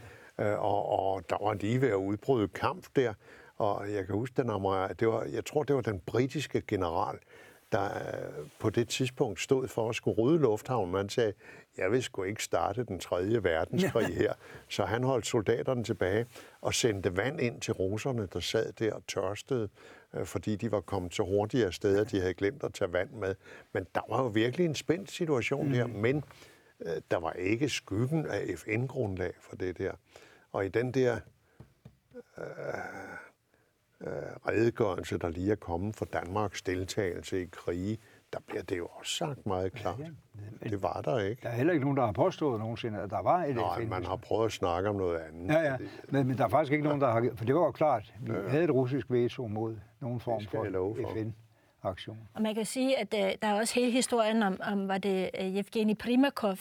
og, 0.45 0.89
og 0.89 1.29
der 1.29 1.45
var 1.45 1.53
lige 1.53 1.81
ved 1.81 1.89
at 1.89 1.95
udbryde 1.95 2.47
kamp 2.47 2.85
der. 2.95 3.13
Og 3.55 3.93
jeg 3.93 4.05
kan 4.05 4.15
huske, 4.15 4.41
den 4.41 4.49
det 4.99 5.07
var, 5.07 5.23
jeg 5.23 5.45
tror, 5.45 5.63
det 5.63 5.75
var 5.75 5.81
den 5.81 5.99
britiske 5.99 6.61
general, 6.67 7.19
der 7.71 7.85
øh, 7.85 8.47
på 8.59 8.69
det 8.69 8.89
tidspunkt 8.89 9.39
stod 9.39 9.67
for 9.67 9.89
at 9.89 9.95
skulle 9.95 10.17
rydde 10.17 10.39
lufthavnen. 10.39 10.91
Man 10.91 11.09
sagde, 11.09 11.33
jeg 11.77 11.91
vil 11.91 12.03
sgu 12.03 12.23
ikke 12.23 12.43
starte 12.43 12.83
den 12.83 12.99
tredje 12.99 13.43
verdenskrig 13.43 14.15
her. 14.21 14.33
Så 14.69 14.85
han 14.85 15.03
holdt 15.03 15.27
soldaterne 15.27 15.83
tilbage 15.83 16.25
og 16.61 16.73
sendte 16.73 17.17
vand 17.17 17.41
ind 17.41 17.61
til 17.61 17.73
russerne, 17.73 18.27
der 18.33 18.39
sad 18.39 18.73
der 18.73 18.93
og 18.93 19.07
tørstede, 19.07 19.69
øh, 20.13 20.25
fordi 20.25 20.55
de 20.55 20.71
var 20.71 20.81
kommet 20.81 21.13
så 21.13 21.23
hurtigere 21.23 21.71
steder, 21.71 22.03
de 22.03 22.19
havde 22.19 22.33
glemt 22.33 22.63
at 22.63 22.73
tage 22.73 22.93
vand 22.93 23.09
med. 23.11 23.35
Men 23.73 23.85
der 23.95 24.01
var 24.09 24.23
jo 24.23 24.27
virkelig 24.27 24.65
en 24.65 24.75
spændt 24.75 25.11
situation 25.11 25.67
mm. 25.67 25.73
der, 25.73 25.87
men 25.87 26.23
øh, 26.85 27.01
der 27.11 27.17
var 27.17 27.33
ikke 27.33 27.69
skyggen 27.69 28.25
af 28.25 28.57
FN-grundlag 28.57 29.33
for 29.39 29.55
det 29.55 29.77
der. 29.77 29.91
Og 30.51 30.65
i 30.65 30.69
den 30.69 30.91
der 30.91 31.19
øh, 32.37 32.43
øh, 34.01 34.07
redegørelse, 34.47 35.17
der 35.17 35.29
lige 35.29 35.51
er 35.51 35.55
kommet 35.55 35.95
for 35.95 36.05
Danmarks 36.05 36.61
deltagelse 36.61 37.41
i 37.41 37.45
krige, 37.45 37.97
der 38.33 38.39
bliver 38.47 38.63
det 38.63 38.77
jo 38.77 38.87
også 38.87 39.11
sagt 39.11 39.45
meget 39.45 39.73
klart. 39.73 39.99
Ja, 39.99 40.05
ja. 40.63 40.69
Det 40.69 40.81
var 40.81 41.01
der 41.01 41.19
ikke. 41.19 41.41
Der 41.43 41.49
er 41.49 41.53
heller 41.53 41.73
ikke 41.73 41.85
nogen, 41.85 41.97
der 41.97 42.05
har 42.05 42.11
påstået 42.11 42.59
nogensinde, 42.59 42.99
at 42.99 43.09
der 43.09 43.21
var 43.21 43.43
et 43.43 43.55
Nej, 43.55 43.85
man 43.85 44.05
har 44.05 44.15
prøvet 44.15 44.45
at 44.45 44.51
snakke 44.51 44.89
om 44.89 44.95
noget 44.95 45.19
andet. 45.19 45.53
Ja, 45.53 45.61
ja. 45.61 45.77
Men, 46.09 46.27
men 46.27 46.37
der 46.37 46.43
er 46.43 46.49
faktisk 46.49 46.71
ikke 46.71 46.83
nogen, 46.83 47.01
der 47.01 47.11
har... 47.11 47.29
For 47.35 47.45
det 47.45 47.55
var 47.55 47.61
jo 47.61 47.71
klart, 47.71 48.13
vi 48.19 48.33
ja. 48.33 48.49
havde 48.49 48.63
et 48.63 48.71
russisk 48.71 49.05
veto 49.09 49.47
mod 49.47 49.77
nogen 49.99 50.19
form 50.19 50.43
for, 50.51 50.67
for. 51.01 51.13
FN 51.13 51.29
aktion. 51.83 52.17
Og 52.33 52.41
man 52.41 52.55
kan 52.55 52.65
sige, 52.65 52.99
at 52.99 53.13
uh, 53.13 53.19
der 53.41 53.47
er 53.47 53.53
også 53.53 53.75
hele 53.75 53.91
historien 53.91 54.43
om, 54.43 54.59
om 54.63 54.87
var 54.87 54.97
det 54.97 55.29
uh, 55.39 55.55
Evgeni 55.57 55.93
Primakov, 55.93 56.57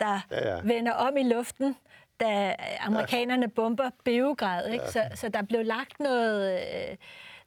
der 0.00 0.26
ja, 0.30 0.54
ja. 0.54 0.60
vender 0.62 0.92
om 0.92 1.16
i 1.16 1.22
luften, 1.22 1.76
da 2.20 2.54
amerikanerne 2.80 3.48
bomber 3.48 3.90
Beograd. 4.04 4.72
Ikke? 4.72 4.84
Så, 4.88 5.02
så 5.14 5.28
der 5.28 5.42
blev 5.42 5.64
lagt 5.64 6.00
noget... 6.00 6.54
Uh, 6.54 6.96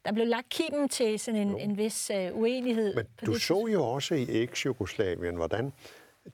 der 0.04 0.12
blev 0.12 0.26
lagt 0.26 0.48
kimen 0.48 0.88
til 0.88 1.18
sådan 1.18 1.40
en, 1.40 1.60
en 1.60 1.76
vis 1.76 2.10
uh, 2.14 2.40
uenighed. 2.40 2.94
Men 2.94 3.06
du 3.26 3.32
det. 3.32 3.42
så 3.42 3.66
jo 3.72 3.84
også 3.84 4.14
i 4.14 4.42
eks-Jugoslavien, 4.42 5.34
hvordan 5.36 5.72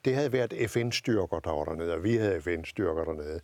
det 0.04 0.14
havde 0.14 0.32
været 0.32 0.70
FN-styrker, 0.70 1.38
der 1.38 1.50
var 1.50 1.64
dernede, 1.64 1.94
og 1.94 2.04
vi 2.04 2.16
havde 2.16 2.40
FN-styrker 2.40 3.04
dernede. 3.04 3.40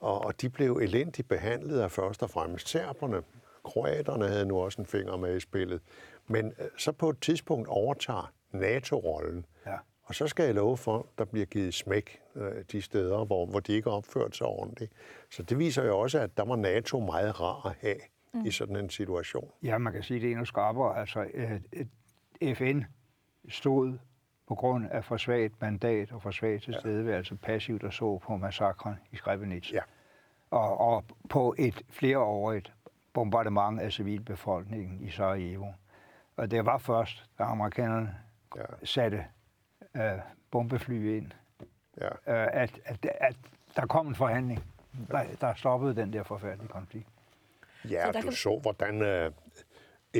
Og, 0.00 0.24
og 0.24 0.40
de 0.40 0.48
blev 0.48 0.76
elendigt 0.76 1.28
behandlet 1.28 1.80
af 1.80 1.90
først 1.90 2.22
og 2.22 2.30
fremmest 2.30 2.68
serberne. 2.68 3.22
Kroaterne 3.64 4.28
havde 4.28 4.46
nu 4.46 4.58
også 4.58 4.80
en 4.80 4.86
finger 4.86 5.16
med 5.16 5.36
i 5.36 5.40
spillet. 5.40 5.80
Men 6.26 6.46
uh, 6.46 6.66
så 6.78 6.92
på 6.92 7.10
et 7.10 7.20
tidspunkt 7.20 7.68
overtager 7.68 8.32
NATO-rollen. 8.52 9.46
Og 10.06 10.14
så 10.14 10.26
skal 10.26 10.44
jeg 10.44 10.54
love 10.54 10.76
for, 10.76 10.98
at 10.98 11.04
der 11.18 11.24
bliver 11.24 11.46
givet 11.46 11.74
smæk 11.74 12.20
uh, 12.34 12.42
de 12.72 12.82
steder, 12.82 13.24
hvor, 13.24 13.46
hvor 13.46 13.60
de 13.60 13.72
ikke 13.72 13.90
har 13.90 13.96
opført 13.96 14.36
sig 14.36 14.46
ordentligt. 14.46 14.92
Så 15.30 15.42
det 15.42 15.58
viser 15.58 15.84
jo 15.84 15.98
også, 15.98 16.18
at 16.18 16.36
der 16.36 16.44
var 16.44 16.56
NATO 16.56 17.00
meget 17.00 17.40
rar 17.40 17.66
at 17.66 17.76
have 17.80 18.00
mm. 18.34 18.44
i 18.44 18.50
sådan 18.50 18.76
en 18.76 18.90
situation. 18.90 19.50
Ja, 19.62 19.78
man 19.78 19.92
kan 19.92 20.02
sige, 20.02 20.20
det 20.20 20.26
er 20.26 20.30
endnu 20.30 20.44
skarpere. 20.44 20.98
Altså, 20.98 21.26
et 22.40 22.56
FN 22.56 22.80
stod 23.48 23.98
på 24.48 24.54
grund 24.54 24.86
af 24.90 25.04
for 25.04 25.16
svagt 25.16 25.60
mandat 25.60 26.12
og 26.12 26.22
for 26.22 26.30
svagt 26.30 26.62
tilstedeværelse 26.62 27.38
ja. 27.42 27.46
passivt 27.46 27.84
og 27.84 27.92
så 27.92 28.18
på 28.18 28.36
massakren 28.36 28.94
i 29.12 29.16
Srebrenica. 29.16 29.74
Ja. 29.74 29.80
Og, 30.50 30.80
og 30.80 31.04
på 31.28 31.54
et 31.58 31.82
flereårigt 31.90 32.72
bombardement 33.12 33.80
af 33.80 33.92
civilbefolkningen 33.92 35.00
i 35.02 35.10
Sarajevo. 35.10 35.66
Og 36.36 36.50
det 36.50 36.66
var 36.66 36.78
først, 36.78 37.24
da 37.38 37.42
amerikanerne 37.44 38.14
ja. 38.56 38.62
satte 38.84 39.24
uh, 39.96 40.20
bombefly 40.50 41.16
ind, 41.16 41.32
ja. 42.00 42.08
uh, 42.08 42.62
at, 42.62 42.80
at, 42.84 43.06
at 43.20 43.36
der 43.76 43.86
kom 43.86 44.06
en 44.06 44.14
forhandling, 44.14 44.64
der, 45.10 45.24
der 45.40 45.54
stoppede 45.54 45.96
den 45.96 46.12
der 46.12 46.22
forfærdelige 46.22 46.68
konflikt. 46.68 47.08
Ja, 47.90 48.06
så 48.06 48.12
du 48.12 48.20
kan... 48.20 48.32
så, 48.32 48.58
hvordan 48.62 49.02
øh, 49.02 49.32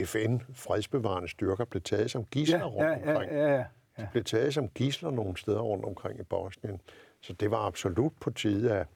FN, 0.06 0.38
fredsbevarende 0.54 1.28
styrker, 1.28 1.64
blev 1.64 1.82
taget 1.82 2.10
som 2.10 2.24
gisler 2.24 2.58
ja, 2.58 2.64
rundt 2.64 3.06
ja, 3.06 3.14
omkring. 3.14 3.32
Ja, 3.32 3.48
ja, 3.48 3.64
ja. 3.98 4.02
De 4.02 4.08
blev 4.12 4.24
taget 4.24 4.54
som 4.54 4.68
gisler 4.68 5.10
nogle 5.10 5.36
steder 5.36 5.60
rundt 5.60 5.84
omkring 5.84 6.20
i 6.20 6.22
Bosnien. 6.22 6.80
Så 7.20 7.32
det 7.32 7.50
var 7.50 7.66
absolut 7.66 8.12
på 8.20 8.30
tide, 8.30 8.72
at, 8.72 8.86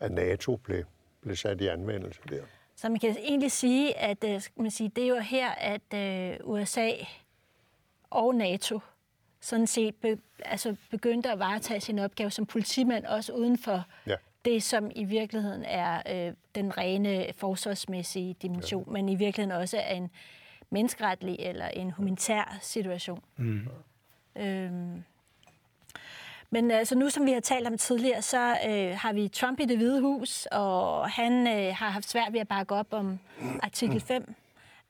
at 0.00 0.12
NATO 0.12 0.56
blev, 0.56 0.84
blev 1.20 1.36
sat 1.36 1.60
i 1.60 1.66
anvendelse 1.66 2.20
der. 2.28 2.42
Så 2.76 2.88
man 2.88 2.98
kan 2.98 3.16
egentlig 3.18 3.52
sige, 3.52 3.98
at 3.98 4.24
øh, 4.24 4.42
man 4.56 4.70
sige, 4.70 4.92
det 4.96 5.04
er 5.04 5.08
jo 5.08 5.18
her, 5.18 5.50
at 5.50 6.40
uh, 6.40 6.50
USA 6.50 6.90
og 8.10 8.34
NATO 8.34 8.80
sådan 9.44 9.66
set 9.66 9.94
be, 9.94 10.18
altså 10.44 10.76
begyndte 10.90 11.30
at 11.30 11.38
varetage 11.38 11.80
sin 11.80 11.98
opgave 11.98 12.30
som 12.30 12.46
politimand, 12.46 13.04
også 13.04 13.32
uden 13.32 13.58
for 13.58 13.84
ja 14.06 14.16
det, 14.44 14.62
som 14.62 14.90
i 14.94 15.04
virkeligheden 15.04 15.64
er 15.64 16.02
øh, 16.10 16.32
den 16.54 16.78
rene 16.78 17.26
forsvarsmæssige 17.36 18.36
dimension, 18.42 18.84
ja. 18.86 18.92
men 18.92 19.08
i 19.08 19.14
virkeligheden 19.14 19.60
også 19.60 19.76
er 19.76 19.94
en 19.94 20.10
menneskeretlig 20.70 21.36
eller 21.38 21.68
en 21.68 21.90
humanitær 21.90 22.58
situation. 22.62 23.22
Mm. 23.36 23.68
Øhm, 24.36 25.04
men 26.50 26.70
altså 26.70 26.98
nu, 26.98 27.10
som 27.10 27.26
vi 27.26 27.32
har 27.32 27.40
talt 27.40 27.66
om 27.66 27.78
tidligere, 27.78 28.22
så 28.22 28.56
øh, 28.68 28.96
har 28.96 29.12
vi 29.12 29.28
Trump 29.28 29.60
i 29.60 29.64
det 29.64 29.76
hvide 29.76 30.00
hus, 30.00 30.46
og 30.46 31.10
han 31.10 31.46
øh, 31.46 31.74
har 31.74 31.88
haft 31.88 32.10
svært 32.10 32.32
ved 32.32 32.40
at 32.40 32.48
bakke 32.48 32.74
op 32.74 32.92
om 32.92 33.18
artikel 33.62 34.00
5. 34.00 34.34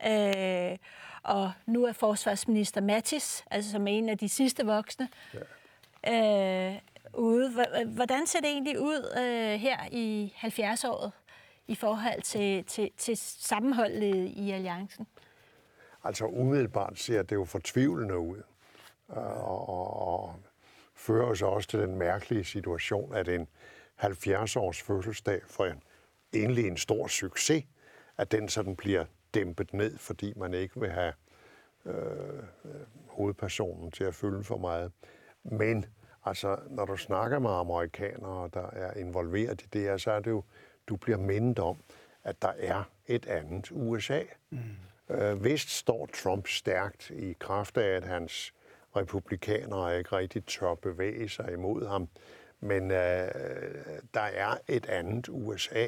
Øh, 0.07 0.77
og 1.25 1.53
nu 1.67 1.85
er 1.85 1.93
forsvarsminister 1.93 2.81
Mattis, 2.81 3.45
altså 3.51 3.71
som 3.71 3.87
en 3.87 4.09
af 4.09 4.19
de 4.19 4.29
sidste 4.29 4.67
voksne, 4.67 5.09
ja. 6.05 6.73
øh, 6.73 6.79
ude. 7.15 7.67
Hvordan 7.87 8.27
ser 8.27 8.41
det 8.41 8.49
egentlig 8.51 8.81
ud 8.81 9.13
øh, 9.17 9.61
her 9.61 9.79
i 9.93 10.35
70-året 10.37 11.13
i 11.69 11.75
forhold 11.75 12.23
til, 12.23 12.65
til, 12.65 12.91
til 12.97 13.17
sammenholdet 13.17 14.33
i 14.37 14.51
alliancen? 14.51 15.07
Altså 16.05 16.27
umiddelbart 16.27 16.99
ser 16.99 17.23
det 17.23 17.37
jo 17.37 17.45
fortvivlende 17.45 18.19
ud. 18.19 18.43
Og, 19.09 19.69
og, 19.69 20.09
og 20.19 20.37
fører 20.95 21.27
os 21.27 21.43
også 21.43 21.69
til 21.69 21.79
den 21.79 21.97
mærkelige 21.97 22.45
situation, 22.45 23.15
at 23.15 23.29
en 23.29 23.49
70-års 24.03 24.83
fødselsdag 24.83 25.41
for 25.47 25.67
en, 25.67 25.83
egentlig 26.35 26.67
en 26.67 26.77
stor 26.77 27.07
succes 27.07 27.65
at 28.17 28.33
den 28.33 28.49
sådan 28.49 28.77
bliver 28.77 29.05
dæmpet 29.35 29.75
ned, 29.75 29.99
fordi 29.99 30.33
man 30.37 30.55
ikke 30.55 30.81
vil 30.81 30.91
have 30.91 31.13
øh, 31.87 32.43
hovedpersonen 33.09 33.91
til 33.91 34.05
at 34.05 34.15
fylde 34.15 34.45
for 34.45 34.59
meget. 34.59 34.93
Men 35.43 35.87
altså, 36.25 36.59
når 36.71 36.85
du 36.85 36.97
snakker 36.97 37.39
med 37.39 37.51
amerikanere, 37.51 38.51
der 38.55 38.71
er 38.71 38.95
involveret 38.95 39.63
i 39.63 39.67
det 39.73 39.81
her, 39.81 39.97
så 39.97 40.11
er 40.11 40.21
det 40.21 40.31
jo, 40.31 40.45
du 40.89 40.97
bliver 40.97 41.19
mindet 41.19 41.59
om, 41.59 41.77
at 42.25 42.43
der 42.43 42.53
er 42.59 42.83
et 43.07 43.27
andet 43.27 43.71
USA. 43.73 44.23
Mm. 44.51 44.59
Øh, 45.11 45.45
vist 45.45 45.71
står 45.71 46.09
Trump 46.15 46.47
stærkt 46.47 47.11
i 47.11 47.37
kraft 47.41 47.77
af, 47.77 47.97
at 47.97 48.05
hans 48.05 48.55
republikanere 48.97 49.99
ikke 49.99 50.17
rigtig 50.17 50.45
tør 50.45 50.75
bevæge 50.75 51.29
sig 51.29 51.53
imod 51.53 51.89
ham. 51.89 52.09
Men 52.61 52.91
øh, 52.91 53.29
der 54.15 54.21
er 54.21 54.57
et 54.69 54.87
andet 54.87 55.29
USA. 55.29 55.87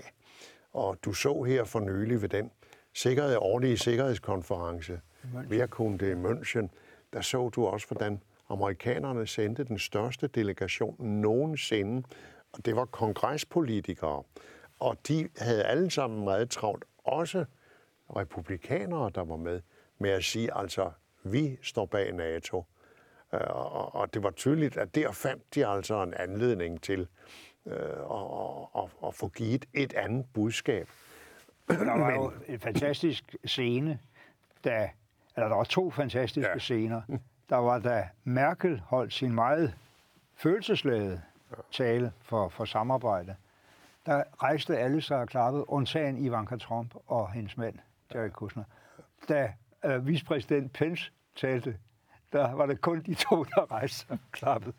Og 0.72 0.98
du 1.04 1.12
så 1.12 1.42
her 1.42 1.64
for 1.64 1.80
nylig 1.80 2.22
ved 2.22 2.28
den 2.28 2.50
sikkerhed, 2.96 3.36
årlige 3.36 3.78
sikkerhedskonference, 3.78 5.00
Værkunde 5.48 6.10
i 6.10 6.14
München, 6.14 6.68
der 7.12 7.20
så 7.20 7.48
du 7.48 7.66
også, 7.66 7.86
hvordan 7.86 8.22
amerikanerne 8.48 9.26
sendte 9.26 9.64
den 9.64 9.78
største 9.78 10.26
delegation 10.26 11.06
nogensinde, 11.06 12.02
og 12.52 12.66
det 12.66 12.76
var 12.76 12.84
kongrespolitikere. 12.84 14.22
Og 14.78 14.96
de 15.08 15.28
havde 15.38 15.64
alle 15.64 15.90
sammen 15.90 16.24
meget 16.24 16.50
travlt, 16.50 16.84
også 17.04 17.44
republikanere, 18.16 19.10
der 19.14 19.24
var 19.24 19.36
med, 19.36 19.60
med 19.98 20.10
at 20.10 20.24
sige, 20.24 20.56
altså, 20.58 20.90
vi 21.24 21.58
står 21.62 21.86
bag 21.86 22.12
NATO. 22.12 22.64
Øh, 23.34 23.40
og 23.94 24.14
det 24.14 24.22
var 24.22 24.30
tydeligt, 24.30 24.76
at 24.76 24.94
der 24.94 25.12
fandt 25.12 25.54
de 25.54 25.66
altså 25.66 26.02
en 26.02 26.14
anledning 26.14 26.82
til 26.82 27.08
øh, 27.66 27.74
at, 28.10 28.82
at, 28.82 28.90
at 29.06 29.14
få 29.14 29.28
givet 29.28 29.64
et 29.74 29.94
andet 29.94 30.26
budskab. 30.34 30.88
Der 31.68 31.98
var 31.98 32.14
jo 32.14 32.32
en 32.46 32.60
fantastisk 32.60 33.36
scene, 33.44 33.98
da, 34.64 34.90
eller 35.36 35.48
der 35.48 35.56
var 35.56 35.64
to 35.64 35.90
fantastiske 35.90 36.50
ja. 36.50 36.58
scener. 36.58 37.02
Der 37.48 37.56
var 37.56 37.78
da 37.78 38.08
Merkel 38.24 38.82
holdt 38.86 39.12
sin 39.12 39.32
meget 39.34 39.74
følelsesladede 40.34 41.22
tale 41.72 42.12
for, 42.22 42.48
for 42.48 42.64
samarbejde. 42.64 43.36
Der 44.06 44.22
rejste 44.42 44.78
alle 44.78 45.00
sig 45.00 45.16
og 45.16 45.28
klappede, 45.28 45.70
undtagen 45.70 46.18
Ivanka 46.18 46.56
Trump 46.56 46.94
og 47.06 47.32
hendes 47.32 47.56
mand, 47.56 47.78
Jared 48.14 48.30
Kushner. 48.30 48.64
Da 49.28 49.52
øh, 49.84 50.06
vicepræsident 50.06 50.72
Pence 50.72 51.12
talte, 51.36 51.76
der 52.32 52.52
var 52.52 52.66
det 52.66 52.80
kun 52.80 53.02
de 53.02 53.14
to, 53.14 53.44
der 53.44 53.72
rejste 53.72 53.96
sig 53.98 54.10
og 54.10 54.18
klappede. 54.32 54.72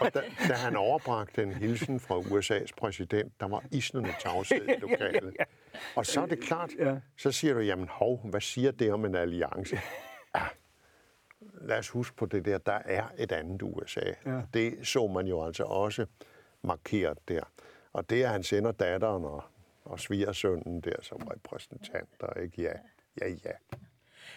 Og 0.00 0.14
da, 0.14 0.22
da 0.48 0.54
han 0.54 0.76
overbragte 0.76 1.42
en 1.42 1.52
hilsen 1.52 2.00
fra 2.00 2.18
USA's 2.18 2.70
præsident, 2.76 3.40
der 3.40 3.48
var 3.48 3.64
isnende 3.72 4.14
tavshed 4.20 4.68
i 4.68 4.80
lokalet. 4.86 5.36
Og 5.96 6.06
så 6.06 6.20
er 6.20 6.26
det 6.26 6.40
klart, 6.40 6.70
så 7.16 7.32
siger 7.32 7.54
du, 7.54 7.60
jamen 7.60 7.88
hov, 7.88 8.20
hvad 8.30 8.40
siger 8.40 8.70
det 8.70 8.92
om 8.92 9.04
en 9.04 9.14
alliance? 9.14 9.78
Ja, 10.34 10.46
lad 11.60 11.78
os 11.78 11.88
huske 11.88 12.16
på 12.16 12.26
det 12.26 12.44
der, 12.44 12.58
der 12.58 12.78
er 12.84 13.04
et 13.18 13.32
andet 13.32 13.62
USA. 13.62 14.12
Ja. 14.26 14.42
Det 14.54 14.86
så 14.86 15.06
man 15.06 15.26
jo 15.26 15.44
altså 15.44 15.64
også 15.64 16.06
markeret 16.62 17.18
der. 17.28 17.42
Og 17.92 18.10
det 18.10 18.24
er, 18.24 18.28
han 18.28 18.42
sender 18.42 18.72
datteren 18.72 19.24
og, 19.24 19.44
og 19.84 20.00
svigersønnen 20.00 20.80
der 20.80 20.96
som 21.02 21.18
repræsentanter, 21.18 22.40
ikke? 22.40 22.62
Ja, 22.62 22.72
ja, 23.20 23.28
ja. 23.28 23.76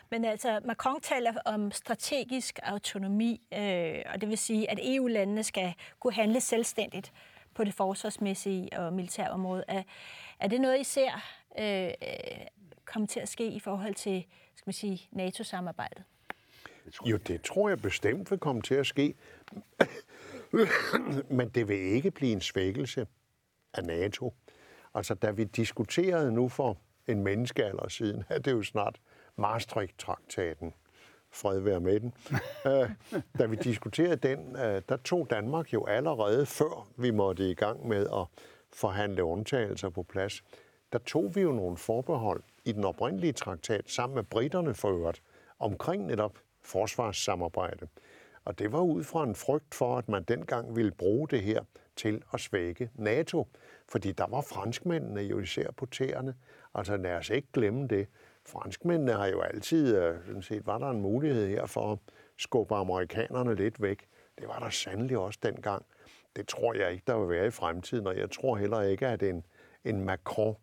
Men 0.09 0.25
altså, 0.25 0.59
Macron 0.65 1.01
taler 1.01 1.33
om 1.45 1.71
strategisk 1.71 2.59
autonomi, 2.63 3.41
øh, 3.53 4.01
og 4.13 4.21
det 4.21 4.29
vil 4.29 4.37
sige, 4.37 4.71
at 4.71 4.79
EU-landene 4.81 5.43
skal 5.43 5.73
kunne 5.99 6.13
handle 6.13 6.41
selvstændigt 6.41 7.13
på 7.53 7.63
det 7.63 7.73
forsvarsmæssige 7.73 8.79
og 8.79 8.93
militære 8.93 9.29
område. 9.29 9.63
Er, 9.67 9.83
er 10.39 10.47
det 10.47 10.61
noget, 10.61 10.79
I 10.79 10.83
ser 10.83 11.11
øh, 11.59 11.89
komme 12.85 13.07
til 13.07 13.19
at 13.19 13.29
ske 13.29 13.47
i 13.47 13.59
forhold 13.59 13.93
til 13.93 14.25
skal 14.55 14.69
man 14.69 14.73
sige, 14.73 15.07
NATO-samarbejdet? 15.11 16.03
Jo, 17.05 17.17
det 17.17 17.41
tror 17.41 17.69
jeg 17.69 17.81
bestemt 17.81 18.31
vil 18.31 18.39
komme 18.39 18.61
til 18.61 18.75
at 18.75 18.87
ske. 18.87 19.13
Men 21.37 21.49
det 21.49 21.67
vil 21.67 21.77
ikke 21.77 22.11
blive 22.11 22.31
en 22.31 22.41
svækkelse 22.41 23.07
af 23.73 23.83
NATO. 23.83 24.33
Altså, 24.93 25.13
da 25.13 25.31
vi 25.31 25.43
diskuterede 25.43 26.31
nu 26.31 26.49
for 26.49 26.77
en 27.07 27.23
menneskealder 27.23 27.87
siden, 27.87 28.23
det 28.37 28.47
er 28.47 28.51
jo 28.51 28.63
snart 28.63 28.99
Maastricht-traktaten, 29.35 30.73
fred 31.31 31.59
være 31.59 31.79
med 31.79 31.99
den. 31.99 32.13
Øh, 32.65 32.89
da 33.39 33.45
vi 33.45 33.55
diskuterede 33.55 34.15
den, 34.15 34.55
øh, 34.55 34.81
der 34.89 34.97
tog 34.97 35.29
Danmark 35.29 35.73
jo 35.73 35.85
allerede 35.85 36.45
før 36.45 36.87
vi 36.97 37.11
måtte 37.11 37.49
i 37.49 37.53
gang 37.53 37.87
med 37.87 38.07
at 38.13 38.43
forhandle 38.73 39.23
undtagelser 39.23 39.89
på 39.89 40.03
plads, 40.03 40.43
der 40.93 40.99
tog 40.99 41.35
vi 41.35 41.41
jo 41.41 41.51
nogle 41.51 41.77
forbehold 41.77 42.43
i 42.65 42.71
den 42.71 42.83
oprindelige 42.83 43.33
traktat 43.33 43.89
sammen 43.89 44.15
med 44.15 44.23
britterne 44.23 44.73
for 44.73 44.89
øvrigt 44.89 45.21
omkring 45.59 46.05
netop 46.05 46.37
forsvarssamarbejde. 46.61 47.87
Og 48.45 48.59
det 48.59 48.71
var 48.71 48.79
ud 48.79 49.03
fra 49.03 49.23
en 49.23 49.35
frygt 49.35 49.75
for, 49.75 49.97
at 49.97 50.09
man 50.09 50.23
dengang 50.23 50.75
ville 50.75 50.91
bruge 50.91 51.27
det 51.27 51.41
her 51.41 51.63
til 51.95 52.23
at 52.33 52.39
svække 52.39 52.89
NATO. 52.95 53.47
Fordi 53.89 54.11
der 54.11 54.27
var 54.27 54.41
franskmændene 54.41 55.21
jo 55.21 55.39
især 55.39 55.71
på 55.71 55.85
tæerne. 55.85 56.35
Altså 56.75 56.97
lad 56.97 57.15
os 57.15 57.29
ikke 57.29 57.47
glemme 57.53 57.87
det. 57.87 58.07
Franskmændene 58.45 59.11
har 59.11 59.27
jo 59.27 59.41
altid, 59.41 59.97
øh, 59.97 60.25
sådan 60.25 60.41
set, 60.41 60.67
var 60.67 60.77
der 60.77 60.89
en 60.89 61.01
mulighed 61.01 61.47
her 61.47 61.65
for 61.65 61.91
at 61.91 61.99
skubbe 62.37 62.75
amerikanerne 62.75 63.55
lidt 63.55 63.81
væk. 63.81 64.07
Det 64.39 64.47
var 64.47 64.59
der 64.59 64.69
sandelig 64.69 65.17
også 65.17 65.39
dengang. 65.43 65.85
Det 66.35 66.47
tror 66.47 66.73
jeg 66.73 66.91
ikke, 66.91 67.03
der 67.07 67.19
vil 67.19 67.29
være 67.29 67.47
i 67.47 67.51
fremtiden, 67.51 68.07
og 68.07 68.17
jeg 68.17 68.31
tror 68.31 68.55
heller 68.55 68.81
ikke, 68.81 69.07
at 69.07 69.23
en, 69.23 69.45
en 69.85 70.05
Macron 70.05 70.55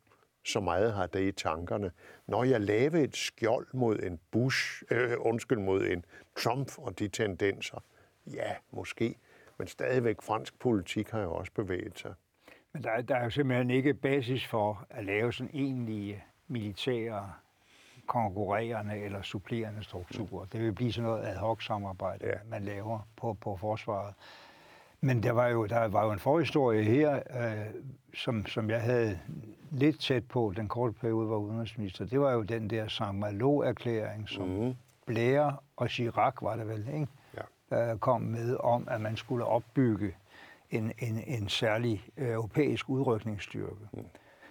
så 0.44 0.60
meget 0.60 0.92
har 0.92 1.06
det 1.06 1.20
i 1.20 1.32
tankerne. 1.32 1.90
Når 2.26 2.44
jeg 2.44 2.60
laver 2.60 2.96
et 2.96 3.16
skjold 3.16 3.66
mod 3.72 3.98
en 3.98 4.20
Bush, 4.30 4.82
øh, 4.90 5.12
undskyld, 5.18 5.58
mod 5.58 5.86
en 5.86 6.04
Trump 6.36 6.78
og 6.78 6.98
de 6.98 7.08
tendenser, 7.08 7.84
ja, 8.26 8.54
måske, 8.70 9.18
men 9.58 9.68
stadigvæk 9.68 10.22
fransk 10.22 10.58
politik 10.58 11.10
har 11.10 11.20
jo 11.20 11.32
også 11.32 11.52
bevæget 11.52 11.98
sig. 11.98 12.14
Men 12.72 12.84
der, 12.84 13.00
der 13.00 13.16
er 13.16 13.24
jo 13.24 13.30
simpelthen 13.30 13.70
ikke 13.70 13.94
basis 13.94 14.46
for 14.46 14.86
at 14.90 15.04
lave 15.04 15.32
sådan 15.32 15.50
egentlige 15.54 16.24
militære 16.48 17.32
konkurrerende 18.10 18.98
eller 18.98 19.22
supplerende 19.22 19.84
strukturer. 19.84 20.44
Det 20.44 20.60
vil 20.60 20.72
blive 20.72 20.92
sådan 20.92 21.10
noget 21.10 21.24
ad 21.24 21.36
hoc 21.36 21.64
samarbejde, 21.64 22.26
ja. 22.26 22.32
man 22.48 22.64
laver 22.64 23.08
på, 23.16 23.36
på 23.40 23.56
forsvaret. 23.56 24.14
Men 25.00 25.22
der 25.22 25.32
var 25.32 25.46
jo, 25.48 25.66
der 25.66 25.88
var 25.88 26.04
jo 26.04 26.12
en 26.12 26.18
forhistorie 26.18 26.82
her, 26.82 27.14
øh, 27.14 27.74
som, 28.14 28.46
som 28.46 28.70
jeg 28.70 28.82
havde 28.82 29.18
lidt 29.70 30.00
tæt 30.00 30.24
på 30.28 30.52
den 30.56 30.68
korte 30.68 30.92
periode, 30.92 31.30
var 31.30 31.36
udenrigsminister. 31.36 32.04
Det 32.04 32.20
var 32.20 32.32
jo 32.32 32.42
den 32.42 32.70
der 32.70 32.88
Saint 32.88 33.18
Malo-erklæring, 33.18 34.28
som 34.28 34.48
mm. 34.48 34.74
Blair 35.06 35.62
og 35.76 35.90
Chirac, 35.90 36.34
var 36.42 36.56
det 36.56 36.68
vel, 36.68 36.88
ikke? 36.94 37.06
Ja. 37.70 37.92
Øh, 37.92 37.98
kom 37.98 38.20
med 38.20 38.56
om, 38.56 38.88
at 38.90 39.00
man 39.00 39.16
skulle 39.16 39.44
opbygge 39.44 40.14
en, 40.70 40.92
en, 40.98 41.24
en 41.26 41.48
særlig 41.48 42.04
øh, 42.16 42.28
europæisk 42.28 42.88
udrykningsstyrke. 42.88 43.88
Mm. 43.92 44.04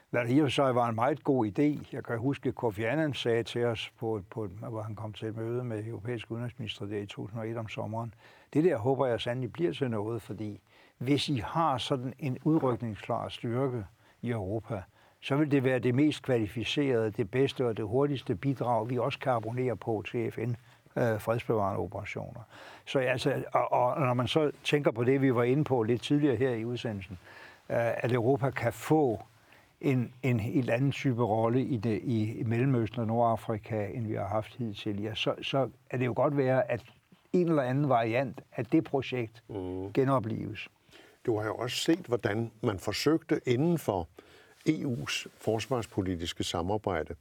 Hvad 0.10 0.22
der 0.22 0.28
i 0.28 0.40
og 0.40 0.52
så 0.52 0.64
var 0.64 0.90
en 0.90 0.96
meget 0.96 1.24
god 1.24 1.46
idé. 1.46 1.88
Jeg 1.94 2.04
kan 2.04 2.18
huske, 2.18 2.50
at 2.50 2.56
Kofi 2.56 2.84
Annan 2.84 3.14
sagde 3.14 3.44
til 3.44 3.66
os, 3.66 3.92
på, 4.00 4.22
på, 4.30 4.48
hvor 4.48 4.82
han 4.82 4.96
kom 4.96 5.14
til 5.14 5.28
et 5.28 5.38
møde 5.38 5.64
med 5.64 5.86
europæiske 5.86 6.32
udenrigsminister 6.32 6.86
der 6.86 6.98
i 6.98 7.06
2001 7.06 7.58
om 7.58 7.68
sommeren, 7.68 8.14
det 8.54 8.64
der 8.64 8.78
håber 8.78 9.06
jeg 9.06 9.22
sandelig 9.22 9.54
bliver 9.54 9.74
til 9.74 9.90
noget, 9.90 10.22
fordi 10.22 10.62
hvis 10.98 11.30
I 11.30 11.38
har 11.46 11.78
sådan 11.78 12.14
en 12.20 12.38
udrykningsklar 12.44 13.30
styrke 13.30 13.86
i 14.22 14.30
Europa, 14.30 14.84
så 15.22 15.36
vil 15.36 15.52
det 15.52 15.64
være 15.64 15.80
det 15.80 15.96
mest 15.96 16.24
kvalificerede, 16.24 17.12
det 17.12 17.32
bedste 17.32 17.66
og 17.66 17.78
det 17.78 17.86
hurtigste 17.86 18.36
bidrag, 18.36 18.90
vi 18.90 18.98
også 18.98 19.20
kan 19.20 19.32
abonnere 19.32 19.76
på 19.76 20.04
til 20.12 20.32
FN 20.32 20.54
øh, 20.98 21.20
fredsbevarende 21.20 21.80
operationer. 21.80 22.42
Så 22.86 23.00
altså, 23.00 23.44
og, 23.54 23.72
og 23.72 24.02
når 24.02 24.14
man 24.14 24.28
så 24.28 24.52
tænker 24.64 24.92
på 24.92 25.04
det, 25.04 25.22
vi 25.22 25.36
var 25.36 25.44
inde 25.44 25.64
på 25.64 25.84
lidt 25.84 26.02
tidligere 26.02 26.36
her 26.36 26.50
i 26.50 26.66
udsendelsen, 26.66 27.18
øh, 27.70 28.04
at 28.04 28.12
Europa 28.12 28.50
kan 28.50 28.74
få 28.74 29.22
en, 29.82 30.14
en 30.24 30.40
helt 30.40 30.70
anden 30.70 30.92
type 30.92 31.24
rolle 31.24 31.64
i, 31.64 31.78
det, 31.78 32.02
i 32.04 32.44
Mellemøsten 32.46 33.00
og 33.00 33.08
Nordafrika, 33.08 33.88
end 33.88 34.08
vi 34.08 34.14
har 34.14 34.28
haft 34.28 34.56
hidtil, 34.56 35.02
ja, 35.02 35.16
så, 35.16 35.36
så 35.42 35.70
er 35.90 35.98
det 35.98 36.06
jo 36.06 36.14
godt 36.16 36.38
være, 36.38 36.72
at 36.72 36.82
en 37.34 37.50
eller 37.50 37.64
anden 37.64 37.90
variant 37.90 38.42
af 38.56 38.66
det 38.66 38.84
projekt 38.84 39.44
mm. 39.50 39.94
genopleves. 39.94 40.68
Du 41.26 41.38
har 41.38 41.46
jo 41.46 41.56
også 41.56 41.78
set, 41.78 42.00
hvordan 42.00 42.52
man 42.62 42.80
forsøgte 42.80 43.40
inden 43.46 43.78
for 43.78 44.08
EU's 44.70 45.28
forsvarspolitiske 45.38 46.44
samarbejde 46.44 47.16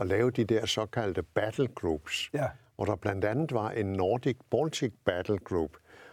at 0.00 0.06
lave 0.06 0.30
de 0.30 0.44
der 0.44 0.66
såkaldte 0.66 1.22
battle 1.22 1.68
groups, 1.68 2.30
ja. 2.34 2.46
hvor 2.76 2.84
der 2.84 2.96
blandt 2.96 3.24
andet 3.24 3.52
var 3.52 3.70
en 3.70 3.86
Nordic 3.86 4.36
Baltic 4.50 4.92
Battle 5.04 5.38
Group. 5.38 5.70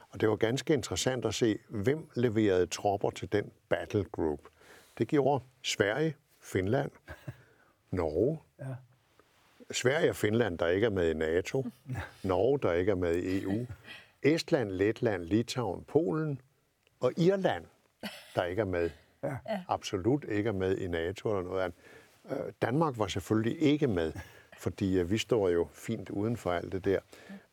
Og 0.10 0.22
det 0.22 0.30
var 0.30 0.36
ganske 0.36 0.74
interessant 0.74 1.26
at 1.26 1.34
se, 1.34 1.58
hvem 1.70 2.10
leverede 2.16 2.66
tropper 2.66 3.10
til 3.10 3.32
den 3.32 3.52
battle 3.70 4.04
group. 4.04 4.40
Det 4.98 5.08
gjorde 5.08 5.44
Sverige, 5.64 6.16
Finland, 6.40 6.92
Norge, 7.92 8.40
ja. 8.60 8.76
Sverige 9.72 10.10
og 10.10 10.16
Finland, 10.16 10.58
der 10.58 10.68
ikke 10.68 10.86
er 10.86 10.90
med 10.90 11.10
i 11.10 11.14
NATO, 11.14 11.66
Norge, 12.24 12.60
der 12.60 12.74
ikke 12.74 12.92
er 12.92 12.96
med 12.96 13.16
i 13.16 13.44
EU, 13.44 13.66
Estland, 14.24 14.72
Letland, 14.72 15.24
Litauen, 15.24 15.84
Polen 15.84 16.42
og 17.00 17.14
Irland, 17.18 17.66
der 18.36 18.44
ikke 18.44 18.60
er 18.60 18.66
med. 18.66 18.90
Ja. 19.24 19.38
Absolut 19.68 20.26
ikke 20.30 20.48
er 20.48 20.54
med 20.54 20.78
i 20.78 20.88
NATO 20.88 21.30
eller 21.30 21.50
noget 21.50 21.64
andet. 21.64 21.78
Øh, 22.32 22.54
Danmark 22.62 22.98
var 22.98 23.08
selvfølgelig 23.08 23.62
ikke 23.62 23.88
med, 23.88 24.14
fordi 24.58 25.00
øh, 25.00 25.12
vi 25.12 25.18
står 25.18 25.50
jo 25.50 25.68
fint 25.72 26.10
uden 26.10 26.38
for 26.38 26.52
alt 26.52 26.72
det 26.72 26.86
der. 26.86 27.00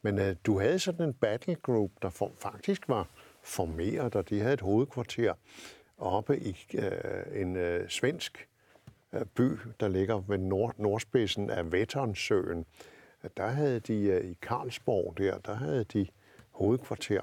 Men 0.03 0.19
øh, 0.19 0.37
du 0.47 0.59
havde 0.59 0.79
sådan 0.79 1.09
en 1.09 1.15
battle 1.15 1.55
group, 1.55 1.91
der 2.03 2.11
for, 2.11 2.33
faktisk 2.37 2.89
var 2.89 3.09
formeret, 3.43 4.17
og 4.17 4.31
de 4.31 4.41
havde 4.41 4.55
et 4.55 4.61
hovedkvarter 4.61 5.35
oppe 5.99 6.39
i 6.39 6.67
øh, 6.75 7.41
en 7.41 7.57
øh, 7.57 7.89
svensk 7.89 8.49
øh, 9.13 9.25
by, 9.25 9.51
der 9.81 9.89
ligger 9.89 10.21
ved 10.29 10.39
nord, 10.39 10.75
nordspidsen 10.79 11.51
af 11.51 11.73
Vätternsøen. 11.73 12.67
Der 13.37 13.47
havde 13.47 13.81
de 13.81 14.03
øh, 14.03 14.31
i 14.31 14.37
Karlsborg 14.43 15.19
der, 15.19 15.39
der 15.39 15.55
havde 15.55 15.85
de 15.85 16.07
hovedkvarter. 16.51 17.21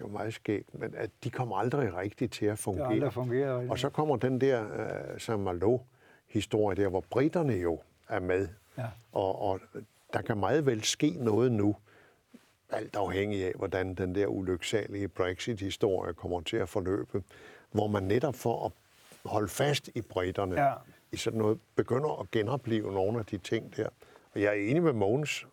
Det 0.00 0.06
var 0.06 0.08
meget 0.08 0.34
skægt, 0.34 0.74
men 0.74 0.94
at 0.96 1.10
de 1.24 1.30
kom 1.30 1.52
aldrig 1.52 1.96
rigtigt 1.96 2.32
til 2.32 2.46
at 2.46 2.58
fungere. 2.58 3.04
Det 3.04 3.12
fungeret, 3.12 3.70
og 3.70 3.78
så 3.78 3.88
kommer 3.88 4.16
den 4.16 4.40
der 4.40 4.64
uh, 4.64 5.18
Saint-Malo-historie 5.18 6.76
der, 6.76 6.88
hvor 6.88 7.04
britterne 7.10 7.52
jo 7.52 7.80
er 8.08 8.20
med. 8.20 8.48
Ja. 8.78 8.86
Og, 9.12 9.42
og 9.42 9.60
der 10.12 10.22
kan 10.22 10.36
meget 10.38 10.66
vel 10.66 10.84
ske 10.84 11.10
noget 11.10 11.52
nu, 11.52 11.76
alt 12.70 12.96
afhængig 12.96 13.44
af, 13.44 13.52
hvordan 13.56 13.94
den 13.94 14.14
der 14.14 14.26
ulyksalige 14.26 15.08
Brexit-historie 15.08 16.14
kommer 16.14 16.40
til 16.40 16.56
at 16.56 16.68
forløbe, 16.68 17.22
hvor 17.72 17.86
man 17.86 18.02
netop 18.02 18.34
for 18.34 18.66
at 18.66 18.72
holde 19.24 19.48
fast 19.48 19.90
i 19.94 20.00
britterne 20.00 20.62
ja. 20.62 20.72
i 21.12 21.16
sådan 21.16 21.38
noget, 21.38 21.58
begynder 21.76 22.20
at 22.20 22.30
genopleve 22.30 22.92
nogle 22.92 23.18
af 23.18 23.26
de 23.26 23.38
ting 23.38 23.76
der. 23.76 23.88
Og 24.34 24.40
jeg 24.40 24.48
er 24.48 24.70
enig 24.70 24.82
med 24.82 24.92
Mogens 24.92 25.46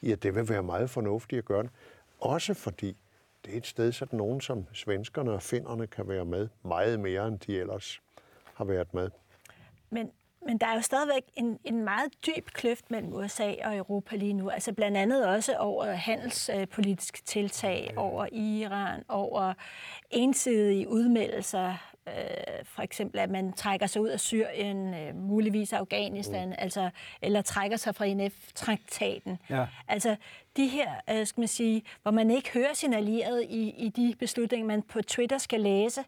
i, 0.00 0.12
at 0.12 0.22
det 0.22 0.34
vil 0.34 0.48
være 0.48 0.62
meget 0.62 0.90
fornuftigt 0.90 1.38
at 1.38 1.44
gøre 1.44 1.62
det. 1.62 1.70
Også 2.20 2.54
fordi 2.54 2.96
det 3.44 3.52
er 3.52 3.56
et 3.56 3.66
sted, 3.66 3.92
så 3.92 4.06
nogen 4.12 4.40
som 4.40 4.66
svenskerne 4.72 5.32
og 5.32 5.42
finnerne 5.42 5.86
kan 5.86 6.08
være 6.08 6.24
med 6.24 6.48
meget 6.62 7.00
mere, 7.00 7.28
end 7.28 7.38
de 7.38 7.60
ellers 7.60 8.00
har 8.54 8.64
været 8.64 8.94
med. 8.94 9.10
Men, 9.90 10.12
men 10.46 10.58
der 10.58 10.66
er 10.66 10.74
jo 10.74 10.80
stadigvæk 10.80 11.22
en, 11.34 11.58
en 11.64 11.84
meget 11.84 12.12
dyb 12.26 12.50
kløft 12.50 12.90
mellem 12.90 13.12
USA 13.12 13.54
og 13.64 13.76
Europa 13.76 14.16
lige 14.16 14.32
nu. 14.32 14.50
Altså 14.50 14.72
blandt 14.72 14.96
andet 14.96 15.26
også 15.26 15.56
over 15.56 15.84
handelspolitiske 15.84 17.22
tiltag, 17.22 17.92
over 17.96 18.26
Iran, 18.32 19.02
over 19.08 19.54
ensidige 20.10 20.88
udmeldelser 20.88 21.74
øh, 22.08 22.64
for 22.64 22.82
eksempel, 22.82 23.20
at 23.20 23.30
man 23.30 23.52
trækker 23.52 23.86
sig 23.86 24.02
ud 24.02 24.08
af 24.08 24.20
Syrien, 24.20 24.94
øh, 24.94 25.16
muligvis 25.16 25.72
Afghanistan, 25.72 26.48
mm. 26.48 26.54
altså, 26.58 26.90
eller 27.22 27.42
trækker 27.42 27.76
sig 27.76 27.94
fra 27.94 28.04
INF-traktaten. 28.04 29.38
Ja. 29.50 29.66
Altså, 29.88 30.16
de 30.56 30.66
her, 30.66 30.90
øh, 31.10 31.26
skal 31.26 31.40
man 31.40 31.48
sige, 31.48 31.82
hvor 32.02 32.10
man 32.10 32.30
ikke 32.30 32.50
hører 32.52 32.74
sin 32.74 32.92
allierede 32.92 33.46
i, 33.46 33.68
i 33.68 33.88
de 33.88 34.14
beslutninger, 34.18 34.66
man 34.66 34.82
på 34.82 35.02
Twitter 35.02 35.38
skal 35.38 35.60
læse, 35.60 36.04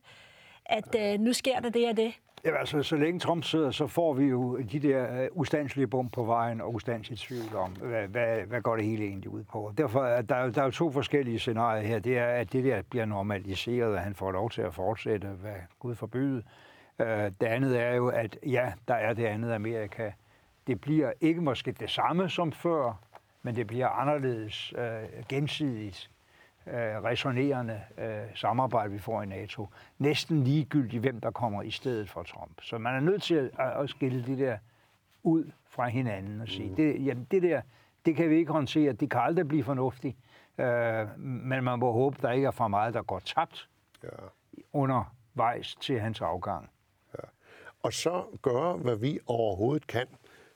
at 0.66 0.95
øh, 0.99 1.20
nu 1.20 1.32
sker 1.32 1.61
der 1.61 1.68
det 1.68 1.89
og 1.89 1.97
det. 1.97 2.14
Ja, 2.45 2.57
altså, 2.57 2.82
så 2.82 2.97
længe 2.97 3.20
Trump 3.20 3.45
sidder, 3.45 3.70
så 3.70 3.86
får 3.86 4.12
vi 4.12 4.24
jo 4.24 4.59
de 4.59 4.78
der 4.80 5.22
uh, 5.30 5.41
ustandslige 5.41 5.86
bum 5.86 6.09
på 6.09 6.24
vejen 6.24 6.61
og 6.61 6.74
ustandsligt 6.74 7.20
tvivl 7.20 7.57
om, 7.57 7.70
hvad, 7.70 8.09
hvad, 8.09 8.41
hvad 8.41 8.61
går 8.61 8.76
det 8.76 8.84
hele 8.84 9.05
egentlig 9.05 9.30
ud 9.30 9.45
på. 9.45 9.72
Derfor 9.78 10.05
er 10.05 10.22
der, 10.22 10.51
der 10.51 10.61
er 10.61 10.64
jo 10.64 10.70
to 10.70 10.91
forskellige 10.91 11.39
scenarier 11.39 11.82
her. 11.82 11.99
Det 11.99 12.18
er, 12.18 12.26
at 12.26 12.53
det 12.53 12.64
der 12.64 12.82
bliver 12.82 13.05
normaliseret, 13.05 13.95
og 13.95 14.01
han 14.01 14.14
får 14.14 14.32
lov 14.32 14.51
til 14.51 14.62
at 14.62 14.74
fortsætte, 14.74 15.28
hvad 15.28 15.57
Gud 15.78 15.95
forbyde. 15.95 16.43
Uh, 16.99 17.07
det 17.07 17.43
andet 17.43 17.80
er 17.80 17.95
jo, 17.95 18.09
at 18.09 18.39
ja, 18.47 18.72
der 18.89 18.95
er 18.95 19.12
det 19.12 19.24
andet 19.24 19.53
Amerika. 19.53 20.11
Det 20.66 20.80
bliver 20.80 21.12
ikke 21.20 21.41
måske 21.41 21.72
det 21.72 21.91
samme 21.91 22.28
som 22.28 22.53
før, 22.53 23.01
men 23.43 23.57
det 23.57 23.66
bliver 23.66 23.89
anderledes 23.89 24.74
uh, 24.76 25.24
gensidigt 25.28 26.11
øh, 26.71 27.05
resonerende 27.05 27.81
øh, 27.99 28.23
samarbejde, 28.35 28.93
vi 28.93 28.99
får 28.99 29.23
i 29.23 29.27
NATO. 29.27 29.69
Næsten 29.99 30.45
ligegyldigt, 30.45 31.01
hvem 31.01 31.21
der 31.21 31.31
kommer 31.31 31.62
i 31.62 31.71
stedet 31.71 32.11
for 32.11 32.23
Trump. 32.23 32.61
Så 32.62 32.79
man 32.79 32.95
er 32.95 33.01
nødt 33.01 33.23
til 33.23 33.35
at, 33.35 33.83
at 33.83 33.91
skille 33.91 34.25
det 34.27 34.39
der 34.39 34.59
ud 35.23 35.51
fra 35.66 35.89
hinanden 35.89 36.41
og 36.41 36.49
sige, 36.49 36.69
mm. 36.69 36.77
det, 36.77 37.07
jamen, 37.07 37.27
det 37.31 37.43
der, 37.43 37.62
det 38.07 38.16
kan 38.16 38.31
vi 38.31 38.37
ikke 38.37 38.53
håndtere, 38.53 38.93
det 38.93 39.11
kan 39.11 39.21
aldrig 39.21 39.49
blive 39.49 39.64
fornuftigt, 39.64 40.16
øh, 40.59 41.21
men 41.21 41.64
man 41.64 41.79
må 41.79 41.93
håbe, 41.93 42.16
der 42.23 42.33
ikke 42.33 42.47
er 42.47 42.51
for 42.51 42.69
meget, 42.69 42.95
der 42.95 43.03
går 43.03 43.19
tabt 43.19 43.69
ja. 44.03 44.09
undervejs 44.73 45.77
til 45.81 46.01
hans 46.01 46.21
afgang. 46.21 46.71
Ja. 47.14 47.29
Og 47.83 47.93
så 47.93 48.25
gøre, 48.43 48.77
hvad 48.77 48.97
vi 48.97 49.19
overhovedet 49.27 49.87
kan, 49.87 50.07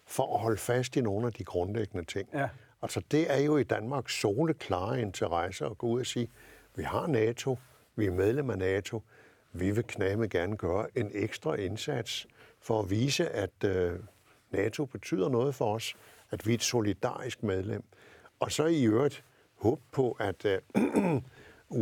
for 0.07 0.35
at 0.35 0.41
holde 0.41 0.57
fast 0.59 0.97
i 0.97 1.01
nogle 1.01 1.27
af 1.27 1.33
de 1.33 1.45
grundlæggende 1.45 2.05
ting. 2.05 2.29
Ja. 2.35 2.49
Altså 2.83 3.03
det 3.11 3.33
er 3.33 3.39
jo 3.39 3.57
i 3.57 3.63
Danmark 3.63 4.09
soleklare 4.09 5.01
interesse 5.01 5.67
at 5.67 5.79
gå 5.79 5.87
ud 5.87 6.01
og 6.01 6.07
sige, 6.07 6.31
vi 6.75 6.83
har 6.83 7.07
NATO, 7.07 7.59
vi 7.97 8.07
er 8.07 8.11
medlem 8.11 8.51
af 8.51 8.59
NATO, 8.59 9.03
vi 9.53 9.71
vil 9.71 9.85
knæme 9.85 10.29
gerne 10.29 10.57
gøre 10.57 10.99
en 10.99 11.11
ekstra 11.15 11.55
indsats 11.55 12.27
for 12.61 12.81
at 12.81 12.91
vise, 12.91 13.29
at 13.29 13.65
øh, 13.65 13.99
NATO 14.51 14.85
betyder 14.85 15.29
noget 15.29 15.55
for 15.55 15.75
os, 15.75 15.95
at 16.31 16.47
vi 16.47 16.51
er 16.51 16.55
et 16.55 16.63
solidarisk 16.63 17.43
medlem. 17.43 17.85
Og 18.41 18.53
så 18.53 18.67
i 18.67 18.85
øvrigt 18.85 19.25
håb 19.55 19.81
på, 19.93 20.17
at 20.21 20.45
øh, 20.45 20.59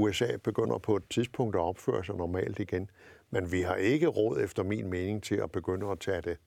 USA 0.01 0.37
begynder 0.37 0.79
på 0.79 0.97
et 0.97 1.09
tidspunkt 1.11 1.57
at 1.57 1.61
opføre 1.61 2.05
sig 2.05 2.15
normalt 2.15 2.59
igen. 2.59 2.91
Men 3.31 3.53
vi 3.53 3.63
har 3.63 3.75
ikke 3.75 4.07
råd, 4.07 4.41
efter 4.41 4.63
min 4.63 4.91
mening, 4.91 5.23
til 5.23 5.35
at 5.35 5.53
begynde 5.53 5.91
at 5.91 6.01
tage 6.01 6.21
det 6.21 6.39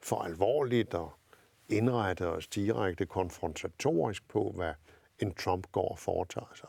for 0.00 0.16
alvorligt 0.16 0.94
og 0.94 1.12
indrette 1.68 2.26
os 2.26 2.46
direkte 2.46 3.06
konfrontatorisk 3.06 4.28
på, 4.28 4.52
hvad 4.56 4.72
en 5.18 5.34
Trump 5.34 5.72
går 5.72 5.88
og 5.88 5.98
foretager 5.98 6.54
sig. 6.54 6.68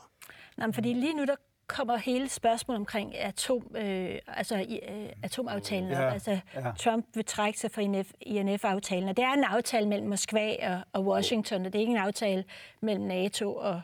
Nej, 0.56 0.72
fordi 0.72 0.92
lige 0.92 1.14
nu 1.14 1.24
der 1.24 1.36
kommer 1.66 1.96
hele 1.96 2.28
spørgsmålet 2.28 2.78
omkring 2.78 3.16
atom, 3.16 3.76
øh, 3.76 4.18
altså, 4.26 4.66
øh, 4.88 5.08
atomaftalen. 5.22 5.90
Ja, 5.90 6.12
altså, 6.12 6.38
ja. 6.54 6.72
Trump 6.78 7.06
vil 7.14 7.24
trække 7.24 7.58
sig 7.58 7.70
fra 7.70 7.82
INF, 7.82 8.10
INF-aftalen, 8.20 9.08
og 9.08 9.16
det 9.16 9.24
er 9.24 9.32
en 9.32 9.44
aftale 9.44 9.88
mellem 9.88 10.08
Moskva 10.08 10.74
og, 10.74 10.80
og 10.92 11.06
Washington, 11.06 11.66
og 11.66 11.72
det 11.72 11.78
er 11.78 11.80
ikke 11.80 11.90
en 11.90 11.96
aftale 11.96 12.44
mellem 12.80 13.04
NATO 13.04 13.54
og, 13.54 13.82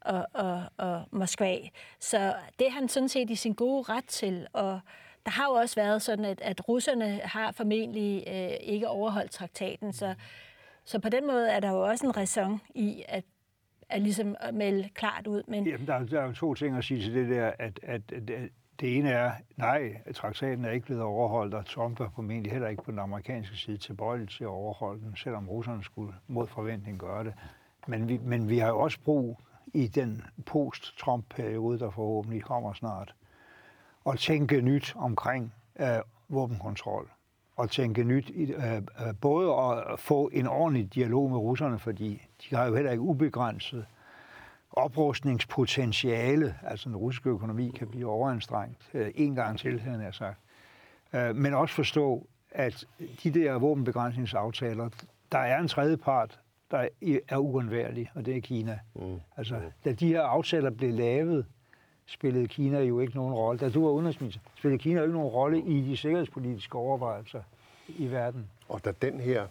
og, 0.00 0.26
og, 0.32 0.62
og 0.76 1.02
Moskva. 1.10 1.56
Så 2.00 2.34
det 2.58 2.66
er 2.66 2.70
han 2.70 2.88
sådan 2.88 3.08
set 3.08 3.30
i 3.30 3.34
sin 3.34 3.54
gode 3.54 3.82
ret 3.82 4.04
til, 4.04 4.46
og 4.52 4.80
der 5.26 5.30
har 5.30 5.46
jo 5.46 5.52
også 5.52 5.76
været 5.76 6.02
sådan, 6.02 6.24
at, 6.24 6.40
at 6.40 6.68
russerne 6.68 7.20
har 7.24 7.52
formentlig 7.52 8.24
øh, 8.26 8.50
ikke 8.60 8.88
overholdt 8.88 9.30
traktaten, 9.30 9.92
så, 9.92 10.14
så 10.84 10.98
på 10.98 11.08
den 11.08 11.26
måde 11.26 11.50
er 11.50 11.60
der 11.60 11.70
jo 11.70 11.82
også 11.82 12.06
en 12.06 12.16
ræson 12.16 12.60
i 12.74 13.04
at, 13.08 13.24
at 13.88 14.02
ligesom 14.02 14.36
at 14.40 14.54
melde 14.54 14.88
klart 14.94 15.26
ud. 15.26 15.42
Men... 15.48 15.66
Jamen, 15.66 15.86
der, 15.86 15.94
er, 15.94 16.04
der 16.04 16.20
er 16.20 16.26
jo 16.26 16.32
to 16.32 16.54
ting 16.54 16.76
at 16.76 16.84
sige 16.84 17.02
til 17.02 17.14
det 17.14 17.28
der, 17.28 17.52
at, 17.58 17.80
at, 17.82 18.12
at 18.12 18.50
det 18.80 18.96
ene 18.98 19.10
er, 19.10 19.32
nej, 19.56 20.02
traktaten 20.14 20.64
er 20.64 20.70
ikke 20.70 20.86
blevet 20.86 21.02
overholdt, 21.02 21.54
og 21.54 21.66
Trump 21.66 22.00
er 22.00 22.08
formentlig 22.14 22.52
heller 22.52 22.68
ikke 22.68 22.82
på 22.82 22.90
den 22.90 22.98
amerikanske 22.98 23.56
side 23.56 23.76
tilbøjelig 23.76 24.28
til 24.28 24.44
at 24.44 24.48
overholde 24.48 25.00
den, 25.02 25.16
selvom 25.16 25.48
russerne 25.48 25.84
skulle 25.84 26.12
mod 26.26 26.46
forventning 26.46 26.98
gøre 26.98 27.24
det. 27.24 27.34
Men 27.86 28.08
vi, 28.08 28.18
men 28.18 28.48
vi 28.48 28.58
har 28.58 28.68
jo 28.68 28.78
også 28.78 29.00
brug 29.00 29.40
i 29.74 29.86
den 29.86 30.22
post-Trump-periode, 30.46 31.78
der 31.78 31.90
forhåbentlig 31.90 32.42
kommer 32.42 32.72
snart, 32.72 33.14
at 34.06 34.18
tænke 34.18 34.60
nyt 34.60 34.94
omkring 34.96 35.54
øh, 35.80 35.86
våbenkontrol. 36.28 37.10
Og 37.56 37.70
tænke 37.70 38.04
nyt, 38.04 38.30
øh, 38.34 38.76
øh, 38.76 38.82
både 39.20 39.52
at 39.54 39.98
få 39.98 40.30
en 40.32 40.46
ordentlig 40.46 40.94
dialog 40.94 41.30
med 41.30 41.38
russerne, 41.38 41.78
fordi 41.78 42.22
de 42.42 42.56
har 42.56 42.66
jo 42.66 42.74
heller 42.74 42.90
ikke 42.90 43.02
ubegrænset 43.02 43.86
oprustningspotentiale, 44.72 46.54
altså 46.62 46.88
den 46.88 46.96
russiske 46.96 47.30
økonomi 47.30 47.70
kan 47.70 47.88
blive 47.88 48.10
overanstrengt 48.10 48.90
øh, 48.94 49.10
en 49.14 49.34
gang 49.34 49.58
til, 49.58 49.80
han 49.80 50.00
har 50.00 50.10
sagt. 50.10 50.38
Øh, 51.12 51.36
men 51.36 51.54
også 51.54 51.74
forstå, 51.74 52.26
at 52.50 52.84
de 53.22 53.30
der 53.30 53.58
våbenbegrænsningsaftaler, 53.58 54.88
der 55.32 55.38
er 55.38 55.58
en 55.58 55.68
tredje 55.68 55.96
part, 55.96 56.40
der 56.70 56.88
er 57.28 57.36
uundværlig, 57.36 58.10
og 58.14 58.26
det 58.26 58.36
er 58.36 58.40
Kina. 58.40 58.78
Mm. 58.94 59.20
Altså, 59.36 59.60
da 59.84 59.92
de 59.92 60.08
her 60.08 60.22
aftaler 60.22 60.70
blev 60.70 60.92
lavet, 60.92 61.46
spillede 62.10 62.48
Kina 62.48 62.80
jo 62.80 63.00
ikke 63.00 63.16
nogen 63.16 63.34
rolle. 63.34 63.58
Da 63.58 63.68
du 63.68 63.84
var 63.84 63.90
udenrigsminister, 63.90 64.40
spillede 64.58 64.82
Kina 64.82 64.98
jo 64.98 65.02
ikke 65.02 65.14
nogen 65.14 65.28
rolle 65.28 65.58
i 65.58 65.80
de 65.80 65.96
sikkerhedspolitiske 65.96 66.74
overvejelser 66.74 67.42
i 67.88 68.10
verden. 68.10 68.50
Og 68.68 68.84
da 68.84 68.92
den 69.02 69.20
her 69.20 69.46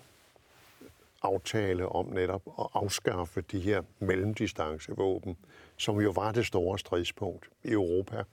aftale 1.22 1.90
om 1.90 2.06
netop 2.06 2.42
at 2.60 2.68
afskaffe 2.74 3.42
de 3.42 3.60
her 3.60 3.82
mellemdistancevåben, 4.00 5.38
som 5.78 6.00
jo 6.02 6.12
var 6.12 6.32
det 6.32 6.46
store 6.46 6.80
stridspunkt 6.80 7.50
i 7.64 7.72
Europa, 7.72 8.24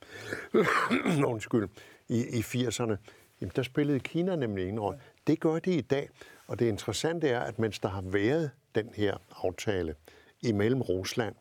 undskyld, 1.33 1.69
i, 2.09 2.19
i 2.19 2.41
80'erne, 2.41 2.97
jamen 3.41 3.53
der 3.57 3.63
spillede 3.63 4.01
Kina 4.01 4.37
nemlig 4.37 4.69
en 4.69 4.81
rolle. 4.81 5.01
Det 5.27 5.41
gør 5.41 5.59
de 5.59 5.75
i 5.75 5.81
dag, 5.81 6.09
og 6.47 6.59
det 6.59 6.69
interessante 6.69 7.29
er, 7.29 7.41
at 7.41 7.59
mens 7.59 7.79
der 7.79 7.89
har 7.89 8.03
været 8.03 8.51
den 8.75 8.91
her 8.95 9.17
aftale 9.45 9.95
imellem 10.43 10.83
Rusland 10.83 11.35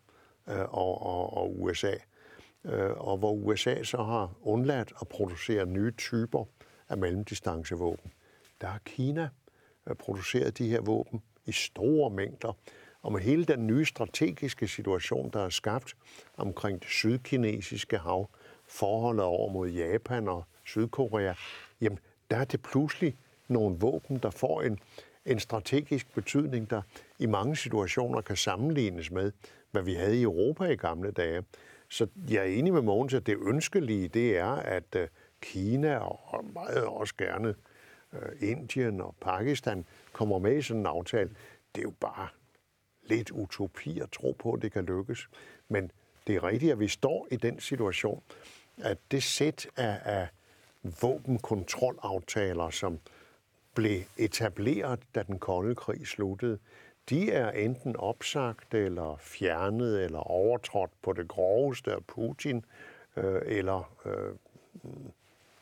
øh, 0.49 0.59
og, 0.59 1.01
og, 1.01 1.37
og 1.37 1.61
USA, 1.61 1.93
Øh, 2.65 2.91
og 2.97 3.17
hvor 3.17 3.31
USA 3.31 3.83
så 3.83 3.97
har 3.97 4.33
undladt 4.41 4.93
at 5.01 5.07
producere 5.07 5.65
nye 5.65 5.91
typer 5.91 6.45
af 6.89 6.97
mellemdistancevåben. 6.97 8.11
Der 8.61 8.67
har 8.67 8.79
Kina 8.85 9.29
øh, 9.87 9.95
produceret 9.95 10.57
de 10.57 10.69
her 10.69 10.81
våben 10.81 11.21
i 11.45 11.51
store 11.51 12.09
mængder, 12.09 12.57
og 13.01 13.11
med 13.11 13.21
hele 13.21 13.45
den 13.45 13.67
nye 13.67 13.85
strategiske 13.85 14.67
situation, 14.67 15.29
der 15.33 15.39
er 15.39 15.49
skabt 15.49 15.95
omkring 16.37 16.81
det 16.81 16.89
sydkinesiske 16.89 17.97
hav, 17.97 18.29
forholdet 18.67 19.25
over 19.25 19.51
mod 19.51 19.69
Japan 19.69 20.27
og 20.27 20.43
Sydkorea, 20.65 21.33
jamen 21.81 21.99
der 22.31 22.37
er 22.37 22.45
det 22.45 22.61
pludselig 22.61 23.17
nogle 23.47 23.77
våben, 23.79 24.17
der 24.17 24.29
får 24.29 24.61
en, 24.61 24.79
en 25.25 25.39
strategisk 25.39 26.13
betydning, 26.13 26.69
der 26.69 26.81
i 27.19 27.25
mange 27.25 27.55
situationer 27.55 28.21
kan 28.21 28.35
sammenlignes 28.35 29.11
med, 29.11 29.31
hvad 29.71 29.83
vi 29.83 29.93
havde 29.93 30.19
i 30.19 30.23
Europa 30.23 30.65
i 30.65 30.75
gamle 30.75 31.11
dage. 31.11 31.43
Så 31.95 32.07
jeg 32.29 32.37
er 32.37 32.43
enig 32.43 32.73
med 32.73 32.81
Mogens, 32.81 33.13
at 33.13 33.25
det 33.25 33.37
ønskelige, 33.41 34.07
det 34.07 34.37
er, 34.37 34.51
at 34.51 34.95
øh, 34.95 35.07
Kina 35.41 35.97
og 35.97 36.45
meget 36.53 36.85
også 36.85 37.13
gerne 37.17 37.55
øh, 38.13 38.49
Indien 38.49 39.01
og 39.01 39.15
Pakistan 39.21 39.85
kommer 40.13 40.39
med 40.39 40.57
i 40.57 40.61
sådan 40.61 40.79
en 40.79 40.85
aftale. 40.85 41.29
Det 41.75 41.81
er 41.81 41.83
jo 41.83 41.93
bare 41.99 42.27
lidt 43.03 43.31
utopi 43.31 43.99
at 43.99 44.11
tro 44.11 44.35
på, 44.39 44.53
at 44.53 44.61
det 44.61 44.71
kan 44.71 44.85
lykkes. 44.85 45.29
Men 45.69 45.91
det 46.27 46.35
er 46.35 46.43
rigtigt, 46.43 46.71
at 46.71 46.79
vi 46.79 46.87
står 46.87 47.27
i 47.31 47.35
den 47.35 47.59
situation, 47.59 48.23
at 48.77 48.97
det 49.11 49.23
sæt 49.23 49.67
af, 49.77 49.99
af 50.03 50.27
våbenkontrolaftaler, 51.01 52.69
som 52.69 52.99
blev 53.73 54.01
etableret, 54.17 54.99
da 55.15 55.23
den 55.23 55.39
kolde 55.39 55.75
krig 55.75 56.07
sluttede, 56.07 56.59
de 57.09 57.31
er 57.31 57.51
enten 57.51 57.95
opsagt 57.95 58.73
eller 58.73 59.17
fjernet 59.19 60.03
eller 60.03 60.19
overtrådt 60.19 60.91
på 61.01 61.13
det 61.13 61.27
groveste 61.27 61.91
af 61.91 62.05
Putin, 62.05 62.65
øh, 63.17 63.41
eller 63.45 63.95
øh, 64.05 64.35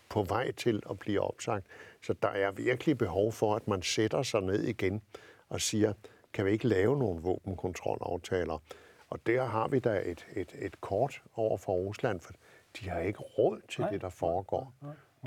på 0.10 0.24
vej 0.24 0.52
til 0.52 0.84
at 0.90 1.00
blive 1.00 1.22
opsagt. 1.22 1.66
Så 2.02 2.14
der 2.22 2.28
er 2.28 2.52
virkelig 2.52 2.98
behov 2.98 3.32
for, 3.32 3.56
at 3.56 3.68
man 3.68 3.82
sætter 3.82 4.24
sig 4.24 4.42
ned 4.42 4.64
igen 4.64 5.02
og 5.50 5.62
siger, 5.62 5.94
kan 6.34 6.46
vi 6.46 6.52
ikke 6.52 6.68
lave 6.68 6.98
nogle 7.00 7.22
våbenkontrolaftaler? 7.22 8.62
Og 9.10 9.20
der 9.26 9.46
har 9.46 9.68
vi 9.68 9.80
da 9.80 10.02
et, 10.06 10.28
et, 10.36 10.56
et 10.60 10.82
kort 10.82 11.22
over 11.36 11.58
for 11.58 11.74
Rusland, 11.74 12.20
for 12.20 12.34
de 12.80 12.90
har 12.90 13.00
ikke 13.00 13.20
råd 13.20 13.62
til 13.70 13.82
Nej. 13.82 13.90
det, 13.90 14.02
der 14.02 14.10
foregår. 14.10 14.74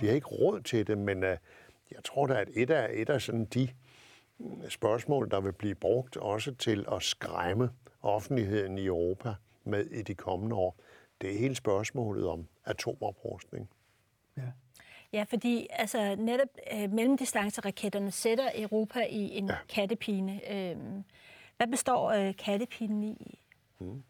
De 0.01 0.07
har 0.07 0.15
ikke 0.15 0.27
råd 0.27 0.61
til 0.61 0.87
det, 0.87 0.99
men 0.99 1.23
uh, 1.23 1.29
jeg 1.91 2.05
tror 2.05 2.27
da, 2.27 2.35
at 2.35 2.49
et 2.55 2.71
af, 2.71 2.91
et 2.93 3.11
af 3.11 3.23
sådan 3.23 3.45
de 3.45 3.69
spørgsmål, 4.69 5.31
der 5.31 5.41
vil 5.41 5.53
blive 5.53 5.75
brugt 5.75 6.17
også 6.17 6.55
til 6.55 6.87
at 6.93 7.03
skræmme 7.03 7.71
offentligheden 8.03 8.79
i 8.79 8.87
Europa 8.87 9.35
med 9.65 9.87
i 9.87 10.03
de 10.03 10.15
kommende 10.15 10.57
år, 10.57 10.77
det 11.21 11.35
er 11.35 11.39
hele 11.39 11.55
spørgsmålet 11.55 12.27
om 12.27 12.49
atomoprustning. 12.65 13.69
Ja. 14.37 14.43
Ja, 15.13 15.25
fordi 15.29 15.67
altså, 15.71 16.15
netop 16.19 16.49
øh, 16.75 16.93
mellemdistanceraketterne 16.93 18.11
sætter 18.11 18.49
Europa 18.55 19.01
i 19.11 19.39
en 19.39 19.49
ja. 19.49 19.57
kattepine. 19.69 20.53
Øh, 20.53 20.77
hvad 21.57 21.67
består 21.67 22.11
øh, 22.11 22.37
kattepinen 22.37 23.03
i? 23.03 23.39
Mm. 23.79 24.03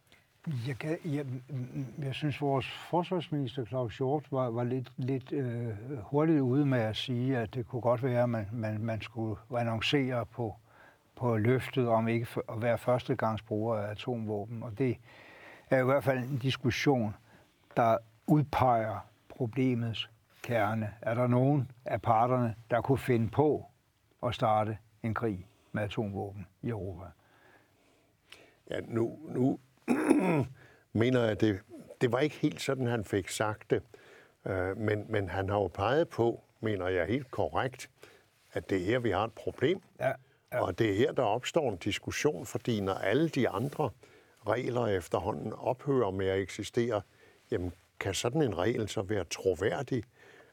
Jeg, 0.47 0.79
kan, 0.79 0.99
jeg, 1.05 1.27
jeg 1.99 2.15
synes, 2.15 2.41
vores 2.41 2.67
forsvarsminister 2.71 3.65
Claus 3.65 3.97
Hjort 3.97 4.33
var, 4.33 4.51
var 4.51 4.65
lidt, 4.65 4.93
lidt 4.97 5.33
øh, 5.33 5.69
hurtigt 6.03 6.41
ude 6.41 6.67
med 6.67 6.79
at 6.79 6.97
sige, 6.97 7.39
at 7.39 7.55
det 7.55 7.67
kunne 7.67 7.83
godt 7.83 8.03
være, 8.03 8.23
at 8.23 8.29
man, 8.29 8.49
man, 8.53 8.81
man 8.81 9.01
skulle 9.01 9.37
annoncere 9.57 10.27
på, 10.27 10.57
på 11.17 11.37
løftet 11.37 11.89
om 11.89 12.09
ikke 12.09 12.27
at 12.49 12.63
være 12.63 12.79
førstegangsbruger 12.79 13.77
af 13.77 13.91
atomvåben. 13.91 14.63
Og 14.63 14.79
det 14.79 14.97
er 15.71 15.81
i 15.81 15.85
hvert 15.85 16.05
fald 16.05 16.19
en 16.19 16.39
diskussion, 16.39 17.15
der 17.77 17.99
udpeger 18.27 19.07
problemets 19.29 20.11
kerne. 20.43 20.95
Er 21.01 21.15
der 21.15 21.27
nogen 21.27 21.71
af 21.85 22.03
parterne, 22.03 22.55
der 22.71 22.81
kunne 22.81 22.99
finde 22.99 23.29
på 23.29 23.67
at 24.27 24.35
starte 24.35 24.79
en 25.03 25.15
krig 25.15 25.47
med 25.73 25.83
atomvåben 25.83 26.47
i 26.63 26.69
Europa? 26.69 27.05
Ja, 28.71 28.81
nu, 28.81 29.19
nu 29.29 29.59
mener 31.01 31.21
jeg, 31.21 31.31
at 31.31 31.41
det, 31.41 31.61
det 32.01 32.13
var 32.13 32.19
ikke 32.19 32.37
helt 32.37 32.61
sådan, 32.61 32.87
han 32.87 33.05
fik 33.05 33.29
sagt 33.29 33.71
det. 33.71 33.83
Øh, 34.47 34.77
men, 34.77 35.07
men 35.09 35.29
han 35.29 35.49
har 35.49 35.57
jo 35.57 35.67
peget 35.67 36.09
på, 36.09 36.41
mener 36.61 36.89
jeg 36.89 37.07
helt 37.07 37.31
korrekt, 37.31 37.91
at 38.53 38.71
det 38.71 38.83
er 38.83 38.85
her, 38.85 38.99
vi 38.99 39.11
har 39.11 39.25
et 39.25 39.33
problem. 39.33 39.81
Ja, 40.01 40.13
ja. 40.53 40.61
Og 40.61 40.79
det 40.79 40.91
er 40.91 40.95
her, 40.95 41.13
der 41.13 41.23
opstår 41.23 41.71
en 41.71 41.77
diskussion, 41.77 42.47
fordi 42.47 42.81
når 42.81 42.95
alle 42.95 43.29
de 43.29 43.49
andre 43.49 43.91
regler 44.47 44.87
efterhånden 44.87 45.53
ophører 45.53 46.11
med 46.11 46.27
at 46.27 46.39
eksistere, 46.39 47.03
jamen 47.51 47.73
kan 48.01 48.15
sådan 48.15 48.43
en 48.43 48.59
regel 48.59 48.89
så 48.89 49.03
være 49.03 49.25
troværdig? 49.25 50.05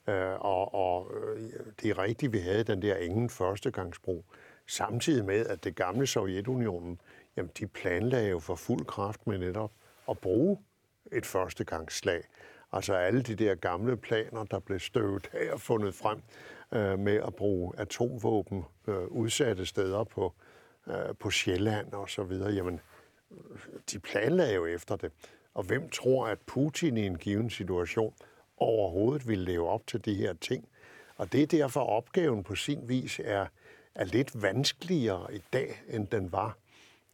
Øh, 0.08 0.34
og, 0.40 0.74
og 0.74 1.12
øh, 1.16 1.52
det 1.82 1.90
er 1.90 1.98
rigtigt, 1.98 2.34
vi 2.34 2.40
havde 2.40 2.64
den 2.64 2.82
der 2.82 2.96
ingen 2.96 3.30
førstegangsbrug. 3.30 4.26
Samtidig 4.68 5.26
med, 5.26 5.46
at 5.46 5.64
det 5.64 5.76
gamle 5.76 6.08
Sovjetunionen, 6.08 7.02
jamen 7.38 7.52
de 7.60 7.68
planlagde 7.68 8.30
jo 8.30 8.40
for 8.40 8.56
fuld 8.56 8.86
kraft 8.86 9.28
med 9.28 9.38
netop 9.38 9.72
at 10.10 10.18
bruge 10.18 10.60
et 11.12 11.26
førstegangsslag. 11.26 12.24
Altså 12.72 12.94
alle 12.94 13.22
de 13.22 13.36
der 13.36 13.56
gamle 13.56 13.98
planer, 13.98 14.44
der 14.44 14.60
blev 14.60 14.80
støvet 14.80 15.30
af 15.34 15.54
og 15.54 15.62
fundet 15.62 15.96
frem 15.96 16.22
øh, 16.72 17.00
med 17.00 17.16
at 17.16 17.36
bruge 17.36 17.74
atomvåben 17.78 18.64
øh, 18.88 19.08
udsatte 19.08 19.66
steder 19.66 20.04
på, 20.04 20.34
øh, 20.88 21.16
på 21.20 21.32
Sjælland 21.32 21.94
og 21.94 22.10
så 22.10 22.24
videre, 22.24 22.52
jamen 22.52 22.80
de 23.92 24.00
planlagde 24.00 24.54
jo 24.54 24.66
efter 24.66 24.96
det. 24.96 25.12
Og 25.54 25.64
hvem 25.64 25.90
tror, 25.90 26.28
at 26.28 26.40
Putin 26.40 26.98
i 26.98 27.06
en 27.06 27.18
given 27.18 27.50
situation 27.50 28.14
overhovedet 28.58 29.28
ville 29.28 29.46
leve 29.46 29.70
op 29.70 29.88
til 29.88 30.06
de 30.06 30.16
her 30.16 30.34
ting? 30.34 30.68
Og 31.18 31.32
det 31.32 31.44
er 31.44 31.48
derfor 31.48 31.80
opgaven 31.80 32.44
på 32.44 32.56
sin 32.56 32.90
vis 32.90 33.22
er, 33.24 33.46
er 33.96 34.06
lidt 34.06 34.42
vanskeligere 34.42 35.36
i 35.36 35.42
dag, 35.54 35.84
end 35.88 36.08
den 36.08 36.32
var 36.32 36.58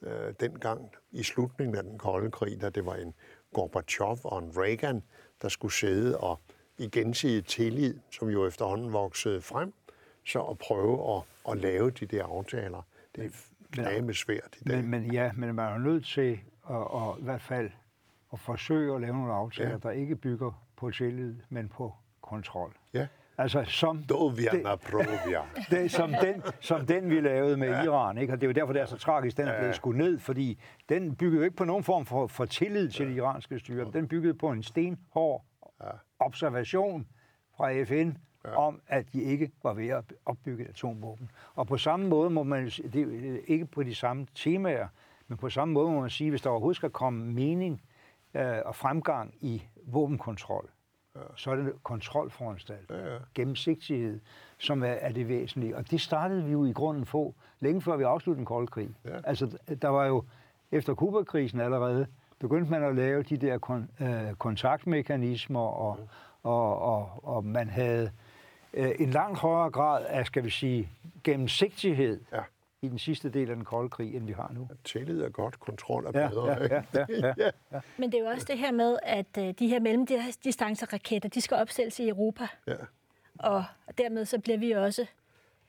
øh, 0.01 0.33
dengang 0.39 0.91
i 1.11 1.23
slutningen 1.23 1.75
af 1.75 1.83
den 1.83 1.97
kolde 1.97 2.31
krig, 2.31 2.61
da 2.61 2.69
det 2.69 2.85
var 2.85 2.95
en 2.95 3.13
Gorbachev 3.53 4.17
og 4.23 4.43
en 4.43 4.57
Reagan, 4.57 5.03
der 5.41 5.49
skulle 5.49 5.73
sidde 5.73 6.17
og 6.17 6.39
i 6.77 6.89
gensidig 6.89 7.45
tillid, 7.45 7.99
som 8.11 8.29
jo 8.29 8.47
efterhånden 8.47 8.93
voksede 8.93 9.41
frem, 9.41 9.73
så 10.25 10.41
at 10.41 10.57
prøve 10.57 11.15
at, 11.15 11.23
at 11.51 11.57
lave 11.57 11.91
de 11.91 12.05
der 12.05 12.23
aftaler. 12.23 12.81
Det 13.15 13.25
er 13.25 13.29
knæme 13.71 14.13
svært 14.13 14.57
i 14.61 14.63
dag. 14.63 14.77
Men, 14.77 14.87
men 14.87 15.13
ja, 15.13 15.31
men 15.35 15.55
man 15.55 15.73
er 15.73 15.77
nødt 15.77 16.05
til 16.05 16.39
at, 16.69 16.75
at, 16.75 17.19
i 17.19 17.23
hvert 17.23 17.41
fald 17.41 17.69
at 18.33 18.39
forsøge 18.39 18.95
at 18.95 19.01
lave 19.01 19.13
nogle 19.13 19.33
aftaler, 19.33 19.69
ja. 19.69 19.77
der 19.77 19.91
ikke 19.91 20.15
bygger 20.15 20.65
på 20.75 20.91
tillid, 20.91 21.35
men 21.49 21.69
på 21.69 21.93
kontrol. 22.21 22.75
Ja. 22.93 23.07
Altså 23.39 23.63
som 23.63 24.03
Dovia 24.03 24.51
den, 24.51 24.63
provia. 24.63 25.41
det, 25.69 25.91
som, 25.99 26.13
den, 26.21 26.43
som 26.59 26.85
den, 26.85 27.09
vi 27.09 27.21
lavede 27.21 27.57
med 27.57 27.69
ja. 27.69 27.83
Iran. 27.83 28.17
Ikke? 28.17 28.33
Og 28.33 28.41
det 28.41 28.47
er 28.47 28.49
jo 28.49 28.53
derfor, 28.53 28.73
det 28.73 28.81
er 28.81 28.85
så 28.85 28.97
tragisk, 28.97 29.37
den 29.37 29.47
er 29.47 29.59
blevet 29.59 29.75
skudt 29.75 29.97
ned, 29.97 30.19
fordi 30.19 30.59
den 30.89 31.15
byggede 31.15 31.37
jo 31.37 31.43
ikke 31.43 31.55
på 31.55 31.65
nogen 31.65 31.83
form 31.83 32.05
for, 32.05 32.27
for 32.27 32.45
tillid 32.45 32.89
til 32.89 33.07
det 33.07 33.15
iranske 33.15 33.59
styre. 33.59 33.91
Den 33.93 34.07
byggede 34.07 34.33
på 34.33 34.51
en 34.51 34.63
stenhård 34.63 35.45
observation 36.19 37.07
fra 37.57 37.83
FN 37.83 38.11
ja. 38.45 38.55
om, 38.55 38.81
at 38.87 39.13
de 39.13 39.21
ikke 39.21 39.51
var 39.63 39.73
ved 39.73 39.87
at 39.87 40.13
opbygge 40.25 40.63
et 40.63 40.69
atomvåben. 40.69 41.31
Og 41.55 41.67
på 41.67 41.77
samme 41.77 42.07
måde 42.07 42.29
må 42.29 42.43
man, 42.43 42.65
det 42.65 43.01
er 43.01 43.39
ikke 43.47 43.65
på 43.65 43.83
de 43.83 43.95
samme 43.95 44.27
temaer, 44.35 44.87
men 45.27 45.37
på 45.37 45.49
samme 45.49 45.73
måde 45.73 45.91
må 45.91 45.99
man 46.01 46.09
sige, 46.09 46.29
hvis 46.29 46.41
der 46.41 46.49
overhovedet 46.49 46.75
skal 46.75 46.89
komme 46.89 47.25
mening 47.25 47.81
øh, 48.33 48.57
og 48.65 48.75
fremgang 48.75 49.35
i 49.41 49.63
våbenkontrol, 49.85 50.69
ja. 51.19 51.25
så 51.35 51.51
er 51.51 51.55
det 51.55 51.73
kontrolforanstaltning, 51.83 53.01
ja, 53.01 53.13
ja. 53.13 53.19
gennemsigtighed, 53.35 54.19
som 54.57 54.83
er, 54.83 54.87
er 54.87 55.11
det 55.11 55.27
væsentlige. 55.27 55.77
Og 55.77 55.91
det 55.91 56.01
startede 56.01 56.43
vi 56.43 56.51
jo 56.51 56.65
i 56.65 56.71
grunden 56.71 57.05
få, 57.05 57.35
længe 57.59 57.81
før 57.81 57.97
vi 57.97 58.03
afsluttede 58.03 58.37
den 58.37 58.45
kolde 58.45 58.67
krig. 58.67 58.89
Ja. 59.05 59.19
Altså, 59.23 59.57
der 59.81 59.87
var 59.87 60.05
jo, 60.05 60.23
efter 60.71 60.93
Kuba-krisen 60.93 61.59
allerede, 61.59 62.07
begyndte 62.39 62.71
man 62.71 62.83
at 62.83 62.95
lave 62.95 63.23
de 63.23 63.37
der 63.37 63.57
kon, 63.57 63.89
øh, 64.01 64.33
kontaktmekanismer, 64.37 65.59
og, 65.59 65.97
ja. 65.99 66.49
og, 66.49 66.81
og, 66.81 67.09
og 67.23 67.45
man 67.45 67.69
havde 67.69 68.11
øh, 68.73 68.91
en 68.99 69.09
langt 69.09 69.39
højere 69.39 69.69
grad 69.69 70.05
af, 70.05 70.25
skal 70.25 70.43
vi 70.43 70.49
sige, 70.49 70.89
gennemsigtighed 71.23 72.21
ja 72.33 72.41
i 72.81 72.87
den 72.87 72.99
sidste 72.99 73.29
del 73.29 73.49
af 73.49 73.55
den 73.55 73.65
kolde 73.65 73.89
krig, 73.89 74.15
end 74.15 74.25
vi 74.25 74.31
har 74.31 74.51
nu. 74.53 74.69
Tillid 74.83 75.21
er 75.21 75.29
godt, 75.29 75.59
kontrol 75.59 76.05
er 76.05 76.11
bedre. 76.11 76.47
Ja, 76.47 76.75
ja, 76.75 76.83
ja, 76.93 77.05
ja, 77.09 77.33
ja, 77.37 77.51
ja. 77.71 77.79
Men 77.97 78.11
det 78.11 78.19
er 78.19 78.23
jo 78.23 78.29
også 78.29 78.45
det 78.49 78.57
her 78.57 78.71
med, 78.71 78.97
at 79.03 79.37
øh, 79.37 79.53
de 79.59 79.67
her 79.67 79.79
mellemdistanceraketter, 79.79 81.29
de 81.29 81.41
skal 81.41 81.57
opstilles 81.57 81.99
i 81.99 82.09
Europa. 82.09 82.47
Ja. 82.67 82.75
Og 83.39 83.63
dermed 83.97 84.25
så 84.25 84.39
bliver 84.39 84.57
vi 84.57 84.71
også... 84.71 85.05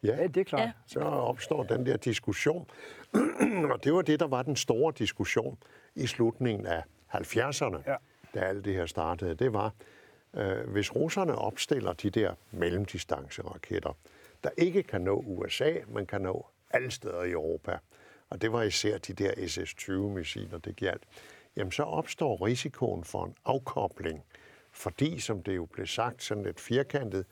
Ja, 0.03 0.17
ja 0.17 0.27
det 0.27 0.37
er 0.37 0.45
klart. 0.45 0.63
Ja. 0.63 0.73
Så 0.87 1.01
opstår 1.01 1.63
den 1.63 1.87
der 1.87 1.97
diskussion. 1.97 2.67
og 3.73 3.85
det 3.85 3.95
var 3.95 4.03
det, 4.03 4.21
der 4.21 4.27
var 4.27 4.43
den 4.43 4.57
store 4.57 4.93
diskussion 4.99 5.59
i 5.95 6.07
slutningen 6.07 6.67
af 6.67 6.83
70'erne, 7.15 7.91
ja. 7.91 7.97
da 8.35 8.41
alt 8.41 8.65
det 8.65 8.75
her 8.75 8.87
startede. 8.87 9.35
Det 9.35 9.53
var, 9.53 9.73
øh, 10.35 10.69
hvis 10.69 10.97
russerne 10.97 11.35
opstiller 11.35 11.93
de 11.93 12.11
der 12.11 12.35
mellemdistanceraketter, 12.51 13.97
der 14.45 14.51
ikke 14.59 14.83
kan 14.83 15.01
nå 15.01 15.25
USA, 15.27 15.73
men 15.89 16.07
kan 16.07 16.21
nå 16.21 16.47
alle 16.71 16.91
steder 16.91 17.23
i 17.23 17.31
Europa, 17.31 17.79
og 18.31 18.43
det 18.43 18.53
var 18.53 18.63
især 18.63 18.99
de 18.99 19.13
der 19.13 19.33
SS-20-missiler, 19.47 20.59
det 20.59 20.77
galt, 20.77 21.03
jamen 21.57 21.73
så 21.73 21.83
opstår 21.83 22.47
risikoen 22.47 23.05
for 23.05 23.25
en 23.25 23.35
afkobling, 23.45 24.25
fordi, 24.71 25.21
som 25.21 25.43
det 25.43 25.57
jo 25.57 25.65
blev 25.65 25.87
sagt 25.87 26.23
sådan 26.23 26.45
lidt 26.45 26.61
firkantet, 26.61 27.27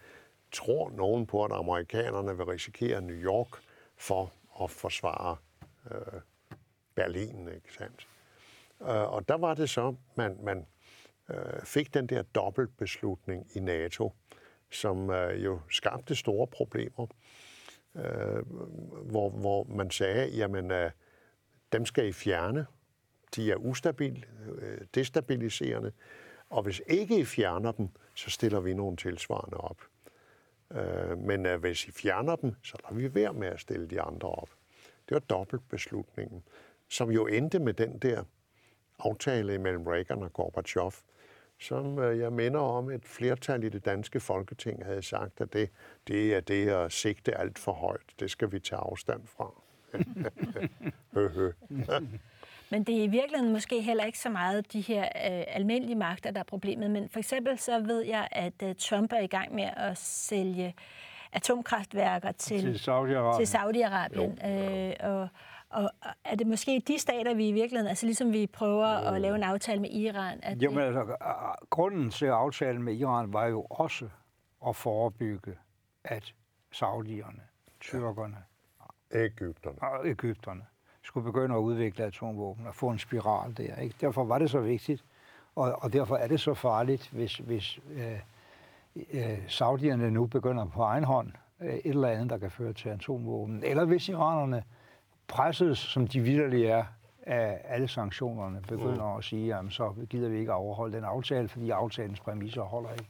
tror 0.52 0.90
nogen 0.90 1.26
på, 1.26 1.44
at 1.44 1.52
amerikanerne 1.52 2.36
vil 2.36 2.46
risikere 2.46 3.00
New 3.00 3.16
York 3.16 3.48
for 3.96 4.32
at 4.64 4.70
forsvare 4.70 5.36
øh, 5.90 6.20
Berlin, 6.94 7.48
ikke 7.48 7.74
sandt? 7.78 8.08
Øh, 8.80 9.12
og 9.12 9.28
der 9.28 9.36
var 9.36 9.54
det 9.54 9.70
så, 9.70 9.94
man, 10.14 10.38
man 10.42 10.66
øh, 11.30 11.62
fik 11.64 11.94
den 11.94 12.06
der 12.06 12.22
dobbeltbeslutning 12.22 13.46
i 13.54 13.60
NATO, 13.60 14.12
som 14.70 15.10
øh, 15.10 15.44
jo 15.44 15.60
skabte 15.70 16.14
store 16.14 16.46
problemer 16.46 17.06
øh, 17.94 18.42
hvor, 19.10 19.30
hvor 19.30 19.64
man 19.64 19.90
sagde, 19.90 20.28
jamen, 20.28 20.70
øh, 20.70 20.90
dem 21.72 21.86
skal 21.86 22.06
I 22.06 22.12
fjerne. 22.12 22.66
De 23.36 23.52
er 23.52 23.56
ustabile, 23.56 24.26
øh, 24.58 24.80
destabiliserende. 24.94 25.92
Og 26.50 26.62
hvis 26.62 26.82
ikke 26.86 27.18
I 27.18 27.24
fjerner 27.24 27.72
dem, 27.72 27.88
så 28.14 28.30
stiller 28.30 28.60
vi 28.60 28.74
nogle 28.74 28.96
tilsvarende 28.96 29.56
op. 29.56 29.82
Øh, 30.70 31.18
men 31.18 31.46
øh, 31.46 31.60
hvis 31.60 31.84
I 31.84 31.90
fjerner 31.90 32.36
dem, 32.36 32.54
så 32.62 32.76
lader 32.82 32.94
vi 32.94 33.14
være 33.14 33.32
med 33.32 33.48
at 33.48 33.60
stille 33.60 33.86
de 33.86 34.00
andre 34.00 34.28
op. 34.28 34.50
Det 35.08 35.14
var 35.14 35.18
dobbeltbeslutningen, 35.20 36.42
som 36.88 37.10
jo 37.10 37.26
endte 37.26 37.58
med 37.58 37.74
den 37.74 37.98
der 37.98 38.24
aftale 38.98 39.58
mellem 39.58 39.86
Reagan 39.86 40.22
og 40.22 40.32
Gorbachev, 40.32 40.92
som 41.60 41.98
øh, 41.98 42.18
jeg 42.18 42.32
minder 42.32 42.60
om, 42.60 42.90
et 42.90 43.04
flertal 43.04 43.64
i 43.64 43.68
det 43.68 43.84
danske 43.84 44.20
folketing 44.20 44.84
havde 44.84 45.02
sagt, 45.02 45.40
at 45.40 45.52
det, 45.52 45.70
det 46.08 46.34
er 46.34 46.40
det 46.40 46.68
at 46.68 46.92
sigte 46.92 47.38
alt 47.38 47.58
for 47.58 47.72
højt. 47.72 48.20
Det 48.20 48.30
skal 48.30 48.52
vi 48.52 48.58
tage 48.58 48.80
afstand 48.80 49.20
fra. 49.26 49.52
Men 52.70 52.84
det 52.84 52.98
er 52.98 53.02
i 53.02 53.06
virkeligheden 53.06 53.52
måske 53.52 53.82
heller 53.82 54.04
ikke 54.04 54.18
så 54.18 54.30
meget 54.30 54.72
de 54.72 54.80
her 54.80 55.02
øh, 55.02 55.44
almindelige 55.48 55.96
magter, 55.96 56.30
der 56.30 56.40
er 56.40 56.44
problemet. 56.44 56.90
Men 56.90 57.08
for 57.08 57.18
eksempel 57.18 57.58
så 57.58 57.80
ved 57.80 58.02
jeg, 58.02 58.28
at 58.32 58.62
øh, 58.62 58.74
Trump 58.78 59.12
er 59.12 59.20
i 59.20 59.26
gang 59.26 59.54
med 59.54 59.68
at 59.76 59.98
sælge 59.98 60.74
atomkraftværker 61.32 62.32
til, 62.32 62.60
til 62.60 62.90
Saudi-Arabien. 62.90 63.44
Til 63.44 63.56
Saudi-Arabien. 63.56 64.48
Øh, 64.48 64.94
og, 65.00 65.28
og 65.70 65.90
er 66.24 66.34
det 66.34 66.46
måske 66.46 66.82
de 66.88 66.98
stater, 66.98 67.34
vi 67.34 67.48
i 67.48 67.52
virkeligheden, 67.52 67.88
altså 67.88 68.06
ligesom 68.06 68.32
vi 68.32 68.46
prøver 68.46 68.86
at 68.86 69.20
lave 69.20 69.36
en 69.36 69.42
aftale 69.42 69.80
med 69.80 69.90
Iran? 69.90 70.38
At 70.42 70.62
jo, 70.62 70.70
men 70.70 70.80
altså, 70.80 71.16
grunden 71.70 72.10
til 72.10 72.26
aftalen 72.26 72.82
med 72.82 72.94
Iran 72.94 73.32
var 73.32 73.46
jo 73.46 73.66
også 73.70 74.08
at 74.66 74.76
forebygge, 74.76 75.58
at 76.04 76.34
saudierne, 76.72 77.40
tyrkerne, 77.80 78.36
Ægypterne. 79.12 79.82
og 79.82 80.08
Ægypterne 80.08 80.62
skulle 81.02 81.24
begynde 81.24 81.54
at 81.54 81.58
udvikle 81.58 82.04
atomvåben 82.04 82.66
og 82.66 82.74
få 82.74 82.88
en 82.88 82.98
spiral 82.98 83.56
der. 83.56 83.76
Ikke? 83.76 83.94
Derfor 84.00 84.24
var 84.24 84.38
det 84.38 84.50
så 84.50 84.60
vigtigt, 84.60 85.04
og, 85.54 85.82
og 85.82 85.92
derfor 85.92 86.16
er 86.16 86.28
det 86.28 86.40
så 86.40 86.54
farligt, 86.54 87.08
hvis, 87.10 87.36
hvis 87.36 87.78
øh, 87.92 88.20
øh, 89.12 89.38
saudierne 89.48 90.10
nu 90.10 90.26
begynder 90.26 90.66
på 90.66 90.82
egen 90.82 91.04
hånd 91.04 91.32
øh, 91.60 91.74
et 91.74 91.86
eller 91.86 92.08
andet, 92.08 92.30
der 92.30 92.38
kan 92.38 92.50
føre 92.50 92.72
til 92.72 92.88
atomvåben. 92.88 93.64
Eller 93.64 93.84
hvis 93.84 94.08
iranerne 94.08 94.64
presset, 95.28 95.78
som 95.78 96.06
de 96.06 96.20
vidderlige 96.20 96.68
er, 96.68 96.84
af 97.22 97.60
alle 97.64 97.88
sanktionerne, 97.88 98.62
begynder 98.68 99.12
mm. 99.12 99.18
at 99.18 99.24
sige, 99.24 99.54
at 99.54 99.64
så 99.70 99.94
gider 100.10 100.28
vi 100.28 100.38
ikke 100.38 100.52
overholde 100.52 100.96
den 100.96 101.04
aftale, 101.04 101.48
fordi 101.48 101.70
aftalens 101.70 102.20
præmisser 102.20 102.62
holder 102.62 102.92
ikke. 102.92 103.06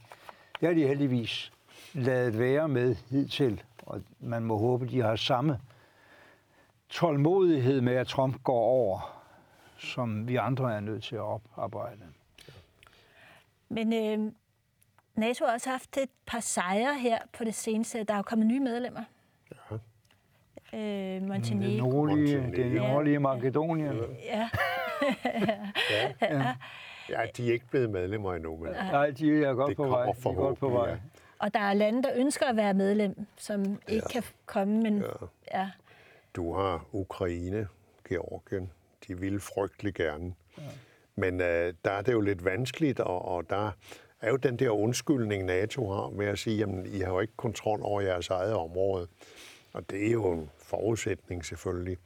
Det 0.59 0.67
har 0.67 0.75
de 0.75 0.87
heldigvis 0.87 1.51
lavet 1.93 2.39
være 2.39 2.67
med 2.67 2.95
hidtil, 3.09 3.63
og 3.85 4.01
man 4.19 4.43
må 4.43 4.57
håbe, 4.57 4.87
de 4.87 5.01
har 5.01 5.15
samme 5.15 5.59
tålmodighed 6.89 7.81
med, 7.81 7.93
at 7.93 8.07
Trump 8.07 8.43
går 8.43 8.59
over, 8.59 9.23
som 9.77 10.27
vi 10.27 10.35
andre 10.35 10.75
er 10.75 10.79
nødt 10.79 11.03
til 11.03 11.15
at 11.15 11.21
oparbejde. 11.21 12.01
Men 13.69 13.93
øh, 13.93 14.31
NATO 15.15 15.45
har 15.45 15.53
også 15.53 15.69
haft 15.69 15.97
et 15.97 16.09
par 16.25 16.39
sejre 16.39 16.99
her 16.99 17.19
på 17.33 17.43
det 17.43 17.55
seneste. 17.55 18.03
Der 18.03 18.13
er 18.13 18.17
jo 18.17 18.23
kommet 18.23 18.47
nye 18.47 18.59
medlemmer. 18.59 19.03
Øh, 20.73 21.21
Montenegro. 21.27 21.67
Det 21.67 21.77
nordlige, 21.77 22.51
det 22.55 22.71
nordlige 22.71 23.19
Makedonien. 23.19 23.95
Ja. 24.23 24.49
ja. 25.91 26.11
ja. 26.21 26.55
Ja, 27.09 27.25
de 27.37 27.49
er 27.49 27.53
ikke 27.53 27.67
blevet 27.71 27.89
medlemmer 27.89 28.33
endnu, 28.33 28.57
men 28.57 28.71
Nej, 28.71 29.09
de 29.09 29.43
er 29.43 29.53
godt, 29.53 29.77
på 29.77 29.87
vej. 29.87 30.05
De 30.05 30.09
er 30.09 30.33
godt 30.33 30.59
på 30.59 30.69
vej. 30.69 30.89
Ja. 30.89 30.97
Og 31.39 31.53
der 31.53 31.59
er 31.59 31.73
lande, 31.73 32.03
der 32.03 32.09
ønsker 32.15 32.45
at 32.45 32.55
være 32.55 32.73
medlem, 32.73 33.25
som 33.37 33.79
ikke 33.87 34.07
ja. 34.07 34.11
kan 34.11 34.23
komme, 34.45 34.81
men 34.81 34.97
ja. 34.97 35.59
ja. 35.59 35.69
Du 36.35 36.53
har 36.53 36.85
Ukraine, 36.91 37.67
Georgien, 38.09 38.71
de 39.07 39.19
vil 39.19 39.39
frygtelig 39.39 39.93
gerne. 39.93 40.33
Ja. 40.57 40.63
Men 41.15 41.41
øh, 41.41 41.73
der 41.85 41.91
er 41.91 42.01
det 42.01 42.11
jo 42.11 42.21
lidt 42.21 42.45
vanskeligt, 42.45 42.99
og, 42.99 43.25
og 43.25 43.49
der 43.49 43.71
er 44.21 44.29
jo 44.29 44.35
den 44.35 44.59
der 44.59 44.69
undskyldning, 44.69 45.45
NATO 45.45 45.89
har 45.89 46.09
med 46.09 46.25
at 46.25 46.39
sige, 46.39 46.63
at 46.63 46.69
I 46.85 46.99
har 46.99 47.13
jo 47.13 47.19
ikke 47.19 47.33
kontrol 47.37 47.79
over 47.83 48.01
jeres 48.01 48.29
eget 48.29 48.53
område. 48.53 49.07
Og 49.73 49.89
det 49.89 50.07
er 50.07 50.11
jo 50.11 50.31
en 50.31 50.49
forudsætning 50.69 51.45
selvfølgelig. 51.45 51.97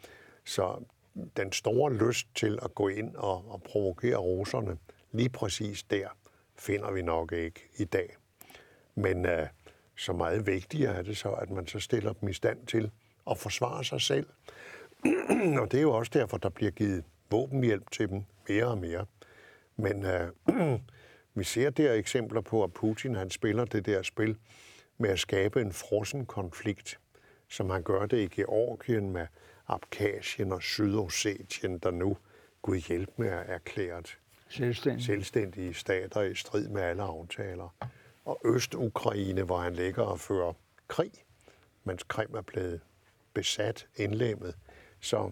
Så 0.46 0.84
den 1.38 1.52
store 1.52 1.94
lyst 1.94 2.28
til 2.36 2.60
at 2.62 2.76
gå 2.76 2.88
ind 2.88 3.16
og, 3.16 3.52
og 3.52 3.64
provokere 3.64 4.16
russerne, 4.16 4.78
lige 5.12 5.30
præcis 5.30 5.84
der, 5.84 6.08
finder 6.56 6.92
vi 6.92 7.02
nok 7.02 7.32
ikke 7.32 7.62
i 7.78 7.84
dag. 7.86 8.16
Men 8.96 9.26
øh, 9.26 9.48
så 9.96 10.14
meget 10.14 10.48
vigtigere 10.48 10.96
er 10.96 11.02
det 11.02 11.18
så, 11.18 11.30
at 11.30 11.50
man 11.50 11.68
så 11.68 11.80
stiller 11.80 12.14
dem 12.14 12.30
i 12.30 12.34
stand 12.34 12.68
til 12.68 12.92
at 13.32 13.38
forsvare 13.38 13.84
sig 13.84 14.02
selv. 14.02 14.28
og 15.62 15.72
det 15.72 15.78
er 15.78 15.82
jo 15.82 15.92
også 15.92 16.12
derfor, 16.14 16.38
der 16.38 16.50
bliver 16.50 16.72
givet 16.72 17.04
våbenhjælp 17.32 17.92
til 17.92 18.10
dem 18.10 18.24
mere 18.50 18.66
og 18.66 18.78
mere. 18.78 19.06
Men 19.78 20.06
øh, 20.06 20.30
vi 21.36 21.44
ser 21.44 21.70
der 21.70 21.94
eksempler 21.94 22.42
på, 22.42 22.64
at 22.64 22.74
Putin 22.74 23.16
han 23.16 23.30
spiller 23.30 23.66
det 23.66 23.86
der 23.86 24.02
spil 24.02 24.38
med 24.98 25.10
at 25.10 25.20
skabe 25.20 25.62
en 25.62 25.74
frossen 25.74 26.26
konflikt, 26.26 27.00
som 27.54 27.70
han 27.70 27.84
gør 27.84 28.06
det 28.06 28.18
i 28.18 28.28
Georgien 28.28 29.10
med 29.10 29.28
Abkhazien 29.68 30.52
og 30.52 30.64
Sydossetien, 30.64 31.80
der 31.80 31.92
nu, 31.92 32.18
Gud 32.62 32.78
hjælp 32.78 33.10
med, 33.18 33.28
er 33.28 33.40
erklæret 33.40 34.18
selvstændige. 34.50 35.06
selvstændige 35.06 35.74
stater 35.74 36.22
i 36.22 36.36
strid 36.36 36.68
med 36.68 36.82
alle 36.82 37.04
aftaler. 37.04 37.76
Og 38.26 38.42
Øst-Ukraine, 38.46 39.44
hvor 39.44 39.58
han 39.58 39.74
ligger 39.74 40.04
og 40.04 40.20
fører 40.20 40.54
krig, 40.88 41.12
mens 41.84 42.04
Krim 42.04 42.36
er 42.36 42.42
blevet 42.42 42.82
besat, 43.34 43.88
indlemmet. 43.96 44.56
Så 45.00 45.32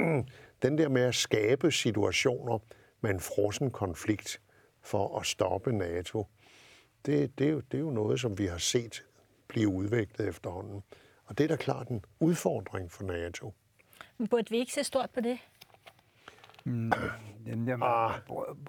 den 0.62 0.78
der 0.78 0.88
med 0.88 1.02
at 1.02 1.14
skabe 1.14 1.72
situationer 1.72 2.58
med 3.00 3.10
en 3.10 3.20
frossen 3.20 3.70
konflikt 3.70 4.40
for 4.82 5.18
at 5.18 5.26
stoppe 5.26 5.72
NATO, 5.72 6.26
det, 7.06 7.38
det, 7.38 7.46
er 7.46 7.50
jo, 7.50 7.60
det 7.60 7.76
er 7.76 7.82
jo 7.82 7.90
noget, 7.90 8.20
som 8.20 8.38
vi 8.38 8.46
har 8.46 8.58
set 8.58 9.04
blive 9.48 9.68
udviklet 9.68 10.28
efterhånden. 10.28 10.82
Og 11.26 11.38
det 11.38 11.44
er 11.44 11.48
da 11.48 11.56
klart 11.56 11.88
en 11.88 12.04
udfordring 12.20 12.92
for 12.92 13.04
NATO. 13.04 13.54
Men 14.18 14.28
burde 14.28 14.50
vi 14.50 14.56
ikke 14.56 14.72
se 14.72 14.84
stort 14.84 15.10
på 15.10 15.20
det? 15.20 15.38
Mm, 16.64 16.92
jamen, 17.46 17.82
ah. 17.82 18.10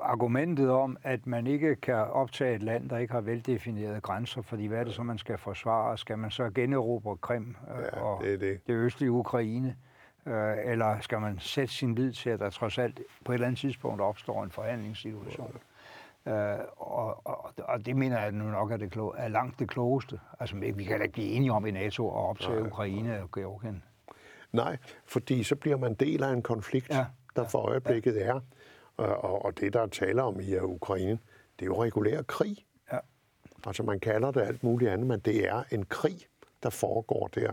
Argumentet 0.01 0.69
om, 0.69 0.97
at 1.03 1.27
man 1.27 1.47
ikke 1.47 1.75
kan 1.75 1.95
optage 1.95 2.55
et 2.55 2.63
land, 2.63 2.89
der 2.89 2.97
ikke 2.97 3.13
har 3.13 3.21
veldefinerede 3.21 4.01
grænser, 4.01 4.41
fordi 4.41 4.65
hvad 4.65 4.79
er 4.79 4.83
det 4.83 4.93
så, 4.93 5.03
man 5.03 5.17
skal 5.17 5.37
forsvare? 5.37 5.97
Skal 5.97 6.17
man 6.17 6.31
så 6.31 6.49
generobre 6.49 7.17
Krim 7.17 7.55
øh, 7.77 7.83
ja, 7.83 8.01
og 8.01 8.23
det, 8.23 8.39
det. 8.39 8.67
det 8.67 8.73
østlige 8.73 9.11
Ukraine? 9.11 9.75
Øh, 10.25 10.57
eller 10.65 10.99
skal 10.99 11.21
man 11.21 11.39
sætte 11.39 11.73
sin 11.73 11.95
lid 11.95 12.13
til, 12.13 12.29
at 12.29 12.39
der 12.39 12.49
trods 12.49 12.77
alt 12.77 12.99
på 13.25 13.31
et 13.31 13.33
eller 13.33 13.47
andet 13.47 13.59
tidspunkt 13.59 14.01
opstår 14.01 14.43
en 14.43 14.51
forhandlingssituation? 14.51 15.51
Ja. 15.53 15.59
Øh, 16.27 16.57
og, 16.77 17.27
og, 17.27 17.53
og 17.57 17.85
det 17.85 17.95
mener 17.95 18.21
jeg 18.21 18.31
nu 18.31 18.43
nok 18.43 18.71
er, 18.71 18.77
det 18.77 18.95
klo- 18.95 19.15
er 19.17 19.27
langt 19.27 19.59
det 19.59 19.69
klogeste. 19.69 20.19
Altså, 20.39 20.55
vi 20.55 20.83
kan 20.83 20.97
da 20.97 21.03
ikke 21.03 21.13
blive 21.13 21.27
enige 21.27 21.51
om 21.51 21.65
i 21.65 21.71
NATO 21.71 22.09
at 22.09 22.29
optage 22.29 22.59
Nej. 22.59 22.67
Ukraine 22.67 23.21
og 23.21 23.31
Georgien. 23.31 23.83
Nej, 24.51 24.77
fordi 25.05 25.43
så 25.43 25.55
bliver 25.55 25.77
man 25.77 25.93
del 25.93 26.23
af 26.23 26.33
en 26.33 26.41
konflikt, 26.41 26.89
ja. 26.89 27.05
der 27.35 27.47
for 27.47 27.59
øjeblikket 27.59 28.15
ja. 28.15 28.19
er. 28.21 28.39
Og, 28.97 29.45
og 29.45 29.59
det, 29.59 29.73
der 29.73 29.81
er 29.81 29.87
tale 29.87 30.23
om 30.23 30.39
i 30.39 30.57
Ukraine, 30.57 31.19
det 31.59 31.61
er 31.61 31.65
jo 31.65 31.83
regulær 31.83 32.21
krig. 32.21 32.65
Ja. 32.91 32.97
Altså 33.65 33.83
man 33.83 33.99
kalder 33.99 34.31
det 34.31 34.41
alt 34.41 34.63
muligt 34.63 34.91
andet, 34.91 35.07
men 35.07 35.19
det 35.19 35.47
er 35.47 35.63
en 35.71 35.85
krig, 35.85 36.17
der 36.63 36.69
foregår 36.69 37.27
der. 37.27 37.51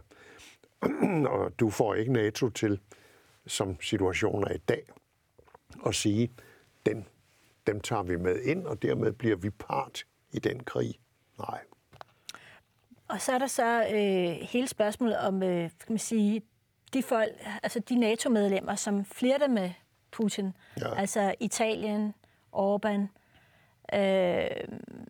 og 1.35 1.53
du 1.61 1.71
får 1.71 1.95
ikke 1.95 2.13
NATO 2.13 2.49
til, 2.49 2.81
som 3.47 3.81
situationen 3.81 4.45
er 4.45 4.53
i 4.53 4.59
dag, 4.69 4.83
at 5.87 5.95
sige, 5.95 6.31
den, 6.87 7.07
dem 7.67 7.81
tager 7.81 8.03
vi 8.03 8.17
med 8.17 8.41
ind, 8.41 8.67
og 8.67 8.83
dermed 8.83 9.13
bliver 9.13 9.37
vi 9.37 9.51
part 9.51 10.05
i 10.33 10.39
den 10.39 10.65
krig. 10.65 10.95
Nej. 11.39 11.61
Og 13.09 13.21
så 13.21 13.33
er 13.33 13.39
der 13.39 13.47
så 13.47 13.87
øh, 13.93 14.49
hele 14.49 14.69
spørgsmålet 14.69 15.19
om, 15.19 15.43
øh, 15.43 15.71
skal 15.71 15.93
man 15.93 15.99
sige, 15.99 16.43
de 16.95 17.03
folk, 17.03 17.31
altså 17.63 17.79
de 17.79 17.95
NATO-medlemmer, 17.95 18.75
som 18.75 19.05
flirter 19.05 19.49
med 19.49 19.71
Putin, 20.11 20.53
ja. 20.81 20.95
altså 20.95 21.35
Italien, 21.41 22.15
Orbán. 22.57 23.01
Øh, 23.99 24.51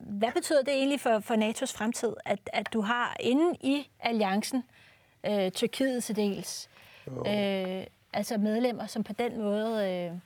hvad 0.00 0.32
betyder 0.34 0.62
det 0.62 0.74
egentlig 0.74 1.00
for, 1.00 1.20
for 1.20 1.34
NATO's 1.34 1.76
fremtid, 1.76 2.14
at, 2.24 2.38
at 2.52 2.72
du 2.72 2.80
har 2.80 3.16
inde 3.20 3.56
i 3.60 3.90
alliancen, 4.00 4.62
øh, 5.26 5.50
Tyrkiet 5.50 6.04
til 6.04 6.16
dels, 6.16 6.70
øh, 7.06 7.86
altså 8.12 8.38
medlemmer, 8.38 8.86
som 8.86 9.04
på 9.04 9.12
den 9.12 9.40
måde... 9.40 9.90
Øh... 9.90 10.18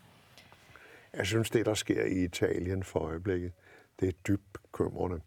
Jeg 1.13 1.27
synes, 1.27 1.51
det, 1.51 1.67
der 1.67 1.75
sker 1.75 2.05
i 2.05 2.25
Italien 2.25 2.83
for 2.83 3.01
øjeblikket, 3.01 3.53
det 4.01 4.09
er 4.09 4.13
dybt 4.13 4.53
bekymrende. 4.53 5.21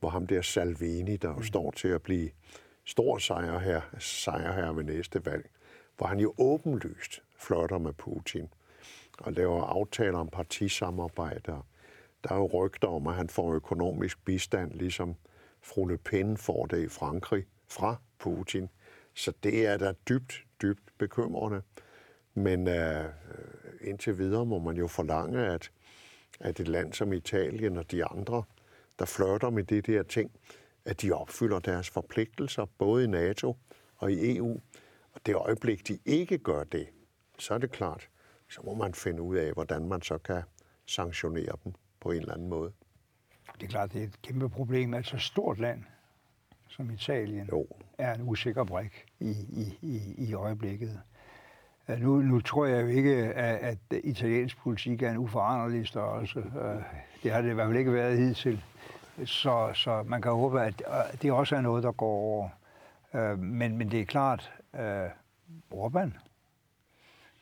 Hvor 0.00 0.08
ham 0.08 0.26
der 0.26 0.42
Salvini, 0.42 1.16
der 1.16 1.36
mm. 1.36 1.42
står 1.42 1.70
til 1.70 1.88
at 1.88 2.02
blive 2.02 2.30
stor 2.84 3.18
sejrherre, 3.18 3.82
sejrherre 3.98 4.76
ved 4.76 4.84
næste 4.84 5.26
valg, 5.26 5.50
hvor 5.96 6.06
han 6.06 6.18
jo 6.18 6.34
åbenlyst 6.38 7.22
flotter 7.36 7.78
med 7.78 7.92
Putin 7.92 8.48
og 9.18 9.32
laver 9.32 9.62
aftaler 9.62 10.18
om 10.18 10.28
partisamarbejde. 10.28 11.52
Der 12.24 12.32
er 12.32 12.36
jo 12.36 12.46
rygter 12.46 12.88
om, 12.88 13.06
at 13.06 13.14
han 13.14 13.28
får 13.28 13.54
økonomisk 13.54 14.24
bistand, 14.24 14.72
ligesom 14.72 15.16
fru 15.62 15.86
Le 15.86 15.98
Pen 15.98 16.36
får 16.36 16.66
det 16.66 16.82
i 16.84 16.88
Frankrig 16.88 17.46
fra 17.68 17.96
Putin. 18.18 18.68
Så 19.14 19.32
det 19.42 19.66
er 19.66 19.76
da 19.76 19.92
dybt, 20.08 20.44
dybt 20.62 20.98
bekymrende. 20.98 21.62
Men 22.34 22.68
uh, 22.68 22.74
indtil 23.80 24.18
videre 24.18 24.46
må 24.46 24.58
man 24.58 24.76
jo 24.76 24.86
forlange, 24.86 25.46
at, 25.46 25.70
at 26.40 26.60
et 26.60 26.68
land 26.68 26.92
som 26.92 27.12
Italien 27.12 27.76
og 27.76 27.90
de 27.90 28.04
andre, 28.04 28.42
der 28.98 29.04
flørter 29.04 29.50
med 29.50 29.64
det 29.64 29.86
der 29.86 30.02
ting, 30.02 30.30
at 30.84 31.02
de 31.02 31.12
opfylder 31.12 31.58
deres 31.58 31.90
forpligtelser, 31.90 32.64
både 32.78 33.04
i 33.04 33.06
NATO 33.06 33.56
og 33.96 34.12
i 34.12 34.36
EU. 34.36 34.60
Og 35.12 35.20
det 35.26 35.34
øjeblik, 35.34 35.88
de 35.88 35.98
ikke 36.04 36.38
gør 36.38 36.64
det, 36.64 36.88
så 37.38 37.54
er 37.54 37.58
det 37.58 37.70
klart, 37.70 38.08
så 38.48 38.60
må 38.64 38.74
man 38.74 38.94
finde 38.94 39.22
ud 39.22 39.36
af, 39.36 39.52
hvordan 39.52 39.88
man 39.88 40.02
så 40.02 40.18
kan 40.18 40.42
sanktionere 40.86 41.56
dem 41.64 41.72
på 42.00 42.10
en 42.10 42.20
eller 42.20 42.34
anden 42.34 42.48
måde. 42.48 42.72
Det 43.54 43.62
er 43.62 43.70
klart, 43.70 43.92
det 43.92 44.02
er 44.02 44.06
et 44.06 44.22
kæmpe 44.22 44.48
problem, 44.48 44.94
at 44.94 45.06
så 45.06 45.18
stort 45.18 45.58
land 45.58 45.84
som 46.68 46.90
Italien 46.90 47.46
jo. 47.46 47.66
er 47.98 48.14
en 48.14 48.22
usikker 48.22 48.64
brik 48.64 49.06
i, 49.20 49.30
i, 49.30 49.78
i, 49.82 50.14
i 50.28 50.34
øjeblikket. 50.34 51.00
Nu, 51.98 52.16
nu 52.16 52.40
tror 52.40 52.66
jeg 52.66 52.82
jo 52.82 52.86
ikke, 52.86 53.14
at, 53.14 53.58
at 53.90 54.00
italiensk 54.04 54.58
politik 54.58 55.02
er 55.02 55.10
en 55.10 55.18
uforanderlig 55.18 55.86
størrelse. 55.86 56.38
Øh, 56.38 56.82
det 57.22 57.32
har 57.32 57.40
det 57.42 57.50
i 57.50 57.54
hvert 57.54 57.66
fald 57.66 57.78
ikke 57.78 57.92
været 57.92 58.18
hidtil. 58.18 58.62
Så, 59.24 59.70
så 59.74 60.02
man 60.02 60.22
kan 60.22 60.32
håbe, 60.32 60.62
at 60.62 60.82
det 61.22 61.32
også 61.32 61.56
er 61.56 61.60
noget, 61.60 61.82
der 61.82 61.92
går 61.92 62.06
over. 62.06 62.48
Øh, 63.14 63.38
men, 63.38 63.78
men 63.78 63.90
det 63.90 64.00
er 64.00 64.04
klart, 64.04 64.52
at 64.72 65.10
Orbán 65.74 66.10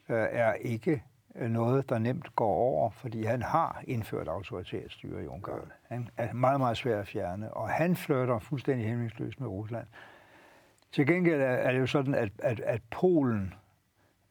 er 0.09 0.53
ikke 0.53 1.03
noget, 1.35 1.89
der 1.89 1.99
nemt 1.99 2.37
går 2.37 2.55
over, 2.55 2.91
fordi 2.91 3.25
han 3.25 3.43
har 3.43 3.83
indført 3.87 4.29
autoritært 4.29 4.93
styre 4.93 5.25
i 5.25 5.27
Ungarn. 5.27 5.73
Han 5.89 6.09
er 6.17 6.33
meget, 6.33 6.61
meget 6.61 6.77
svær 6.77 7.01
at 7.01 7.07
fjerne, 7.07 7.55
og 7.55 7.69
han 7.69 7.97
flytter 7.97 8.39
fuldstændig 8.39 8.87
hemmingsløst 8.87 9.41
med 9.41 9.49
Rusland. 9.49 9.87
Til 10.93 11.07
gengæld 11.07 11.41
er 11.43 11.73
det 11.73 11.81
jo 11.81 11.87
sådan, 11.87 12.15
at, 12.15 12.31
at, 12.39 12.61
at 12.61 12.81
Polen 12.91 13.55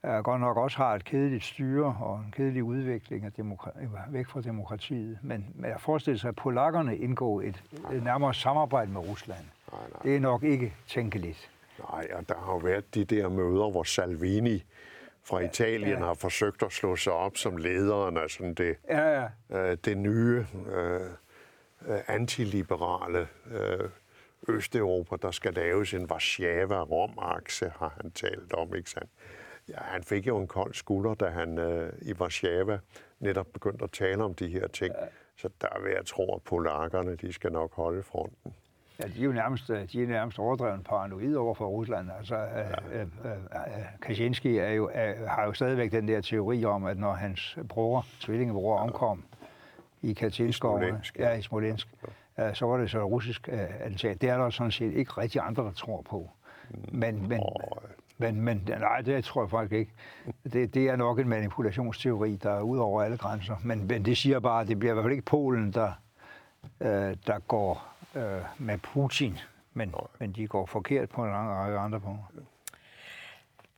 er 0.04 0.22
godt 0.22 0.42
nok 0.42 0.58
også 0.58 0.78
har 0.78 0.96
et 0.96 1.04
kedeligt 1.06 1.44
styre 1.44 1.98
og 2.02 2.20
en 2.20 2.32
kedelig 2.32 2.64
udvikling 2.64 3.26
af 3.26 3.32
demokra- 3.32 4.10
væk 4.10 4.28
fra 4.28 4.42
demokratiet. 4.42 5.20
Men, 5.22 5.46
men 5.56 5.70
jeg 5.70 5.82
forestiller 5.82 6.20
sig, 6.20 6.28
at 6.28 6.36
polakkerne 6.36 6.98
indgår 6.98 7.42
et, 7.42 7.64
et 7.94 8.04
nærmere 8.04 8.34
samarbejde 8.34 8.92
med 8.92 9.02
Rusland. 9.02 9.46
Nej, 9.72 9.82
nej. 9.90 10.00
Det 10.04 10.16
er 10.16 10.20
nok 10.20 10.44
ikke 10.44 10.74
tænkeligt. 10.88 11.52
Nej, 11.92 12.08
og 12.14 12.30
der 12.30 12.36
har 12.36 12.52
jo 12.52 12.58
været 12.58 12.96
de 12.96 13.06
der 13.06 13.30
møder, 13.30 13.72
hvor 13.72 13.84
Salvini 13.84 14.64
fra 15.24 15.40
Italien 15.40 16.00
ja. 16.00 16.06
har 16.06 16.14
forsøgt 16.14 16.64
at 16.64 16.72
slå 16.72 16.96
sig 16.96 17.14
op 17.14 17.38
som 17.38 17.58
lederen 17.58 18.18
af 18.18 18.30
sådan 18.30 18.54
det, 18.54 18.76
ja, 18.90 19.22
ja. 19.22 19.28
Øh, 19.50 19.78
det 19.86 19.98
nye 19.98 20.46
øh, 20.76 21.02
øh, 21.88 22.00
antiliberale 22.08 23.28
øh, 23.52 23.90
Østeuropa, 24.48 25.16
der 25.22 25.32
skal 25.32 25.54
laves 25.54 25.94
en 25.94 26.12
Warszawa-Rom-akse, 26.12 27.70
har 27.80 27.94
han 28.02 28.12
talt 28.12 28.54
om, 28.54 28.76
ikke 28.76 28.90
sandt? 28.90 29.10
Ja, 29.70 29.80
han 29.80 30.04
fik 30.04 30.28
jo 30.28 30.38
en 30.38 30.48
kold 30.48 30.74
skulder, 30.74 31.14
da 31.14 31.30
han 31.30 31.58
øh, 31.58 31.94
i 32.02 32.14
Warszawa 32.14 32.80
netop 33.20 33.48
begyndte 33.54 33.84
at 33.84 33.92
tale 33.92 34.24
om 34.24 34.34
de 34.34 34.48
her 34.48 34.68
ting. 34.68 34.94
Ja. 35.02 35.08
Så 35.38 35.50
der 35.62 35.82
vil 35.82 35.92
jeg 35.92 36.06
tro, 36.06 36.36
at 36.36 36.42
polakkerne, 36.42 37.16
de 37.16 37.34
skal 37.34 37.52
nok 37.52 37.74
holde 37.74 38.04
fronten. 38.04 38.54
Ja, 39.00 39.08
de 39.08 39.20
er 39.20 39.24
jo 39.24 39.32
nærmest, 39.32 39.70
øh, 39.70 39.92
de 39.92 40.04
er 40.04 40.08
nærmest 40.08 40.40
overdrevet 40.40 40.84
paranoid 40.84 41.36
over 41.36 41.54
for 41.54 41.68
Rusland. 41.68 42.10
Altså, 42.18 42.36
ja. 42.36 42.70
øh, 42.70 43.02
øh, 43.02 43.08
øh 43.26 43.86
Kaczynski 44.02 44.58
er 44.58 44.70
jo, 44.70 44.90
er, 44.94 45.28
har 45.28 45.46
jo 45.46 45.54
stadigvæk 45.54 45.92
den 45.92 46.08
der 46.08 46.22
teori 46.22 46.66
om, 46.66 46.86
at 46.86 46.98
når 46.98 47.14
hans 47.14 47.58
bror, 47.70 48.06
tvillingebror, 48.20 48.80
omkom 48.80 49.24
i 50.02 50.14
Katynskoven, 50.14 50.96
ja, 51.20 51.34
i 51.34 51.42
Smolensk, 51.42 51.88
ja. 52.38 52.54
så 52.54 52.66
var 52.66 52.78
det 52.78 52.90
så 52.90 53.04
russisk 53.04 53.50
uh, 53.54 53.60
attentat. 53.60 54.22
Det 54.22 54.30
er 54.30 54.38
der 54.38 54.50
sådan 54.50 54.72
set 54.72 54.94
ikke 54.94 55.12
rigtig 55.12 55.42
andre, 55.42 55.64
der 55.64 55.72
tror 55.72 56.02
på. 56.02 56.30
Men, 56.92 57.28
men, 57.28 57.42
men, 58.18 58.42
men 58.42 58.64
nej, 58.68 59.02
det 59.02 59.24
tror 59.24 59.42
jeg 59.42 59.50
faktisk 59.50 59.74
ikke. 59.74 59.92
Det, 60.54 60.74
det 60.74 60.90
er 60.90 60.96
nok 60.96 61.20
en 61.20 61.30
manipulationsteori, 61.30 62.36
der 62.36 62.52
er 62.52 62.62
ud 62.62 62.78
over 62.78 63.04
alle 63.04 63.18
grænser. 63.18 63.56
Men, 63.64 63.88
men 63.88 64.06
det 64.06 64.18
siger 64.18 64.40
bare, 64.40 64.62
at 64.62 64.68
det 64.68 64.80
bliver 64.80 64.92
i 64.92 64.94
hvert 64.94 65.04
fald 65.04 65.14
ikke 65.14 65.26
Polen, 65.26 65.74
der, 65.74 65.92
øh, 66.80 67.18
der 67.28 67.40
går 67.40 67.94
øh, 68.16 68.42
med 68.58 68.78
Putin, 68.78 69.38
men, 69.74 69.94
men 70.20 70.32
de 70.32 70.48
går 70.48 70.66
forkert 70.66 71.10
på 71.10 71.24
en 71.24 71.32
lang 71.32 71.50
række 71.50 71.78
andre 71.78 72.00
punkter. 72.00 72.26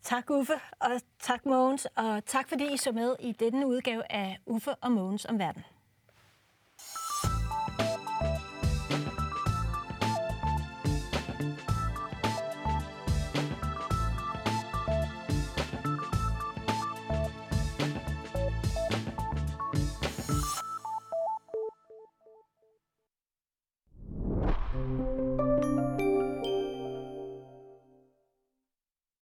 Tak 0.04 0.30
Uffe, 0.30 0.54
og 0.80 0.92
tak 1.20 1.46
Mogens, 1.46 1.86
og 1.86 2.26
tak 2.26 2.50
fordi 2.50 2.74
I 2.74 2.78
så 2.78 2.92
med 2.92 3.16
i 3.20 3.32
denne 3.32 3.68
udgave 3.68 4.12
af 4.12 4.38
Uffe 4.46 4.76
og 4.76 4.92
Mogens 4.92 5.26
om 5.26 5.40
verden. 5.40 5.64